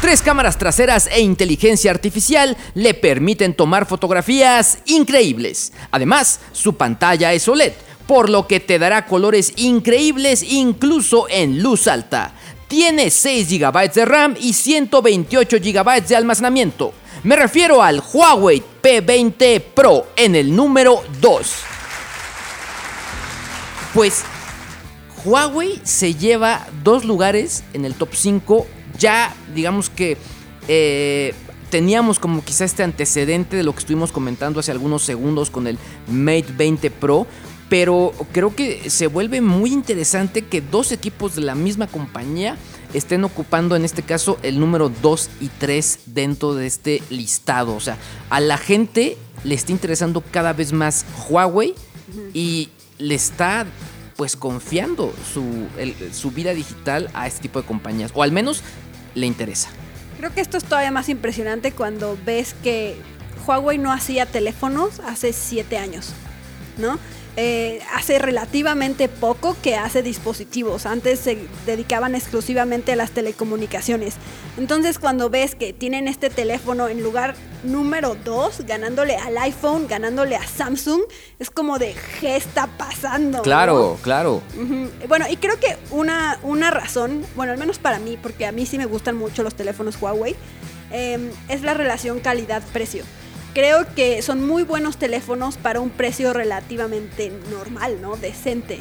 Tres 0.00 0.22
cámaras 0.22 0.58
traseras 0.58 1.08
e 1.08 1.20
inteligencia 1.22 1.90
artificial 1.90 2.56
le 2.74 2.94
permiten 2.94 3.52
tomar 3.52 3.86
fotografías 3.86 4.78
increíbles. 4.86 5.72
Además, 5.90 6.38
su 6.52 6.76
pantalla 6.76 7.32
es 7.32 7.48
OLED, 7.48 7.72
por 8.06 8.30
lo 8.30 8.46
que 8.46 8.60
te 8.60 8.78
dará 8.78 9.06
colores 9.06 9.52
increíbles 9.56 10.42
incluso 10.42 11.26
en 11.28 11.62
luz 11.62 11.88
alta. 11.88 12.32
Tiene 12.68 13.10
6 13.10 13.48
GB 13.48 13.92
de 13.92 14.04
RAM 14.04 14.34
y 14.40 14.52
128 14.52 15.56
GB 15.60 16.06
de 16.06 16.16
almacenamiento. 16.16 16.92
Me 17.22 17.36
refiero 17.36 17.82
al 17.82 18.02
Huawei 18.12 18.62
P20 18.82 19.60
Pro 19.74 20.06
en 20.16 20.34
el 20.34 20.54
número 20.54 21.02
2. 21.20 21.54
Pues 23.94 24.24
Huawei 25.24 25.80
se 25.82 26.14
lleva 26.14 26.66
dos 26.84 27.04
lugares 27.04 27.64
en 27.72 27.84
el 27.84 27.94
top 27.94 28.10
5. 28.12 28.66
Ya, 28.98 29.34
digamos 29.54 29.90
que 29.90 30.16
eh, 30.68 31.34
teníamos 31.70 32.18
como 32.18 32.44
quizá 32.44 32.64
este 32.64 32.82
antecedente 32.82 33.56
de 33.56 33.62
lo 33.62 33.72
que 33.72 33.80
estuvimos 33.80 34.12
comentando 34.12 34.60
hace 34.60 34.70
algunos 34.70 35.02
segundos 35.02 35.50
con 35.50 35.66
el 35.66 35.78
Mate 36.08 36.46
20 36.56 36.90
Pro. 36.90 37.26
Pero 37.68 38.12
creo 38.32 38.54
que 38.54 38.90
se 38.90 39.08
vuelve 39.08 39.40
muy 39.40 39.72
interesante 39.72 40.42
que 40.42 40.60
dos 40.60 40.92
equipos 40.92 41.34
de 41.34 41.42
la 41.42 41.54
misma 41.56 41.86
compañía 41.88 42.56
estén 42.94 43.24
ocupando 43.24 43.74
en 43.74 43.84
este 43.84 44.02
caso 44.02 44.38
el 44.42 44.60
número 44.60 44.88
2 45.02 45.30
y 45.40 45.48
3 45.48 45.98
dentro 46.06 46.54
de 46.54 46.66
este 46.66 47.02
listado. 47.10 47.74
O 47.74 47.80
sea, 47.80 47.96
a 48.30 48.38
la 48.40 48.56
gente 48.56 49.16
le 49.42 49.54
está 49.56 49.72
interesando 49.72 50.20
cada 50.30 50.52
vez 50.52 50.72
más 50.72 51.04
Huawei 51.28 51.74
y 52.32 52.68
le 52.98 53.14
está 53.16 53.66
pues 54.16 54.36
confiando 54.36 55.12
su, 55.34 55.42
el- 55.76 55.94
su 56.14 56.30
vida 56.30 56.54
digital 56.54 57.10
a 57.14 57.26
este 57.26 57.42
tipo 57.42 57.60
de 57.60 57.66
compañías. 57.66 58.12
O 58.14 58.22
al 58.22 58.30
menos 58.32 58.62
le 59.16 59.26
interesa. 59.26 59.68
Creo 60.18 60.32
que 60.32 60.40
esto 60.40 60.56
es 60.56 60.64
todavía 60.64 60.90
más 60.92 61.08
impresionante 61.08 61.72
cuando 61.72 62.16
ves 62.24 62.54
que 62.62 62.96
Huawei 63.46 63.76
no 63.76 63.92
hacía 63.92 64.24
teléfonos 64.24 65.00
hace 65.00 65.32
siete 65.34 65.76
años, 65.76 66.12
¿no? 66.78 66.98
Eh, 67.38 67.80
hace 67.94 68.18
relativamente 68.18 69.08
poco 69.10 69.56
que 69.62 69.76
hace 69.76 70.02
dispositivos. 70.02 70.86
Antes 70.86 71.20
se 71.20 71.36
dedicaban 71.66 72.14
exclusivamente 72.14 72.92
a 72.92 72.96
las 72.96 73.10
telecomunicaciones. 73.10 74.14
Entonces 74.56 74.98
cuando 74.98 75.28
ves 75.28 75.54
que 75.54 75.74
tienen 75.74 76.08
este 76.08 76.30
teléfono 76.30 76.88
en 76.88 77.02
lugar 77.02 77.34
número 77.62 78.16
2, 78.24 78.62
ganándole 78.66 79.16
al 79.16 79.36
iPhone, 79.36 79.86
ganándole 79.86 80.34
a 80.34 80.46
Samsung, 80.46 81.02
es 81.38 81.50
como 81.50 81.78
de, 81.78 81.94
¿qué 82.20 82.36
está 82.36 82.68
pasando? 82.78 83.38
no? 83.38 83.42
Claro, 83.42 83.98
claro. 84.00 84.42
Bueno, 85.06 85.26
y 85.28 85.36
creo 85.36 85.60
que 85.60 85.76
una, 85.90 86.38
una 86.42 86.70
razón, 86.70 87.22
bueno, 87.34 87.52
al 87.52 87.58
menos 87.58 87.78
para 87.78 87.98
mí, 87.98 88.16
porque 88.20 88.46
a 88.46 88.52
mí 88.52 88.64
sí 88.64 88.78
me 88.78 88.86
gustan 88.86 89.14
mucho 89.14 89.42
los 89.42 89.54
teléfonos 89.54 90.00
Huawei, 90.00 90.34
eh, 90.90 91.30
es 91.48 91.62
la 91.62 91.74
relación 91.74 92.20
calidad-precio. 92.20 93.04
Creo 93.56 93.86
que 93.94 94.20
son 94.20 94.46
muy 94.46 94.64
buenos 94.64 94.98
teléfonos 94.98 95.56
para 95.56 95.80
un 95.80 95.88
precio 95.88 96.34
relativamente 96.34 97.32
normal, 97.50 98.02
¿no? 98.02 98.14
Decente. 98.16 98.78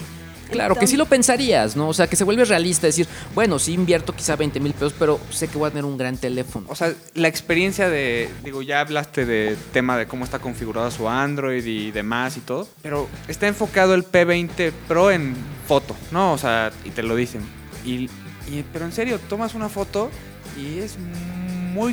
Claro, 0.51 0.75
que 0.75 0.85
sí 0.85 0.97
lo 0.97 1.05
pensarías, 1.05 1.77
¿no? 1.77 1.87
O 1.87 1.93
sea, 1.93 2.07
que 2.07 2.17
se 2.17 2.25
vuelve 2.25 2.43
realista 2.43 2.85
decir, 2.85 3.07
bueno, 3.33 3.57
sí 3.57 3.71
invierto 3.71 4.13
quizá 4.13 4.35
20 4.35 4.59
mil 4.59 4.73
pesos, 4.73 4.93
pero 4.99 5.17
sé 5.31 5.47
que 5.47 5.57
voy 5.57 5.67
a 5.69 5.71
tener 5.71 5.85
un 5.85 5.97
gran 5.97 6.17
teléfono. 6.17 6.65
O 6.69 6.75
sea, 6.75 6.93
la 7.13 7.29
experiencia 7.29 7.87
de, 7.89 8.29
digo, 8.43 8.61
ya 8.61 8.81
hablaste 8.81 9.25
de 9.25 9.55
tema 9.71 9.97
de 9.97 10.07
cómo 10.07 10.25
está 10.25 10.39
configurado 10.39 10.91
su 10.91 11.07
Android 11.07 11.65
y 11.65 11.91
demás 11.91 12.35
y 12.35 12.41
todo, 12.41 12.67
pero 12.81 13.07
está 13.29 13.47
enfocado 13.47 13.95
el 13.95 14.03
P20 14.05 14.73
Pro 14.89 15.09
en 15.09 15.35
foto, 15.69 15.95
¿no? 16.11 16.33
O 16.33 16.37
sea, 16.37 16.73
y 16.83 16.89
te 16.89 17.01
lo 17.01 17.15
dicen. 17.15 17.41
Y, 17.85 18.09
y- 18.51 18.65
pero 18.73 18.83
en 18.83 18.91
serio, 18.91 19.19
tomas 19.29 19.55
una 19.55 19.69
foto 19.69 20.11
y 20.59 20.79
es 20.79 20.97
muy 20.99 21.34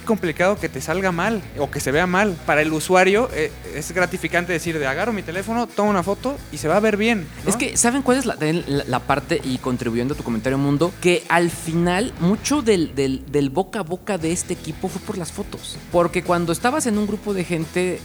complicado 0.00 0.58
que 0.58 0.68
te 0.68 0.80
salga 0.80 1.12
mal 1.12 1.42
o 1.58 1.70
que 1.70 1.80
se 1.80 1.90
vea 1.92 2.06
mal. 2.06 2.36
Para 2.46 2.62
el 2.62 2.72
usuario 2.72 3.28
eh, 3.34 3.50
es 3.74 3.92
gratificante 3.92 4.52
decir, 4.52 4.78
de 4.78 4.86
agarro 4.86 5.12
mi 5.12 5.22
teléfono, 5.22 5.66
tomo 5.66 5.90
una 5.90 6.02
foto 6.02 6.36
y 6.52 6.58
se 6.58 6.68
va 6.68 6.76
a 6.76 6.80
ver 6.80 6.96
bien. 6.96 7.26
Es 7.46 7.56
que, 7.56 7.76
¿saben 7.76 8.02
cuál 8.02 8.18
es 8.18 8.26
la, 8.26 9.00
parte, 9.00 9.40
y 9.44 9.58
contribuyendo 9.58 10.14
a 10.14 10.16
tu 10.16 10.22
comentario, 10.22 10.58
Mundo? 10.58 10.92
Que 11.00 11.24
al 11.28 11.50
final, 11.50 12.12
mucho 12.20 12.62
del- 12.62 12.94
del 12.94 13.50
boca 13.50 13.80
a 13.80 13.82
boca 13.82 14.18
de 14.18 14.32
este 14.32 14.54
equipo 14.54 14.88
fue 14.88 15.00
por 15.02 15.18
las 15.18 15.32
fotos. 15.32 15.76
Porque 15.90 16.22
cuando 16.22 16.52
estabas 16.52 16.86
en 16.86 16.98
un 16.98 17.06
grupo 17.06 17.34
de 17.34 17.44
gente 17.44 18.00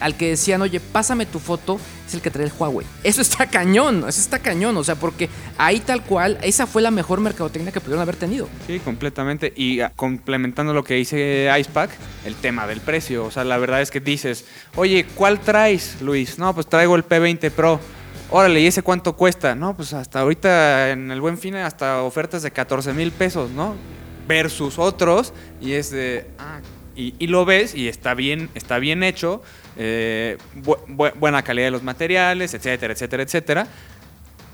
al 0.00 0.16
que 0.16 0.30
decían, 0.30 0.62
oye, 0.62 0.80
pásame 0.80 1.26
tu 1.26 1.38
foto, 1.38 1.80
es 2.06 2.14
el 2.14 2.20
que 2.20 2.30
trae 2.30 2.46
el 2.46 2.52
Huawei. 2.56 2.86
Eso 3.02 3.20
está 3.20 3.46
cañón, 3.50 4.04
eso 4.08 4.20
está 4.20 4.38
cañón. 4.38 4.76
O 4.76 4.84
sea, 4.84 4.94
porque 4.94 5.28
ahí 5.58 5.80
tal 5.80 6.02
cual, 6.02 6.38
esa 6.42 6.66
fue 6.66 6.82
la 6.82 6.90
mejor 6.90 7.20
mercadotecnia 7.20 7.72
que 7.72 7.80
pudieron 7.80 8.02
haber 8.02 8.16
tenido. 8.16 8.48
Sí, 8.66 8.78
completamente. 8.80 9.52
Y 9.56 9.80
ah, 9.80 9.92
complementando 9.94 10.72
lo 10.72 10.84
que 10.84 10.94
dice 10.94 11.50
Icepack, 11.58 11.90
el 12.24 12.34
tema 12.36 12.66
del 12.66 12.80
precio. 12.80 13.24
O 13.24 13.30
sea, 13.30 13.44
la 13.44 13.58
verdad 13.58 13.82
es 13.82 13.90
que 13.90 14.00
dices, 14.00 14.44
oye, 14.76 15.06
¿cuál 15.14 15.40
traes, 15.40 16.00
Luis? 16.00 16.38
No, 16.38 16.54
pues 16.54 16.66
traigo 16.66 16.96
el 16.96 17.06
P20 17.06 17.50
Pro. 17.50 17.80
Órale, 18.28 18.60
¿y 18.60 18.66
ese 18.66 18.82
cuánto 18.82 19.14
cuesta? 19.14 19.54
No, 19.54 19.76
pues 19.76 19.92
hasta 19.92 20.20
ahorita 20.20 20.90
en 20.90 21.12
el 21.12 21.20
buen 21.20 21.38
fin 21.38 21.54
hasta 21.54 22.02
ofertas 22.02 22.42
de 22.42 22.50
14 22.50 22.92
mil 22.92 23.12
pesos, 23.12 23.50
¿no? 23.50 23.76
Versus 24.26 24.78
otros. 24.78 25.32
Y 25.60 25.72
es 25.72 25.90
de. 25.90 26.26
ah, 26.38 26.58
y, 26.96 27.14
y 27.18 27.26
lo 27.28 27.44
ves 27.44 27.74
y 27.74 27.88
está 27.88 28.14
bien, 28.14 28.48
está 28.54 28.78
bien 28.78 29.02
hecho. 29.02 29.42
eh, 29.76 30.38
bu- 30.64 30.78
bu- 30.88 31.12
buena 31.16 31.42
calidad 31.42 31.66
de 31.66 31.70
los 31.72 31.82
materiales, 31.82 32.54
etcétera, 32.54 32.92
etcétera, 32.94 33.22
etcétera. 33.22 33.66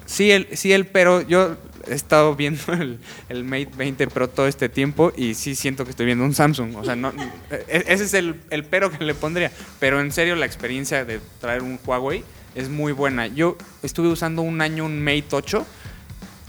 Sí, 0.04 0.30
el, 0.32 0.48
sí, 0.56 0.72
el, 0.72 0.86
pero 0.86 1.22
yo 1.22 1.56
he 1.88 1.94
estado 1.94 2.34
viendo 2.34 2.60
el, 2.72 2.98
el 3.28 3.44
Mate 3.44 3.70
20 3.76 4.08
Pro 4.08 4.28
todo 4.28 4.46
este 4.48 4.68
tiempo 4.68 5.12
y 5.16 5.34
sí 5.34 5.54
siento 5.54 5.84
que 5.84 5.90
estoy 5.90 6.06
viendo 6.06 6.24
un 6.24 6.34
Samsung. 6.34 6.76
O 6.76 6.84
sea, 6.84 6.96
no, 6.96 7.12
e- 7.50 7.84
ese 7.86 8.04
es 8.04 8.14
el, 8.14 8.34
el 8.50 8.64
pero 8.64 8.90
que 8.90 9.04
le 9.04 9.14
pondría. 9.14 9.50
Pero 9.78 10.00
en 10.00 10.10
serio, 10.12 10.34
la 10.36 10.44
experiencia 10.46 11.04
de 11.04 11.20
traer 11.40 11.62
un 11.62 11.78
Huawei 11.86 12.24
es 12.54 12.68
muy 12.68 12.92
buena. 12.92 13.28
Yo 13.28 13.56
estuve 13.82 14.08
usando 14.08 14.42
un 14.42 14.60
año 14.60 14.84
un 14.84 15.02
Mate 15.02 15.24
8 15.30 15.64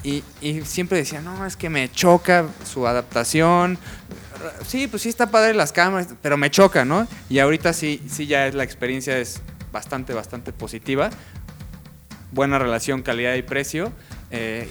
y, 0.03 0.23
y 0.41 0.61
siempre 0.63 0.97
decía, 0.97 1.21
no, 1.21 1.45
es 1.45 1.55
que 1.55 1.69
me 1.69 1.89
choca 1.91 2.47
su 2.69 2.85
adaptación. 2.87 3.77
Sí, 4.67 4.87
pues 4.87 5.01
sí 5.03 5.09
está 5.09 5.31
padre 5.31 5.53
las 5.53 5.71
cámaras, 5.71 6.07
pero 6.21 6.37
me 6.37 6.49
choca, 6.51 6.85
¿no? 6.85 7.07
Y 7.29 7.39
ahorita 7.39 7.73
sí, 7.73 8.01
sí 8.07 8.27
ya 8.27 8.47
es 8.47 8.55
la 8.55 8.63
experiencia 8.63 9.17
es 9.17 9.41
bastante, 9.71 10.13
bastante 10.13 10.53
positiva 10.53 11.09
buena 12.33 12.59
relación 12.59 13.01
calidad 13.01 13.35
y 13.35 13.43
precio 13.43 13.91
eh, 14.31 14.67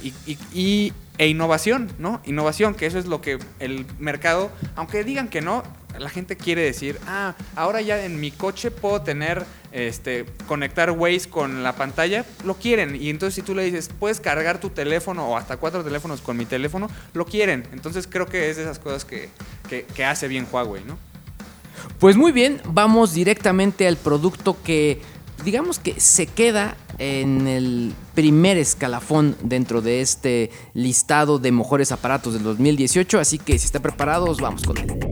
y, 0.52 0.92
e 1.18 1.28
innovación, 1.28 1.92
¿no? 1.98 2.20
Innovación, 2.24 2.74
que 2.74 2.86
eso 2.86 2.98
es 2.98 3.06
lo 3.06 3.20
que 3.20 3.38
el 3.60 3.86
mercado, 3.98 4.50
aunque 4.76 5.04
digan 5.04 5.28
que 5.28 5.40
no, 5.42 5.62
la 5.98 6.08
gente 6.08 6.36
quiere 6.36 6.62
decir, 6.62 6.98
ah, 7.06 7.34
ahora 7.54 7.80
ya 7.82 8.04
en 8.04 8.18
mi 8.18 8.30
coche 8.30 8.70
puedo 8.70 9.02
tener, 9.02 9.44
este, 9.72 10.24
conectar 10.48 10.90
Waze 10.90 11.28
con 11.28 11.62
la 11.62 11.74
pantalla, 11.76 12.24
lo 12.44 12.54
quieren. 12.54 12.96
Y 12.96 13.10
entonces 13.10 13.34
si 13.34 13.42
tú 13.42 13.54
le 13.54 13.64
dices, 13.64 13.90
puedes 13.98 14.20
cargar 14.20 14.58
tu 14.58 14.70
teléfono 14.70 15.28
o 15.28 15.36
hasta 15.36 15.58
cuatro 15.58 15.84
teléfonos 15.84 16.22
con 16.22 16.36
mi 16.38 16.46
teléfono, 16.46 16.88
lo 17.12 17.26
quieren. 17.26 17.66
Entonces 17.72 18.06
creo 18.08 18.24
que 18.26 18.48
es 18.50 18.56
de 18.56 18.62
esas 18.62 18.78
cosas 18.78 19.04
que, 19.04 19.28
que- 19.68 19.84
que 19.84 20.04
hace 20.06 20.28
bien 20.28 20.46
Huawei, 20.50 20.82
¿no? 20.84 20.98
Pues 21.98 22.16
muy 22.16 22.32
bien, 22.32 22.60
vamos 22.66 23.12
directamente 23.12 23.86
al 23.86 23.96
producto 23.96 24.56
que 24.62 25.00
digamos 25.44 25.78
que 25.78 25.98
se 26.00 26.26
queda 26.26 26.76
en 26.98 27.46
el 27.46 27.92
primer 28.14 28.56
escalafón 28.58 29.36
dentro 29.42 29.82
de 29.82 30.00
este 30.00 30.50
listado 30.74 31.38
de 31.38 31.52
mejores 31.52 31.92
aparatos 31.92 32.34
del 32.34 32.42
2018, 32.42 33.18
así 33.18 33.38
que 33.38 33.58
si 33.58 33.66
están 33.66 33.82
preparados, 33.82 34.40
vamos 34.40 34.62
con 34.64 34.78
él. 34.78 35.11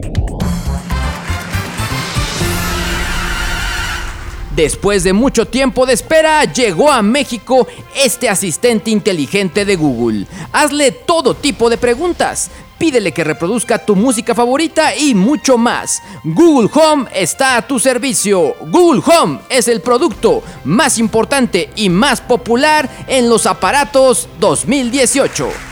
Después 4.55 5.05
de 5.05 5.13
mucho 5.13 5.45
tiempo 5.47 5.85
de 5.85 5.93
espera, 5.93 6.43
llegó 6.43 6.91
a 6.91 7.01
México 7.01 7.67
este 7.95 8.27
asistente 8.27 8.91
inteligente 8.91 9.63
de 9.63 9.77
Google. 9.77 10.27
Hazle 10.51 10.91
todo 10.91 11.35
tipo 11.35 11.69
de 11.69 11.77
preguntas. 11.77 12.51
Pídele 12.77 13.13
que 13.13 13.23
reproduzca 13.23 13.77
tu 13.85 13.95
música 13.95 14.35
favorita 14.35 14.93
y 14.95 15.15
mucho 15.15 15.57
más. 15.57 16.01
Google 16.23 16.69
Home 16.73 17.09
está 17.13 17.55
a 17.55 17.65
tu 17.65 17.79
servicio. 17.79 18.55
Google 18.67 19.01
Home 19.05 19.39
es 19.49 19.69
el 19.69 19.79
producto 19.81 20.43
más 20.65 20.97
importante 20.97 21.69
y 21.75 21.89
más 21.89 22.19
popular 22.19 22.89
en 23.07 23.29
los 23.29 23.45
aparatos 23.45 24.27
2018. 24.39 25.70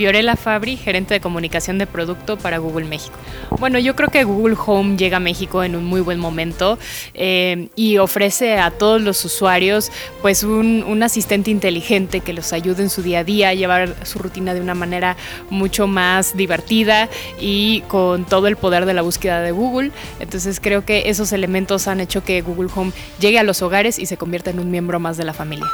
Fiorella 0.00 0.34
Fabri, 0.34 0.78
gerente 0.78 1.12
de 1.12 1.20
comunicación 1.20 1.76
de 1.76 1.86
producto 1.86 2.38
para 2.38 2.56
Google 2.56 2.86
México. 2.86 3.18
Bueno, 3.58 3.78
yo 3.78 3.94
creo 3.94 4.08
que 4.08 4.24
Google 4.24 4.56
Home 4.64 4.96
llega 4.96 5.18
a 5.18 5.20
México 5.20 5.62
en 5.62 5.76
un 5.76 5.84
muy 5.84 6.00
buen 6.00 6.18
momento 6.18 6.78
eh, 7.12 7.68
y 7.76 7.98
ofrece 7.98 8.56
a 8.56 8.70
todos 8.70 9.02
los 9.02 9.22
usuarios 9.26 9.92
pues 10.22 10.42
un, 10.42 10.84
un, 10.88 11.02
asistente 11.02 11.50
inteligente 11.50 12.20
que 12.20 12.32
los 12.32 12.54
ayude 12.54 12.82
en 12.82 12.88
su 12.88 13.02
día 13.02 13.18
a 13.18 13.24
día 13.24 13.50
a 13.50 13.52
llevar 13.52 13.94
su 14.06 14.18
rutina 14.18 14.54
de 14.54 14.62
una 14.62 14.74
manera 14.74 15.18
mucho 15.50 15.86
más 15.86 16.34
divertida 16.34 17.10
y 17.38 17.82
con 17.82 18.24
todo 18.24 18.46
el 18.46 18.56
poder 18.56 18.86
de 18.86 18.94
la 18.94 19.02
búsqueda 19.02 19.42
de 19.42 19.50
Google. 19.50 19.90
Entonces 20.18 20.60
creo 20.60 20.86
que 20.86 21.10
esos 21.10 21.30
elementos 21.34 21.88
han 21.88 22.00
hecho 22.00 22.24
que 22.24 22.40
Google 22.40 22.70
Home 22.74 22.92
llegue 23.18 23.38
a 23.38 23.42
los 23.42 23.60
hogares 23.60 23.98
y 23.98 24.06
se 24.06 24.16
convierta 24.16 24.48
en 24.48 24.60
un 24.60 24.70
miembro 24.70 24.98
más 24.98 25.18
de 25.18 25.24
la 25.24 25.34
familia. 25.34 25.66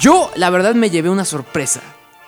Yo, 0.00 0.32
la 0.34 0.50
verdad, 0.50 0.74
me 0.74 0.90
llevé 0.90 1.10
una 1.10 1.24
sorpresa. 1.24 1.80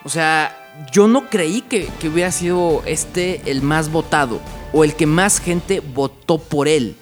O 0.05 0.09
sea, 0.09 0.55
yo 0.91 1.07
no 1.07 1.29
creí 1.29 1.61
que, 1.61 1.87
que, 1.99 2.09
hubiera 2.09 2.31
sido 2.31 2.81
este 2.85 3.41
el 3.45 3.61
más 3.61 3.91
votado 3.91 4.39
o 4.73 4.83
el 4.83 4.95
que 4.95 5.05
más 5.05 5.39
gente 5.39 5.79
votó 5.79 6.37
por 6.37 6.67
él. 6.67 6.95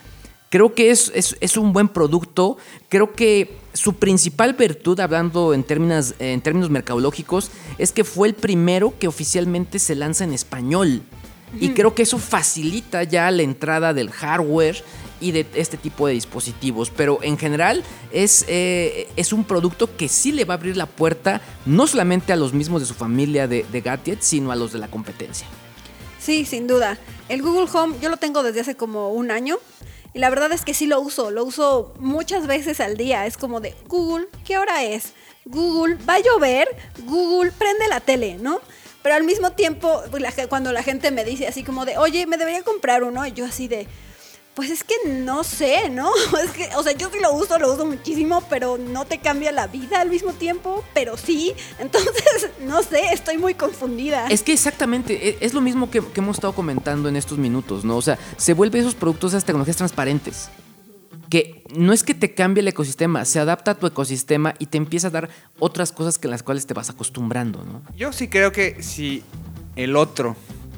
Creo 0.49 0.73
que 0.73 0.91
es, 0.91 1.11
es, 1.13 1.35
es 1.41 1.57
un 1.57 1.73
buen 1.73 1.89
producto. 1.89 2.57
Creo 2.89 3.13
que 3.13 3.57
su 3.73 3.93
principal 3.93 4.53
virtud, 4.53 4.99
hablando 4.99 5.53
en 5.53 5.63
términos, 5.63 6.15
en 6.19 6.41
términos 6.41 6.69
mercadológicos, 6.69 7.51
es 7.77 7.91
que 7.91 8.03
fue 8.03 8.29
el 8.29 8.33
primero 8.33 8.93
que 8.97 9.07
oficialmente 9.07 9.79
se 9.79 9.95
lanza 9.95 10.23
en 10.23 10.33
español. 10.33 11.03
Y 11.59 11.69
creo 11.69 11.95
que 11.95 12.03
eso 12.03 12.17
facilita 12.17 13.03
ya 13.03 13.31
la 13.31 13.41
entrada 13.41 13.93
del 13.93 14.11
hardware 14.11 14.83
y 15.19 15.31
de 15.31 15.45
este 15.55 15.77
tipo 15.77 16.07
de 16.07 16.13
dispositivos. 16.13 16.89
Pero 16.89 17.19
en 17.21 17.37
general 17.37 17.83
es, 18.11 18.45
eh, 18.47 19.09
es 19.15 19.33
un 19.33 19.43
producto 19.43 19.95
que 19.95 20.07
sí 20.07 20.31
le 20.31 20.45
va 20.45 20.55
a 20.55 20.57
abrir 20.57 20.77
la 20.77 20.85
puerta 20.85 21.41
no 21.65 21.87
solamente 21.87 22.33
a 22.33 22.35
los 22.35 22.53
mismos 22.53 22.81
de 22.81 22.87
su 22.87 22.93
familia 22.93 23.47
de, 23.47 23.63
de 23.71 24.17
sino 24.19 24.51
a 24.51 24.55
los 24.55 24.73
de 24.73 24.79
la 24.79 24.87
competencia. 24.87 25.47
Sí, 26.19 26.45
sin 26.45 26.67
duda. 26.67 26.97
El 27.29 27.41
Google 27.41 27.69
Home 27.73 27.95
yo 28.01 28.09
lo 28.09 28.17
tengo 28.17 28.43
desde 28.43 28.61
hace 28.61 28.75
como 28.75 29.11
un 29.11 29.31
año. 29.31 29.57
Y 30.13 30.19
la 30.19 30.29
verdad 30.29 30.51
es 30.51 30.63
que 30.63 30.73
sí 30.73 30.87
lo 30.87 30.99
uso, 30.99 31.31
lo 31.31 31.43
uso 31.43 31.93
muchas 31.99 32.47
veces 32.47 32.79
al 32.79 32.97
día. 32.97 33.25
Es 33.25 33.37
como 33.37 33.59
de, 33.59 33.75
Google, 33.87 34.27
¿qué 34.45 34.57
hora 34.57 34.83
es? 34.83 35.13
Google, 35.45 35.97
¿va 36.09 36.15
a 36.15 36.19
llover? 36.19 36.67
Google, 37.05 37.51
prende 37.51 37.87
la 37.87 37.99
tele, 37.99 38.37
¿no? 38.39 38.59
Pero 39.03 39.15
al 39.15 39.23
mismo 39.23 39.51
tiempo, 39.51 40.01
cuando 40.49 40.71
la 40.71 40.83
gente 40.83 41.11
me 41.11 41.23
dice 41.23 41.47
así 41.47 41.63
como 41.63 41.85
de, 41.85 41.97
oye, 41.97 42.25
me 42.25 42.37
debería 42.37 42.63
comprar 42.63 43.03
uno, 43.03 43.25
y 43.25 43.31
yo 43.31 43.45
así 43.45 43.67
de, 43.67 43.87
pues 44.57 44.71
es 44.71 44.83
que 44.83 44.95
no 45.07 45.43
sé, 45.43 45.87
¿no? 45.91 46.11
Es 46.43 46.49
que, 46.49 46.67
o 46.75 46.81
sea, 46.81 46.91
yo 46.93 47.11
sí 47.11 47.19
lo 47.21 47.31
uso, 47.31 47.59
lo 47.59 47.71
uso 47.71 47.85
muchísimo, 47.85 48.43
pero 48.49 48.79
no 48.79 49.05
te 49.05 49.19
cambia 49.19 49.51
la 49.51 49.67
vida 49.67 50.01
al 50.01 50.09
mismo 50.09 50.33
tiempo, 50.33 50.83
pero 50.95 51.15
sí. 51.15 51.53
Entonces, 51.79 52.49
no 52.65 52.81
sé, 52.81 53.13
estoy 53.13 53.37
muy 53.37 53.53
confundida. 53.53 54.25
Es 54.29 54.41
que 54.41 54.53
exactamente, 54.53 55.29
e, 55.29 55.37
es 55.41 55.53
lo 55.53 55.61
mismo 55.61 55.91
que, 55.91 56.01
que 56.03 56.21
hemos 56.21 56.37
estado 56.37 56.53
comentando 56.53 57.07
en 57.07 57.15
estos 57.15 57.37
minutos, 57.37 57.85
¿no? 57.85 57.97
O 57.97 58.01
sea, 58.01 58.17
se 58.37 58.55
vuelven 58.55 58.81
esos 58.81 58.95
productos, 58.95 59.33
esas 59.33 59.45
tecnologías 59.45 59.77
transparentes 59.77 60.49
que 61.29 61.61
no 61.75 61.91
es 61.91 62.03
que 62.03 62.13
te 62.13 62.33
cambie 62.33 62.61
el 62.61 62.67
ecosistema, 62.69 63.25
se 63.25 63.37
adapta 63.39 63.71
a 63.71 63.75
tu 63.75 63.85
ecosistema 63.85 64.55
y 64.59 64.67
te 64.67 64.77
empieza 64.77 65.07
a 65.07 65.11
dar 65.11 65.29
otras 65.59 65.91
cosas 65.91 66.17
que 66.17 66.29
las 66.29 66.41
cuales 66.41 66.65
te 66.65 66.73
vas 66.73 66.89
acostumbrando, 66.89 67.63
¿no? 67.65 67.81
Yo 67.97 68.13
sí 68.13 68.29
creo 68.29 68.53
que 68.53 68.81
si 68.81 69.23
el 69.75 69.97
otro 69.97 70.37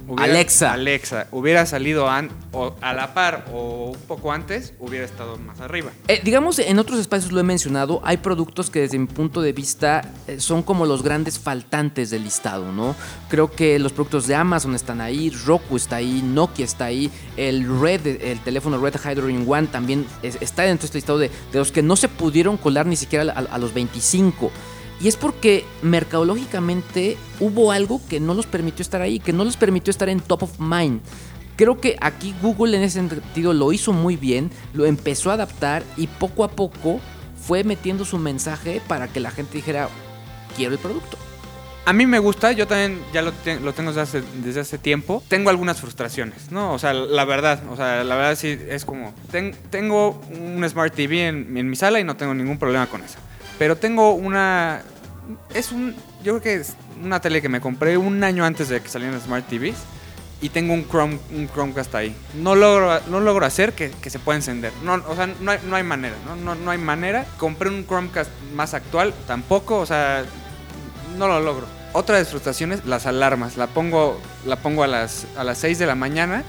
Hubiera, 0.10 0.34
Alexa. 0.34 0.74
Alexa 0.74 1.28
hubiera 1.32 1.66
salido 1.68 2.10
an, 2.10 2.30
o 2.51 2.76
a 2.82 2.93
la 2.93 3.14
par 3.14 3.45
o 3.53 3.91
un 3.91 4.01
poco 4.07 4.32
antes, 4.32 4.74
hubiera 4.80 5.05
estado 5.05 5.38
más 5.38 5.60
arriba. 5.62 5.91
Eh, 6.07 6.20
digamos, 6.24 6.57
en 6.57 6.80
otros 6.80 6.99
espacios 6.99 7.32
lo 7.32 7.39
he 7.39 7.43
mencionado, 7.43 8.01
hay 8.03 8.18
productos 8.18 8.72
que 8.72 8.80
desde 8.82 8.97
mi 8.97 9.05
punto 9.05 9.41
de 9.41 9.53
vista 9.53 10.01
eh, 10.28 10.39
son 10.39 10.64
como 10.64 10.88
los 10.88 11.03
grandes 11.03 11.38
faltantes 11.38 12.10
del 12.10 12.24
listado, 12.24 12.72
¿no? 12.72 12.95
Creo 13.30 13.51
que 13.51 13.78
los 13.78 13.93
productos 13.93 14.26
de 14.26 14.34
Amazon 14.34 14.74
están 14.74 14.99
ahí, 14.99 15.30
Roku 15.30 15.78
está 15.78 15.97
ahí, 15.97 16.24
Nokia 16.24 16.66
está 16.66 16.86
ahí, 16.86 17.12
el 17.38 17.80
Red, 17.80 18.07
el 18.07 18.39
teléfono 18.39 18.80
Red 18.80 18.95
Hydrogen 18.95 19.45
One 19.47 19.68
también 19.68 20.07
está 20.24 20.64
dentro 20.64 20.82
de 20.82 20.86
este 20.88 20.97
listado 20.97 21.20
de, 21.20 21.30
de 21.30 21.60
los 21.60 21.72
que 21.72 21.84
no 21.84 21.95
se 21.95 22.07
pudieron 22.07 22.57
colar 22.57 22.88
ni 22.88 22.95
siquiera 22.95 23.32
a, 23.32 23.39
a 23.39 23.57
los 23.60 23.76
25. 23.76 24.51
Y 25.02 25.08
es 25.08 25.16
porque 25.16 25.66
mercadológicamente 25.82 27.18
hubo 27.39 27.72
algo 27.72 28.02
que 28.10 28.20
no 28.20 28.34
los 28.34 28.45
permitió 28.45 28.82
estar 28.82 29.02
ahí, 29.02 29.20
que 29.20 29.34
no 29.34 29.45
los 29.45 29.56
permitió 29.56 29.91
estar 29.91 30.10
en 30.10 30.20
top 30.20 30.43
of 30.43 30.60
mind. 30.60 31.02
Creo 31.56 31.80
que 31.80 31.97
aquí 32.02 32.34
Google 32.41 32.78
en 32.78 32.84
ese 32.84 33.00
sentido 33.00 33.54
lo 33.54 33.72
hizo 33.72 33.93
muy 33.93 34.16
bien, 34.16 34.50
lo 34.74 34.86
empezó 34.86 35.30
a 35.30 35.34
adaptar 35.34 35.84
y 35.97 36.08
poco 36.08 36.43
a 36.43 36.52
poco 36.52 37.00
fue 37.41 37.64
metiendo 37.64 38.06
su 38.06 38.18
mensaje 38.18 38.82
para 38.88 39.08
que 39.08 39.20
la 39.20 39.32
gente 39.32 39.58
dijera, 39.58 39.89
quiero 40.56 40.74
el 40.74 40.80
producto. 40.80 41.18
A 41.86 41.93
mí 41.93 42.06
me 42.06 42.20
gusta, 42.20 42.52
yo 42.52 42.68
también 42.68 43.02
ya 43.14 43.22
lo, 43.22 43.32
te 43.32 43.60
lo 43.60 43.74
tengo 43.74 43.91
desde 43.91 44.60
hace, 44.60 44.78
tiempo. 44.78 45.24
Tengo 45.28 45.50
algunas 45.50 45.80
frustraciones, 45.80 46.52
¿no? 46.52 46.74
O 46.74 46.80
sea, 46.80 46.93
la 46.93 47.26
verdad, 47.26 47.64
o 47.72 47.76
sea, 47.76 48.04
la 48.04 48.16
verdad 48.16 48.36
sí 48.36 48.60
es 48.70 48.86
como, 48.86 49.14
ten, 49.32 49.56
tengo 49.72 50.22
un 50.30 50.64
Smart 50.70 50.93
TV 50.93 51.28
en, 51.28 51.58
en 51.58 51.70
mi 51.70 51.76
sala 51.76 52.00
y 52.00 52.04
no 52.04 52.16
tengo 52.16 52.34
ningún 52.34 52.60
problema 52.60 52.86
con 52.88 53.02
eso. 53.02 53.18
Pero 53.60 53.76
tengo 53.76 54.14
una. 54.14 54.82
Es 55.53 55.72
un. 55.72 55.93
Yo 56.24 56.39
creo 56.39 56.41
que 56.41 56.53
es 56.55 56.74
una 57.03 57.20
tele 57.22 57.41
que 57.41 57.49
me 57.49 57.62
compré 57.62 57.97
un 57.97 58.24
año 58.24 58.43
antes 58.45 58.70
de 58.70 58.82
que 58.82 58.89
salieran 58.89 59.22
Smart 59.22 59.47
TVs. 59.47 59.78
Y 60.41 60.47
tengo 60.47 60.74
un, 60.74 60.88
Chrome, 60.88 61.20
un 61.36 61.49
Chromecast 61.49 61.93
ahí. 61.95 62.16
No 62.36 62.55
logro, 62.55 63.01
no 63.10 63.20
logro 63.20 63.45
hacer 63.45 63.74
que, 63.74 63.91
que 63.91 64.10
se 64.10 64.20
pueda 64.20 64.38
encender. 64.38 64.72
No, 64.86 64.93
o 64.93 65.14
sea, 65.14 65.28
no 65.28 65.51
hay, 65.51 65.60
no 65.68 65.76
hay 65.76 65.84
manera. 65.84 66.16
¿no? 66.26 66.38
No, 66.38 66.55
no 66.55 66.72
hay 66.72 66.78
manera. 66.78 67.26
Compré 67.38 67.68
un 67.68 67.86
Chromecast 67.86 68.32
más 68.55 68.74
actual. 68.74 69.14
Tampoco. 69.28 69.80
O 69.80 69.86
sea, 69.86 70.24
no 71.18 71.28
lo 71.28 71.41
logro. 71.41 71.68
Otra 71.91 72.16
de 72.16 72.22
las 72.22 72.30
frustraciones, 72.30 72.86
las 72.86 73.05
alarmas. 73.05 73.57
La 73.57 73.68
pongo, 73.68 74.18
la 74.45 74.55
pongo 74.55 74.84
a, 74.84 74.88
las, 74.88 75.28
a 75.36 75.43
las 75.43 75.57
6 75.57 75.78
de 75.78 75.86
la 75.86 75.95
mañana. 75.95 76.45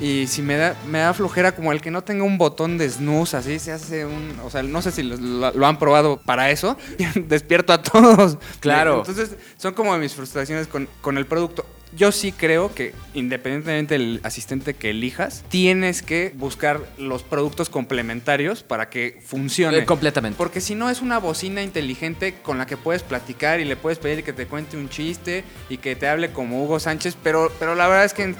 Y 0.00 0.26
si 0.26 0.42
me 0.42 0.56
da, 0.56 0.76
me 0.88 0.98
da 0.98 1.14
flojera 1.14 1.52
como 1.52 1.72
el 1.72 1.80
que 1.80 1.90
no 1.90 2.02
tenga 2.02 2.24
un 2.24 2.36
botón 2.36 2.78
de 2.78 2.90
snooze, 2.90 3.36
así 3.36 3.58
se 3.58 3.72
hace 3.72 4.04
un... 4.04 4.38
O 4.44 4.50
sea, 4.50 4.62
no 4.62 4.82
sé 4.82 4.90
si 4.90 5.02
lo, 5.02 5.16
lo, 5.16 5.52
lo 5.52 5.66
han 5.66 5.78
probado 5.78 6.20
para 6.20 6.50
eso. 6.50 6.76
Despierto 7.14 7.72
a 7.72 7.82
todos. 7.82 8.38
Claro. 8.60 8.98
Entonces, 8.98 9.36
son 9.56 9.74
como 9.74 9.96
mis 9.98 10.14
frustraciones 10.14 10.66
con, 10.66 10.88
con 11.00 11.16
el 11.16 11.26
producto. 11.26 11.64
Yo 11.96 12.10
sí 12.10 12.32
creo 12.32 12.74
que 12.74 12.92
independientemente 13.14 13.94
del 13.94 14.20
asistente 14.24 14.74
que 14.74 14.90
elijas, 14.90 15.44
tienes 15.48 16.02
que 16.02 16.32
buscar 16.34 16.80
los 16.98 17.22
productos 17.22 17.70
complementarios 17.70 18.64
para 18.64 18.90
que 18.90 19.20
funcione. 19.24 19.78
Eh, 19.78 19.84
completamente. 19.84 20.36
Porque 20.36 20.60
si 20.60 20.74
no 20.74 20.90
es 20.90 21.02
una 21.02 21.18
bocina 21.18 21.62
inteligente 21.62 22.34
con 22.42 22.58
la 22.58 22.66
que 22.66 22.76
puedes 22.76 23.04
platicar 23.04 23.60
y 23.60 23.64
le 23.64 23.76
puedes 23.76 24.00
pedir 24.00 24.24
que 24.24 24.32
te 24.32 24.46
cuente 24.46 24.76
un 24.76 24.88
chiste 24.88 25.44
y 25.68 25.76
que 25.76 25.94
te 25.94 26.08
hable 26.08 26.32
como 26.32 26.64
Hugo 26.64 26.80
Sánchez, 26.80 27.16
pero, 27.22 27.52
pero 27.60 27.76
la 27.76 27.86
verdad 27.86 28.06
es 28.06 28.14
que, 28.14 28.34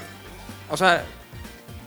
o 0.68 0.76
sea, 0.76 1.04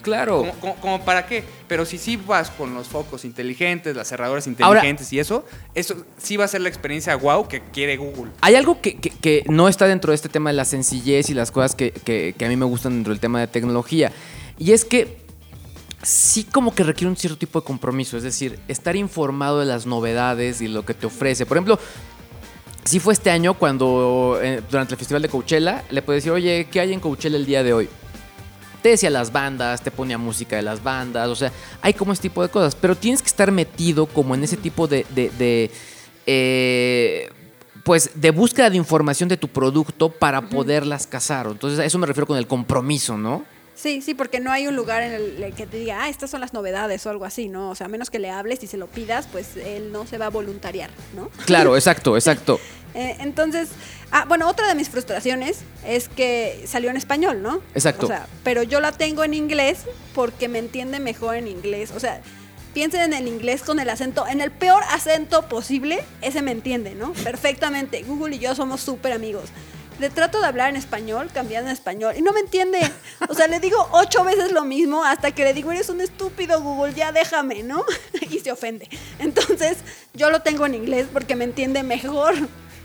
Claro. 0.08 0.38
¿Como, 0.38 0.54
como, 0.54 0.76
como 0.76 1.04
para 1.04 1.26
qué? 1.26 1.44
Pero 1.68 1.86
si 1.86 1.98
sí 1.98 2.16
vas 2.16 2.50
con 2.50 2.74
los 2.74 2.88
focos 2.88 3.26
inteligentes, 3.26 3.94
las 3.94 4.08
cerraduras 4.08 4.48
inteligentes 4.48 5.08
Ahora, 5.08 5.16
y 5.16 5.20
eso, 5.20 5.46
eso 5.76 6.06
sí 6.18 6.38
va 6.38 6.46
a 6.46 6.48
ser 6.48 6.62
la 6.62 6.70
experiencia 6.70 7.14
wow 7.18 7.46
que 7.50 7.60
quiere 7.60 7.98
Google. 7.98 8.32
Hay 8.40 8.56
algo 8.56 8.80
que, 8.80 8.96
que, 8.96 9.10
que 9.10 9.44
no 9.50 9.68
está 9.68 9.86
dentro 9.86 10.12
de 10.12 10.16
este 10.16 10.30
tema 10.30 10.50
de 10.50 10.56
la 10.56 10.64
sencillez 10.64 11.30
y 11.30 11.34
las 11.34 11.52
cosas 11.52 11.76
que, 11.76 11.92
que, 11.92 12.34
a 12.40 12.48
mí 12.48 12.56
me 12.56 12.64
gustan 12.64 12.94
dentro 12.94 13.12
del 13.12 13.20
tema 13.20 13.42
de 13.42 13.48
tecnología. 13.48 14.14
Y 14.58 14.72
es 14.72 14.86
que 14.86 15.18
sí 16.04 16.46
como 16.46 16.74
que 16.74 16.84
requiere 16.84 17.10
un 17.10 17.18
cierto 17.18 17.38
tipo 17.38 17.60
de 17.60 17.66
compromiso, 17.66 18.16
es 18.16 18.24
decir, 18.24 18.58
estar 18.70 18.96
informado 18.96 19.60
de 19.60 19.66
las 19.66 19.86
novedades 19.86 20.62
y 20.62 20.70
lo 20.70 20.86
que 20.86 20.94
te 20.94 21.06
ofrece. 21.06 21.46
Por 21.46 21.58
ejemplo, 21.58 21.78
sí 22.86 23.02
fue 23.02 23.12
este 23.12 23.30
año 23.30 23.56
cuando 23.56 24.40
eh, 24.42 24.62
durante 24.72 24.94
el 24.94 24.98
festival 24.98 25.22
de 25.22 25.28
Coachella 25.28 25.84
le 25.90 26.02
puedes 26.02 26.24
decir, 26.24 26.32
oye, 26.32 26.70
¿qué 26.72 26.80
hay 26.80 26.94
en 26.94 27.02
Coachella 27.02 27.36
el 27.36 27.46
día 27.46 27.62
de 27.62 27.74
hoy? 27.74 27.90
Te 28.82 28.90
decía 28.90 29.10
las 29.10 29.32
bandas, 29.32 29.82
te 29.82 29.92
ponía 29.92 30.18
música 30.18 30.56
de 30.56 30.62
las 30.62 30.84
bandas, 30.84 31.28
o 31.30 31.36
sea, 31.36 31.52
hay 31.82 31.94
como 31.94 32.14
ese 32.14 32.24
tipo 32.24 32.42
de 32.42 32.50
cosas, 32.50 32.76
pero 32.76 32.96
tienes 32.96 33.22
que 33.22 33.28
estar 33.28 33.52
metido 33.52 34.06
como 34.06 34.36
en 34.36 34.44
ese 34.44 34.58
tipo 34.58 34.88
de, 34.88 35.06
de, 35.14 35.30
de 35.38 35.72
eh, 36.26 37.30
pues 37.84 38.12
de 38.16 38.32
búsqueda 38.32 38.70
de 38.70 38.78
información 38.78 39.30
de 39.30 39.38
tu 39.38 39.48
producto 39.48 40.10
para 40.10 40.50
poderlas 40.50 41.08
cazar. 41.08 41.48
Entonces 41.48 41.80
a 41.80 41.86
eso 41.86 41.98
me 41.98 42.06
refiero 42.06 42.28
con 42.28 42.38
el 42.38 42.46
compromiso, 42.46 43.18
¿no? 43.18 43.46
Sí, 43.78 44.02
sí, 44.02 44.16
porque 44.16 44.40
no 44.40 44.52
hay 44.52 44.66
un 44.66 44.76
lugar 44.76 45.04
en 45.04 45.14
el 45.14 45.54
que 45.54 45.68
te 45.68 45.78
diga, 45.78 46.04
ah, 46.04 46.10
estas 46.10 46.32
son 46.32 46.42
las 46.42 46.52
novedades 46.52 47.06
o 47.06 47.12
algo 47.12 47.26
así, 47.26 47.48
¿no? 47.48 47.70
O 47.70 47.76
sea, 47.76 47.86
a 47.86 47.90
menos 47.90 48.10
que 48.10 48.18
le 48.18 48.32
hables 48.32 48.64
y 48.64 48.68
se 48.68 48.76
lo 48.76 48.88
pidas, 48.88 49.28
pues 49.32 49.56
él 49.56 49.92
no 49.92 50.08
se 50.08 50.18
va 50.18 50.26
a 50.26 50.30
voluntariar, 50.30 50.90
¿no? 51.16 51.30
Claro, 51.46 51.76
exacto, 51.76 52.18
exacto. 52.18 52.60
eh, 52.96 53.18
entonces, 53.20 53.70
ah, 54.12 54.26
bueno, 54.28 54.50
otra 54.50 54.68
de 54.68 54.74
mis 54.74 54.90
frustraciones 54.90 55.60
es 55.86 56.10
que 56.10 56.64
salió 56.66 56.90
en 56.90 56.98
español, 56.98 57.44
¿no? 57.44 57.62
Exacto. 57.76 58.08
O 58.08 58.10
sea, 58.10 58.28
pero 58.44 58.64
yo 58.64 58.80
la 58.80 58.94
tengo 58.94 59.24
en 59.24 59.36
inglés 59.36 59.82
porque 60.16 60.48
me 60.48 60.58
entiende 60.58 61.00
mejor 61.00 61.36
en 61.36 61.48
inglés. 61.48 61.92
O 61.96 62.00
sea, 62.00 62.22
piensen 62.74 63.02
en 63.02 63.14
el 63.14 63.28
inglés 63.28 63.62
con 63.62 63.80
el 63.80 63.92
acento, 63.92 64.26
en 64.26 64.42
el 64.42 64.50
peor 64.50 64.82
acento 64.90 65.44
posible, 65.44 66.04
ese 66.24 66.42
me 66.42 66.50
entiende, 66.50 66.96
¿no? 66.96 67.14
Perfectamente. 67.14 68.02
Google 68.02 68.38
y 68.38 68.40
yo 68.40 68.56
somos 68.56 68.82
súper 68.82 69.14
amigos 69.14 69.52
le 70.00 70.10
trato 70.10 70.40
de 70.40 70.46
hablar 70.46 70.70
en 70.70 70.76
español, 70.76 71.30
cambiando 71.34 71.70
en 71.70 71.74
español, 71.74 72.14
y 72.18 72.22
no 72.22 72.34
me 72.34 72.40
entiende. 72.40 72.80
O 73.30 73.34
sea, 73.34 73.48
le 73.48 73.60
digo 73.60 73.78
ocho 73.92 74.24
veces 74.24 74.52
lo 74.52 74.64
mismo 74.64 75.04
hasta 75.04 75.32
que 75.32 75.44
le 75.44 75.54
digo, 75.54 75.72
eres 75.72 75.90
un 75.90 76.02
estúpido 76.02 76.62
Google, 76.62 76.94
ya 76.94 77.12
déjame, 77.12 77.64
¿no? 77.64 77.84
y 78.30 78.40
se 78.40 78.52
ofende. 78.52 78.88
Entonces, 79.20 79.78
yo 80.14 80.30
lo 80.30 80.42
tengo 80.42 80.66
en 80.66 80.76
inglés 80.76 81.08
porque 81.12 81.36
me 81.36 81.44
entiende 81.44 81.84
mejor. 81.84 82.36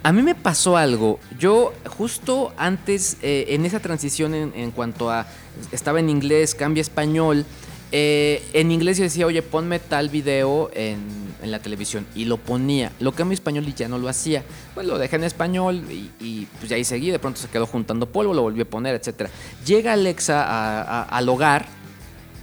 A 0.05 0.13
mí 0.13 0.23
me 0.23 0.35
pasó 0.35 0.77
algo. 0.77 1.21
Yo 1.39 1.73
justo 1.97 2.53
antes, 2.57 3.19
eh, 3.23 3.47
en 3.51 3.65
esa 3.65 3.79
transición 3.79 4.35
en, 4.35 4.71
cuanto 4.73 5.11
a, 5.11 5.27
estaba 5.71 6.01
en 6.01 6.09
inglés, 6.09 6.57
cambia 6.57 6.81
español, 6.81 7.47
eh, 7.93 8.43
en 8.55 8.73
inglés 8.73 8.97
yo 8.99 9.05
decía, 9.05 9.27
oye, 9.27 9.43
ponme 9.43 9.79
tal 9.79 10.09
video 10.09 10.71
en, 10.75 10.99
en 11.43 11.51
la 11.51 11.59
televisión. 11.61 12.07
Y 12.15 12.25
lo 12.25 12.39
ponía. 12.39 12.91
Lo 13.01 13.13
que 13.13 13.23
a 13.23 13.25
mi 13.25 13.35
español 13.35 13.67
ya 13.75 13.87
no 13.89 13.99
lo 13.99 14.09
hacía. 14.09 14.43
Pues 14.75 14.87
lo 14.87 14.99
dejé 14.99 15.17
en 15.17 15.25
español 15.25 15.85
y, 15.91 16.47
pues 16.59 16.71
ya 16.71 16.77
ahí 16.77 16.85
seguí. 16.85 17.11
De 17.11 17.19
pronto 17.19 17.39
se 17.41 17.49
quedó 17.49 17.67
juntando 17.67 18.07
polvo, 18.07 18.33
lo 18.35 18.43
volví 18.43 18.63
a 18.63 18.65
poner, 18.65 18.95
etc. 18.95 19.29
Llega 19.67 19.93
Alexa 19.93 20.43
a- 20.43 21.03
al 21.05 21.29
hogar. 21.29 21.67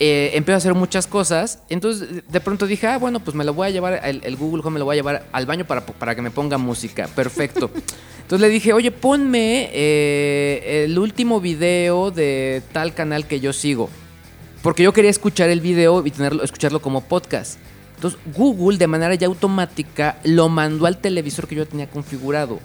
Eh, 0.02 0.42
a 0.48 0.56
hacer 0.56 0.74
muchas 0.76 1.08
cosas. 1.08 1.60
Entonces 1.68 2.24
de 2.26 2.40
pronto 2.40 2.66
dije, 2.68 2.88
ah, 2.88 2.98
bueno, 2.98 3.20
pues 3.20 3.36
me 3.36 3.44
lo 3.44 3.54
voy 3.54 3.68
a 3.68 3.70
llevar, 3.72 4.00
el, 4.06 4.22
el 4.24 4.36
Google 4.38 4.62
Home 4.64 4.76
me 4.76 4.80
lo 4.80 4.86
voy 4.86 4.94
a 4.94 4.98
llevar 4.98 5.26
al 5.32 5.46
baño 5.46 5.66
para, 5.66 5.86
para 5.86 6.16
que 6.16 6.22
me 6.22 6.32
ponga 6.32 6.58
música. 6.58 7.08
Perfecto. 7.08 7.70
Entonces 8.22 8.40
le 8.40 8.50
dije, 8.50 8.72
oye, 8.72 8.92
ponme 8.92 9.70
eh, 9.74 10.86
el 10.86 10.98
último 10.98 11.42
video 11.42 12.12
de 12.12 12.62
tal 12.72 12.94
canal 12.94 13.26
que 13.28 13.40
yo 13.40 13.52
sigo. 13.52 13.90
Porque 14.62 14.84
yo 14.84 14.94
quería 14.94 15.12
escuchar 15.12 15.50
el 15.50 15.62
video 15.62 16.06
y 16.06 16.12
tenerlo, 16.12 16.44
escucharlo 16.44 16.82
como 16.82 17.02
podcast. 17.02 17.60
Entonces 17.96 18.20
Google 18.36 18.78
de 18.78 18.88
manera 18.88 19.16
ya 19.16 19.28
automática 19.28 20.18
lo 20.24 20.50
mandó 20.50 20.86
al 20.86 21.00
televisor 21.00 21.48
que 21.48 21.56
yo 21.56 21.68
tenía 21.68 21.90
configurado. 21.90 22.56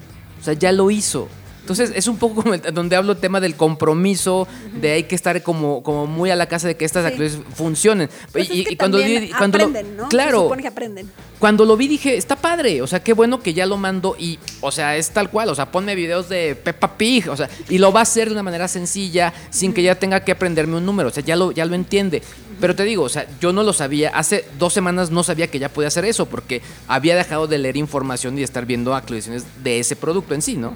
O 0.41 0.45
sea, 0.45 0.55
ya 0.55 0.73
lo 0.73 0.91
hizo. 0.91 1.29
Entonces 1.65 1.93
es 1.95 2.09
un 2.09 2.19
poco 2.19 2.43
como 2.43 2.53
el- 2.53 2.61
donde 2.75 2.95
hablo 2.95 3.17
tema 3.17 3.41
del 3.41 3.55
compromiso, 3.57 4.47
de 4.83 4.93
hay 4.93 5.05
que 5.05 5.15
estar 5.15 5.43
como, 5.43 5.83
como 5.83 6.07
muy 6.07 6.31
a 6.31 6.37
la 6.37 6.45
casa 6.47 6.69
de 6.69 6.77
que 6.77 6.85
estas 6.85 7.11
Sí. 7.15 7.43
funcionen. 7.55 8.11
Pues 8.33 8.51
y, 8.51 8.61
es 8.61 8.67
que 8.67 8.75
y 8.75 8.77
cuando, 8.77 8.99
vi- 8.99 9.31
cuando 9.31 9.57
lo- 9.59 9.69
¿no? 9.69 10.05
Se 10.05 10.09
claro, 10.11 10.43
supone 10.43 10.61
que 10.61 10.69
aprenden. 10.69 11.11
cuando 11.39 11.65
lo 11.65 11.75
vi 11.79 11.89
dije, 11.89 12.19
está 12.19 12.37
padre, 12.37 12.83
o 12.83 12.87
sea, 12.87 13.03
qué 13.03 13.15
bueno 13.15 13.41
que 13.41 13.55
ya 13.55 13.65
lo 13.65 13.79
mando 13.79 14.15
y, 14.19 14.39
o 14.61 14.71
sea, 14.71 14.97
es 14.99 15.09
tal 15.11 15.31
cual, 15.31 15.49
o 15.49 15.55
sea, 15.55 15.71
ponme 15.73 15.95
videos 15.95 16.29
de 16.29 16.55
Peppa 16.55 16.99
Pig, 16.99 17.31
o 17.31 17.37
sea, 17.37 17.49
y 17.71 17.79
lo 17.79 17.93
va 17.93 18.01
a 18.01 18.03
hacer 18.03 18.29
de 18.29 18.35
una 18.35 18.43
manera 18.43 18.69
sencilla, 18.69 19.33
sin 19.49 19.73
que 19.73 19.83
ya 19.83 19.95
tenga 19.95 20.21
que 20.21 20.33
aprenderme 20.33 20.77
un 20.77 20.85
número, 20.85 21.09
o 21.09 21.13
sea, 21.13 21.25
ya 21.25 21.35
lo, 21.35 21.51
ya 21.51 21.65
lo 21.65 21.75
entiende. 21.75 22.23
Pero 22.61 22.77
te 22.77 22.85
digo, 22.85 23.05
o 23.05 23.09
sea, 23.09 23.27
yo 23.41 23.55
no 23.55 23.63
lo 23.63 23.73
sabía, 23.73 24.11
hace 24.11 24.45
dos 24.59 24.73
semanas 24.75 25.11
no 25.11 25.25
sabía 25.25 25.47
que 25.49 25.59
ya 25.59 25.71
podía 25.71 25.89
hacer 25.89 26.05
eso, 26.05 26.27
porque 26.27 26.61
había 26.89 27.17
dejado 27.17 27.47
de 27.47 27.57
leer 27.57 27.77
información 27.79 28.35
y 28.35 28.39
de 28.41 28.45
estar 28.45 28.67
viendo 28.67 28.95
actualizaciones 28.95 29.45
de 29.65 29.81
ese 29.81 29.97
producto 29.97 30.35
en 30.35 30.43
sí, 30.43 30.57
¿no? 30.57 30.73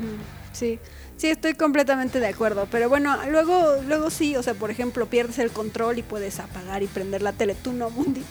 Sí, 0.52 0.78
sí, 1.16 1.28
estoy 1.28 1.54
completamente 1.54 2.20
de 2.20 2.26
acuerdo. 2.26 2.66
Pero 2.70 2.88
bueno, 2.88 3.16
luego, 3.30 3.76
luego 3.86 4.10
sí, 4.10 4.36
o 4.36 4.42
sea, 4.42 4.54
por 4.54 4.70
ejemplo, 4.70 5.06
pierdes 5.06 5.38
el 5.38 5.50
control 5.50 5.98
y 5.98 6.02
puedes 6.02 6.40
apagar 6.40 6.82
y 6.82 6.86
prender 6.86 7.22
la 7.22 7.32
tele. 7.32 7.54
Tú 7.54 7.72
no, 7.72 7.90
Mundi. 7.90 8.22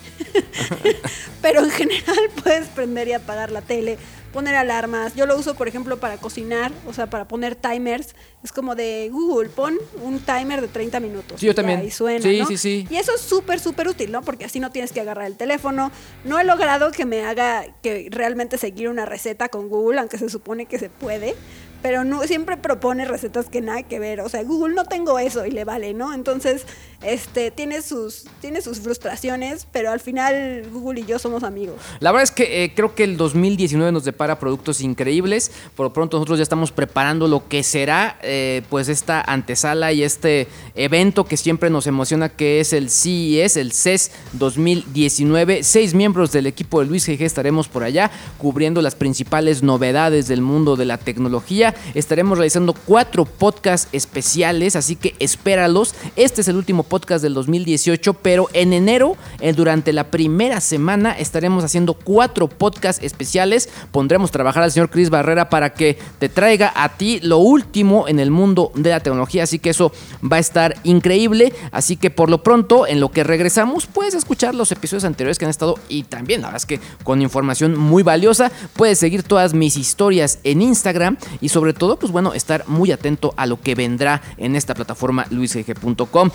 pero 1.42 1.64
en 1.64 1.70
general 1.70 2.18
puedes 2.42 2.68
prender 2.68 3.08
y 3.08 3.12
apagar 3.12 3.50
la 3.50 3.62
tele, 3.62 3.98
poner 4.32 4.54
alarmas. 4.56 5.14
Yo 5.14 5.26
lo 5.26 5.36
uso, 5.36 5.54
por 5.54 5.68
ejemplo, 5.68 5.98
para 5.98 6.18
cocinar, 6.18 6.72
o 6.86 6.92
sea, 6.92 7.08
para 7.08 7.26
poner 7.26 7.54
timers. 7.54 8.14
Es 8.44 8.52
como 8.52 8.74
de 8.74 9.08
Google, 9.10 9.48
pon 9.48 9.76
un 10.02 10.20
timer 10.20 10.60
de 10.60 10.68
30 10.68 11.00
minutos. 11.00 11.40
Sí, 11.40 11.46
yo 11.46 11.54
también. 11.54 11.84
Y 11.84 11.90
suena, 11.90 12.22
Sí, 12.22 12.38
¿no? 12.38 12.46
sí, 12.46 12.56
sí. 12.56 12.86
Y 12.90 12.96
eso 12.96 13.14
es 13.14 13.20
súper, 13.20 13.58
súper 13.58 13.88
útil, 13.88 14.12
¿no? 14.12 14.22
Porque 14.22 14.44
así 14.44 14.60
no 14.60 14.70
tienes 14.70 14.92
que 14.92 15.00
agarrar 15.00 15.26
el 15.26 15.36
teléfono. 15.36 15.90
No 16.24 16.38
he 16.38 16.44
logrado 16.44 16.92
que 16.92 17.04
me 17.04 17.24
haga 17.24 17.66
que 17.82 18.08
realmente 18.10 18.58
seguir 18.58 18.88
una 18.88 19.06
receta 19.06 19.48
con 19.48 19.68
Google, 19.68 19.98
aunque 20.00 20.18
se 20.18 20.28
supone 20.28 20.66
que 20.66 20.78
se 20.78 20.88
puede. 20.88 21.34
Pero 21.82 22.04
no, 22.04 22.22
siempre 22.24 22.56
propone 22.56 23.04
recetas 23.04 23.48
que 23.48 23.60
nada 23.60 23.82
que 23.82 23.98
ver. 23.98 24.20
O 24.20 24.28
sea, 24.28 24.42
Google 24.42 24.74
no 24.74 24.84
tengo 24.84 25.18
eso 25.18 25.46
y 25.46 25.50
le 25.50 25.64
vale, 25.64 25.94
¿no? 25.94 26.12
Entonces, 26.12 26.66
este, 27.02 27.52
tiene 27.52 27.80
sus, 27.80 28.24
tiene 28.40 28.60
sus 28.60 28.80
frustraciones, 28.80 29.66
pero 29.70 29.90
al 29.90 30.00
final 30.00 30.64
Google 30.72 31.00
y 31.00 31.04
yo 31.04 31.18
somos 31.18 31.44
amigos. 31.44 31.76
La 32.00 32.10
verdad 32.10 32.24
es 32.24 32.30
que 32.32 32.64
eh, 32.64 32.74
creo 32.74 32.94
que 32.94 33.04
el 33.04 33.16
2019 33.16 33.92
nos 33.92 34.04
depara 34.04 34.38
productos 34.40 34.80
increíbles. 34.80 35.52
Por 35.76 35.86
lo 35.86 35.92
pronto 35.92 36.16
nosotros 36.16 36.38
ya 36.38 36.42
estamos 36.42 36.72
preparando 36.72 37.28
lo 37.28 37.46
que 37.46 37.62
será 37.62 38.18
eh, 38.22 38.62
pues 38.68 38.88
esta 38.88 39.20
antesala 39.20 39.92
y 39.92 40.02
este 40.02 40.48
evento 40.74 41.24
que 41.24 41.36
siempre 41.36 41.70
nos 41.70 41.86
emociona 41.86 42.30
que 42.30 42.60
es 42.60 42.72
el 42.72 42.90
CES, 42.90 43.56
el 43.56 43.72
CES 43.72 44.10
2019. 44.32 45.62
Seis 45.62 45.94
miembros 45.94 46.32
del 46.32 46.46
equipo 46.46 46.80
de 46.80 46.86
Luis 46.86 47.06
GG 47.06 47.22
estaremos 47.22 47.68
por 47.68 47.84
allá 47.84 48.10
cubriendo 48.38 48.82
las 48.82 48.96
principales 48.96 49.62
novedades 49.62 50.26
del 50.26 50.40
mundo 50.40 50.74
de 50.74 50.84
la 50.84 50.98
tecnología. 50.98 51.76
Estaremos 51.94 52.38
realizando 52.38 52.72
cuatro 52.72 53.24
podcasts 53.24 53.88
especiales, 53.92 54.74
así 54.74 54.96
que 54.96 55.14
espéralos. 55.20 55.94
Este 56.16 56.40
es 56.40 56.48
el 56.48 56.56
último 56.56 56.87
podcast 56.88 57.22
del 57.22 57.34
2018, 57.34 58.14
pero 58.14 58.48
en 58.52 58.72
enero, 58.72 59.16
eh, 59.40 59.52
durante 59.52 59.92
la 59.92 60.10
primera 60.10 60.60
semana, 60.60 61.12
estaremos 61.12 61.64
haciendo 61.64 61.94
cuatro 61.94 62.48
podcasts 62.48 63.02
especiales. 63.04 63.68
Pondremos 63.92 64.30
trabajar 64.30 64.62
al 64.62 64.72
señor 64.72 64.90
Chris 64.90 65.10
Barrera 65.10 65.48
para 65.48 65.74
que 65.74 65.98
te 66.18 66.28
traiga 66.28 66.72
a 66.74 66.96
ti 66.96 67.20
lo 67.22 67.38
último 67.38 68.08
en 68.08 68.18
el 68.18 68.30
mundo 68.30 68.72
de 68.74 68.90
la 68.90 69.00
tecnología, 69.00 69.44
así 69.44 69.58
que 69.58 69.70
eso 69.70 69.92
va 70.20 70.36
a 70.36 70.40
estar 70.40 70.74
increíble. 70.82 71.52
Así 71.70 71.96
que 71.96 72.10
por 72.10 72.30
lo 72.30 72.42
pronto, 72.42 72.86
en 72.86 73.00
lo 73.00 73.10
que 73.10 73.24
regresamos, 73.24 73.86
puedes 73.86 74.14
escuchar 74.14 74.54
los 74.54 74.72
episodios 74.72 75.04
anteriores 75.04 75.38
que 75.38 75.44
han 75.44 75.50
estado 75.50 75.76
y 75.88 76.04
también, 76.04 76.40
la 76.40 76.48
verdad 76.48 76.62
es 76.62 76.66
que 76.66 76.80
con 77.04 77.22
información 77.22 77.78
muy 77.78 78.02
valiosa, 78.02 78.50
puedes 78.74 78.98
seguir 78.98 79.22
todas 79.22 79.54
mis 79.54 79.76
historias 79.76 80.38
en 80.44 80.62
Instagram 80.62 81.16
y 81.40 81.50
sobre 81.50 81.72
todo, 81.72 81.98
pues 81.98 82.12
bueno, 82.12 82.34
estar 82.34 82.64
muy 82.68 82.92
atento 82.92 83.34
a 83.36 83.46
lo 83.46 83.60
que 83.60 83.74
vendrá 83.74 84.22
en 84.36 84.56
esta 84.56 84.74
plataforma 84.74 85.26
luisgg.com. 85.30 86.30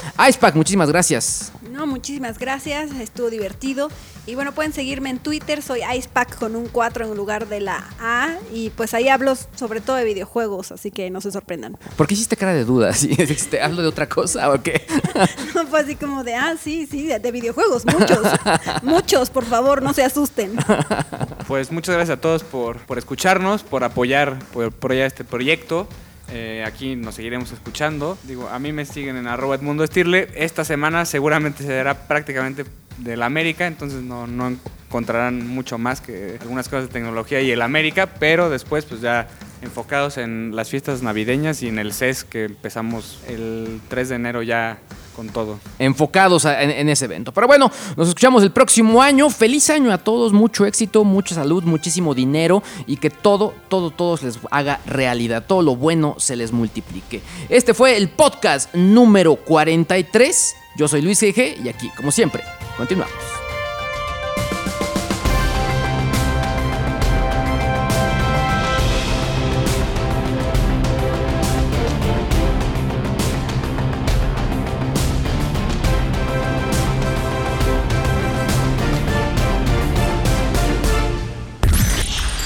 Muchísimas 0.52 0.90
gracias. 0.90 1.54
No, 1.72 1.88
muchísimas 1.88 2.38
gracias, 2.38 2.92
estuvo 2.92 3.30
divertido. 3.30 3.90
Y 4.26 4.36
bueno, 4.36 4.52
pueden 4.52 4.74
seguirme 4.74 5.10
en 5.10 5.20
Twitter, 5.20 5.62
soy 5.62 5.82
Icepack 5.82 6.38
con 6.38 6.56
un 6.56 6.68
4 6.68 7.06
en 7.06 7.16
lugar 7.16 7.48
de 7.48 7.62
la 7.62 7.86
A. 8.00 8.36
Y 8.54 8.70
pues 8.72 8.94
ahí 8.94 9.08
hablo 9.08 9.36
sobre 9.56 9.80
todo 9.80 9.96
de 9.96 10.04
videojuegos, 10.04 10.72
así 10.74 10.92
que 10.92 11.10
no 11.10 11.22
se 11.22 11.32
sorprendan. 11.32 11.78
¿Por 11.96 12.08
qué 12.08 12.14
hiciste 12.14 12.36
cara 12.36 12.54
de 12.54 12.66
duda? 12.66 12.94
¿Sí? 12.94 13.16
¿Te 13.50 13.62
hablo 13.62 13.82
de 13.82 13.88
otra 13.88 14.08
cosa 14.08 14.52
o 14.52 14.62
qué? 14.62 14.86
No 15.56 15.68
fue 15.68 15.82
así 15.82 15.96
como 15.96 16.24
de, 16.24 16.36
ah, 16.36 16.56
sí, 16.62 16.88
sí, 16.90 17.06
de, 17.06 17.20
de 17.20 17.32
videojuegos, 17.32 17.86
muchos. 17.86 18.20
muchos, 18.82 19.30
por 19.30 19.46
favor, 19.46 19.82
no 19.82 19.94
se 19.94 20.04
asusten. 20.04 20.56
Pues 21.48 21.72
muchas 21.72 21.96
gracias 21.96 22.18
a 22.18 22.22
todos 22.22 22.44
por, 22.44 22.78
por 22.80 22.98
escucharnos, 22.98 23.64
por 23.64 23.84
apoyar, 23.84 24.40
por 24.52 24.66
apoyar 24.66 25.08
este 25.08 25.24
proyecto. 25.24 25.88
Eh, 26.36 26.64
aquí 26.66 26.96
nos 26.96 27.14
seguiremos 27.14 27.52
escuchando. 27.52 28.18
Digo, 28.24 28.50
a 28.50 28.58
mí 28.58 28.72
me 28.72 28.86
siguen 28.86 29.18
en 29.18 29.28
arroba 29.28 29.54
Edmundo 29.54 29.84
Estirle. 29.84 30.30
Esta 30.36 30.66
semana 30.66 31.06
seguramente 31.06 31.64
será 31.64 32.08
prácticamente 32.08 32.66
del 32.98 33.22
América, 33.22 33.68
entonces 33.68 34.02
no, 34.02 34.26
no 34.26 34.56
encontrarán 34.88 35.48
mucho 35.48 35.78
más 35.78 36.02
que 36.02 36.38
algunas 36.42 36.70
cosas 36.70 36.88
de 36.88 36.94
tecnología 36.94 37.40
y 37.42 37.52
el 37.52 37.62
América, 37.62 38.08
pero 38.20 38.50
después 38.50 38.86
pues 38.86 39.02
ya 39.02 39.28
enfocados 39.62 40.18
en 40.18 40.56
las 40.56 40.70
fiestas 40.70 41.04
navideñas 41.04 41.62
y 41.62 41.68
en 41.68 41.78
el 41.78 41.94
CES 41.94 42.24
que 42.24 42.46
empezamos 42.46 43.20
el 43.28 43.80
3 43.90 44.10
de 44.10 44.16
enero 44.16 44.42
ya 44.42 44.80
con 45.16 45.30
todo. 45.30 45.60
enfocados 45.80 46.46
en 46.46 46.90
ese 46.90 47.06
evento. 47.06 47.32
Pero 47.32 47.48
bueno, 47.48 47.72
nos 47.96 48.08
escuchamos 48.08 48.44
el 48.44 48.52
próximo 48.52 49.02
año. 49.02 49.30
Feliz 49.30 49.70
año 49.70 49.92
a 49.92 49.98
todos, 49.98 50.34
mucho 50.34 50.66
éxito, 50.66 51.04
mucha 51.04 51.36
salud, 51.36 51.64
muchísimo 51.64 52.14
dinero 52.14 52.64
y 52.88 52.98
que 52.98 53.10
todo, 53.10 53.54
todo, 53.70 53.92
todo 53.92 54.18
se 54.18 54.26
les 54.26 54.40
haga 54.52 54.80
realidad. 54.86 55.46
Todo 55.48 55.62
lo 55.62 55.76
bueno 55.76 56.16
se 56.18 56.36
les 56.36 56.52
multiplique. 56.52 57.22
Este 57.50 57.74
fue 57.74 57.98
el 57.98 58.10
podcast 58.10 58.74
número 58.74 59.36
43. 59.36 60.56
Yo 60.78 60.88
soy 60.88 61.02
Luis 61.02 61.22
GG 61.22 61.64
y 61.64 61.70
aquí, 61.70 61.90
como 61.96 62.12
siempre, 62.12 62.44
continuamos. 62.78 63.43